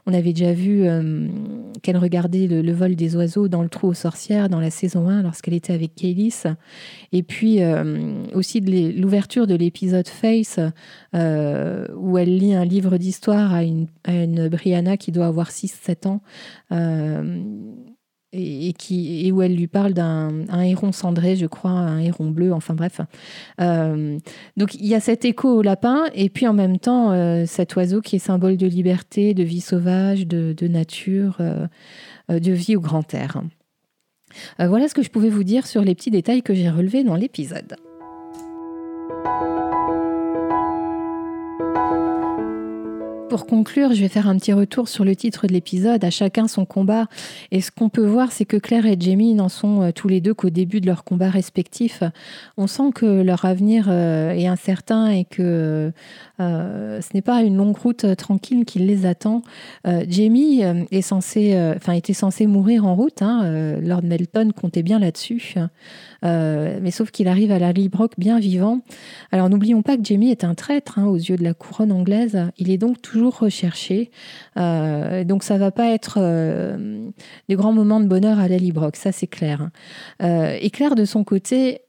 On, 0.07 0.15
avait 0.15 0.33
déjà 0.33 0.53
vu 0.53 0.87
euh, 0.87 1.29
qu'elle 1.83 1.97
regardait 1.97 2.47
le, 2.47 2.73
vol 2.73 2.95
des 2.95 3.17
oiseaux 3.17 3.49
dans 3.49 3.63
le 3.63 3.69
trou 3.69 3.89
aux 3.89 3.95
sorcières 3.95 4.49
dans 4.49 4.61
la 4.61 4.71
saison 4.71 5.09
1 5.09 5.23
lorsqu'elle 5.23 5.55
était 5.55 5.73
avec 5.73 5.95
Kélis. 5.95 6.45
Et 7.13 7.23
puis 7.23 7.63
euh, 7.63 8.25
aussi 8.35 8.61
l'ouverture 8.61 9.47
de 9.47 9.55
l'épisode 9.55 10.09
Face 10.09 10.61
où 11.15 12.19
elle 12.19 12.39
lit 12.39 12.55
un 12.55 12.65
livre 12.65 12.97
d'histoire 12.97 13.53
à 13.53 13.65
une 13.65 14.49
Brianna 14.49 14.97
qui 14.97 15.11
doit 15.11 15.27
avoir 15.27 15.51
6-7 15.51 16.09
ans 16.09 16.21
et, 18.33 18.73
qui, 18.73 19.27
et 19.27 19.33
où 19.33 19.43
elle 19.43 19.55
lui 19.55 19.67
parle 19.67 19.93
d'un 19.93 20.45
héron 20.63 20.93
cendré, 20.93 21.37
je 21.37 21.47
crois, 21.47 21.71
un 21.71 21.99
héron 21.99 22.31
bleu, 22.31 22.53
enfin 22.53 22.75
bref. 22.75 23.01
Euh, 23.61 24.19
donc 24.57 24.75
il 24.75 24.87
y 24.87 24.95
a 24.95 25.01
cet 25.01 25.25
écho 25.25 25.49
au 25.49 25.63
lapin, 25.63 26.05
et 26.15 26.31
puis 26.31 26.47
en 26.47 26.55
même 26.55 26.79
temps, 26.79 27.13
euh, 27.13 27.45
cet 27.47 27.77
oiseau 27.77 28.01
qui 28.01 28.17
est 28.17 28.21
symbole 28.21 28.57
de 28.57 28.67
liberté, 28.67 29.35
de 29.35 29.43
vie 29.43 29.61
sauvage, 29.61 30.27
de, 30.27 30.67
nature, 30.67 31.37
euh, 31.41 31.67
de 32.29 32.53
vie 32.53 32.77
au 32.77 32.81
grand 32.81 33.13
air. 33.15 33.43
voilà 34.59 34.89
ce 34.89 34.95
que 34.95 35.03
je 35.03 35.11
pouvais 35.11 35.31
vous 35.31 35.45
dire 35.45 35.67
sur 35.67 35.83
les 35.83 35.95
petits 35.95 36.11
détails 36.11 36.43
que 36.43 36.55
j'ai 36.55 36.71
relevés 36.71 37.05
dans 37.05 37.17
l'épisode. 37.17 37.77
Pour 43.33 43.47
conclure, 43.47 43.95
je 43.95 44.03
vais 44.03 44.09
faire 44.09 44.29
un 44.29 44.37
petit 44.37 44.53
retour 44.53 44.89
sur 44.89 45.07
le 45.07 45.17
titre 45.17 45.47
de 45.47 45.55
l'épisode, 45.55 46.05
à 46.05 46.11
chacun 46.11 46.49
son 46.49 46.67
combat. 46.67 47.07
Et 47.51 47.63
ce 47.63 47.71
qu'on 47.71 47.89
peut 47.89 48.05
voir, 48.05 48.31
c'est 48.31 48.45
que 48.45 48.59
Claire 48.59 48.85
et 48.85 48.99
Jamie 49.01 49.33
n'en 49.33 49.49
sont 49.49 49.81
euh, 49.81 49.91
tous 49.91 50.07
les 50.07 50.21
deux 50.21 50.35
qu'au 50.35 50.51
début 50.51 50.83
de 50.83 50.87
leur 50.87 51.03
combat 51.03 51.31
respectif. 51.31 52.03
On 52.59 52.67
sent 52.67 52.91
que 52.95 53.07
leur 53.07 53.47
avenir 53.47 53.87
euh, 53.89 54.33
est 54.33 54.47
incertain 54.47 55.09
et 55.09 55.25
que 55.25 55.93
euh, 56.41 57.01
ce 57.01 57.09
n'est 57.15 57.23
pas 57.23 57.41
une 57.41 57.57
longue 57.57 57.75
route 57.75 58.05
tranquille 58.17 58.67
qui 58.67 58.81
les 58.81 59.07
attend. 59.07 59.41
Jamie 60.09 60.63
est 60.91 61.03
censé, 61.03 61.57
enfin, 61.77 61.93
était 61.93 62.13
censé 62.13 62.47
mourir 62.47 62.85
en 62.85 62.95
route. 62.95 63.23
Hein, 63.23 63.79
Lord 63.81 64.03
Melton 64.03 64.51
comptait 64.51 64.83
bien 64.83 64.99
là-dessus. 64.99 65.55
mais 66.23 66.91
sauf 66.91 67.11
qu'il 67.11 67.29
arrive 67.29 67.53
à 67.53 67.59
la 67.59 67.73
Librock 67.73 68.13
bien 68.19 68.39
vivant. 68.39 68.81
Alors 69.31 69.49
n'oublions 69.49 69.83
pas 69.83 69.97
que 69.97 70.05
Jamie 70.05 70.31
est 70.31 70.45
un 70.45 70.55
traître 70.55 70.99
hein, 70.99 71.07
aux 71.07 71.17
yeux 71.17 71.37
de 71.37 71.45
la 71.45 71.55
couronne 71.55 71.93
anglaise. 71.93 72.39
Il 72.59 72.71
est 72.71 72.79
donc 72.79 73.01
toujours 73.01 73.22
recherché. 73.31 74.11
Euh, 74.57 75.25
donc 75.25 75.43
ça 75.43 75.59
va 75.59 75.71
pas 75.71 75.93
être 75.93 76.19
euh, 76.21 77.09
des 77.49 77.55
grands 77.55 77.73
moments 77.73 78.01
de 78.01 78.07
bonheur 78.07 78.39
à 78.39 78.49
la 78.49 78.57
Librock, 78.57 78.97
ça 78.97 79.13
c'est 79.13 79.27
clair. 79.27 79.71
Euh, 80.23 80.57
et 80.61 80.71
Claire 80.71 80.95
de 80.95 81.05
son 81.05 81.25
côté, 81.25 81.83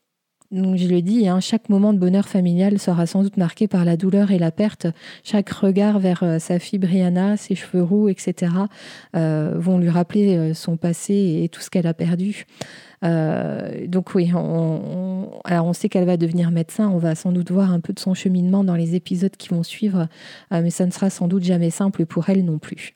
donc 0.51 0.77
je 0.77 0.87
le 0.87 1.01
dis, 1.01 1.27
hein, 1.27 1.39
chaque 1.39 1.69
moment 1.69 1.93
de 1.93 1.97
bonheur 1.97 2.27
familial 2.27 2.77
sera 2.77 3.07
sans 3.07 3.23
doute 3.23 3.37
marqué 3.37 3.67
par 3.67 3.85
la 3.85 3.97
douleur 3.97 4.31
et 4.31 4.37
la 4.37 4.51
perte. 4.51 4.85
Chaque 5.23 5.49
regard 5.49 5.97
vers 5.99 6.23
sa 6.39 6.59
fille 6.59 6.77
Brianna, 6.77 7.37
ses 7.37 7.55
cheveux 7.55 7.81
roux, 7.81 8.07
etc., 8.07 8.51
vont 9.13 9.79
lui 9.79 9.89
rappeler 9.89 10.53
son 10.53 10.77
passé 10.77 11.41
et 11.43 11.49
tout 11.49 11.61
ce 11.61 11.71
qu'elle 11.71 11.87
a 11.87 11.95
perdu. 11.95 12.45
Euh, 13.03 13.87
donc 13.87 14.15
oui, 14.15 14.31
on, 14.33 15.29
alors 15.43 15.65
on 15.65 15.73
sait 15.73 15.89
qu'elle 15.89 16.05
va 16.05 16.17
devenir 16.17 16.51
médecin, 16.51 16.89
on 16.89 16.97
va 16.97 17.15
sans 17.15 17.31
doute 17.31 17.51
voir 17.51 17.71
un 17.71 17.79
peu 17.79 17.93
de 17.93 17.99
son 17.99 18.13
cheminement 18.13 18.63
dans 18.63 18.75
les 18.75 18.95
épisodes 18.95 19.35
qui 19.35 19.49
vont 19.49 19.63
suivre, 19.63 20.07
euh, 20.53 20.61
mais 20.61 20.69
ça 20.69 20.85
ne 20.85 20.91
sera 20.91 21.09
sans 21.09 21.27
doute 21.27 21.43
jamais 21.43 21.69
simple 21.69 22.05
pour 22.05 22.29
elle 22.29 22.45
non 22.45 22.59
plus. 22.59 22.95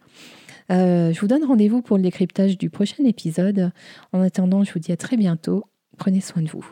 Euh, 0.72 1.14
je 1.14 1.20
vous 1.20 1.28
donne 1.28 1.46
rendez-vous 1.46 1.82
pour 1.82 1.98
le 1.98 2.04
décryptage 2.04 2.58
du 2.58 2.70
prochain 2.70 3.04
épisode. 3.06 3.72
En 4.12 4.22
attendant, 4.22 4.64
je 4.64 4.74
vous 4.74 4.80
dis 4.80 4.92
à 4.92 4.98
très 4.98 5.18
bientôt. 5.18 5.66
Prenez 5.98 6.22
soin 6.22 6.42
de 6.42 6.50
vous. 6.50 6.66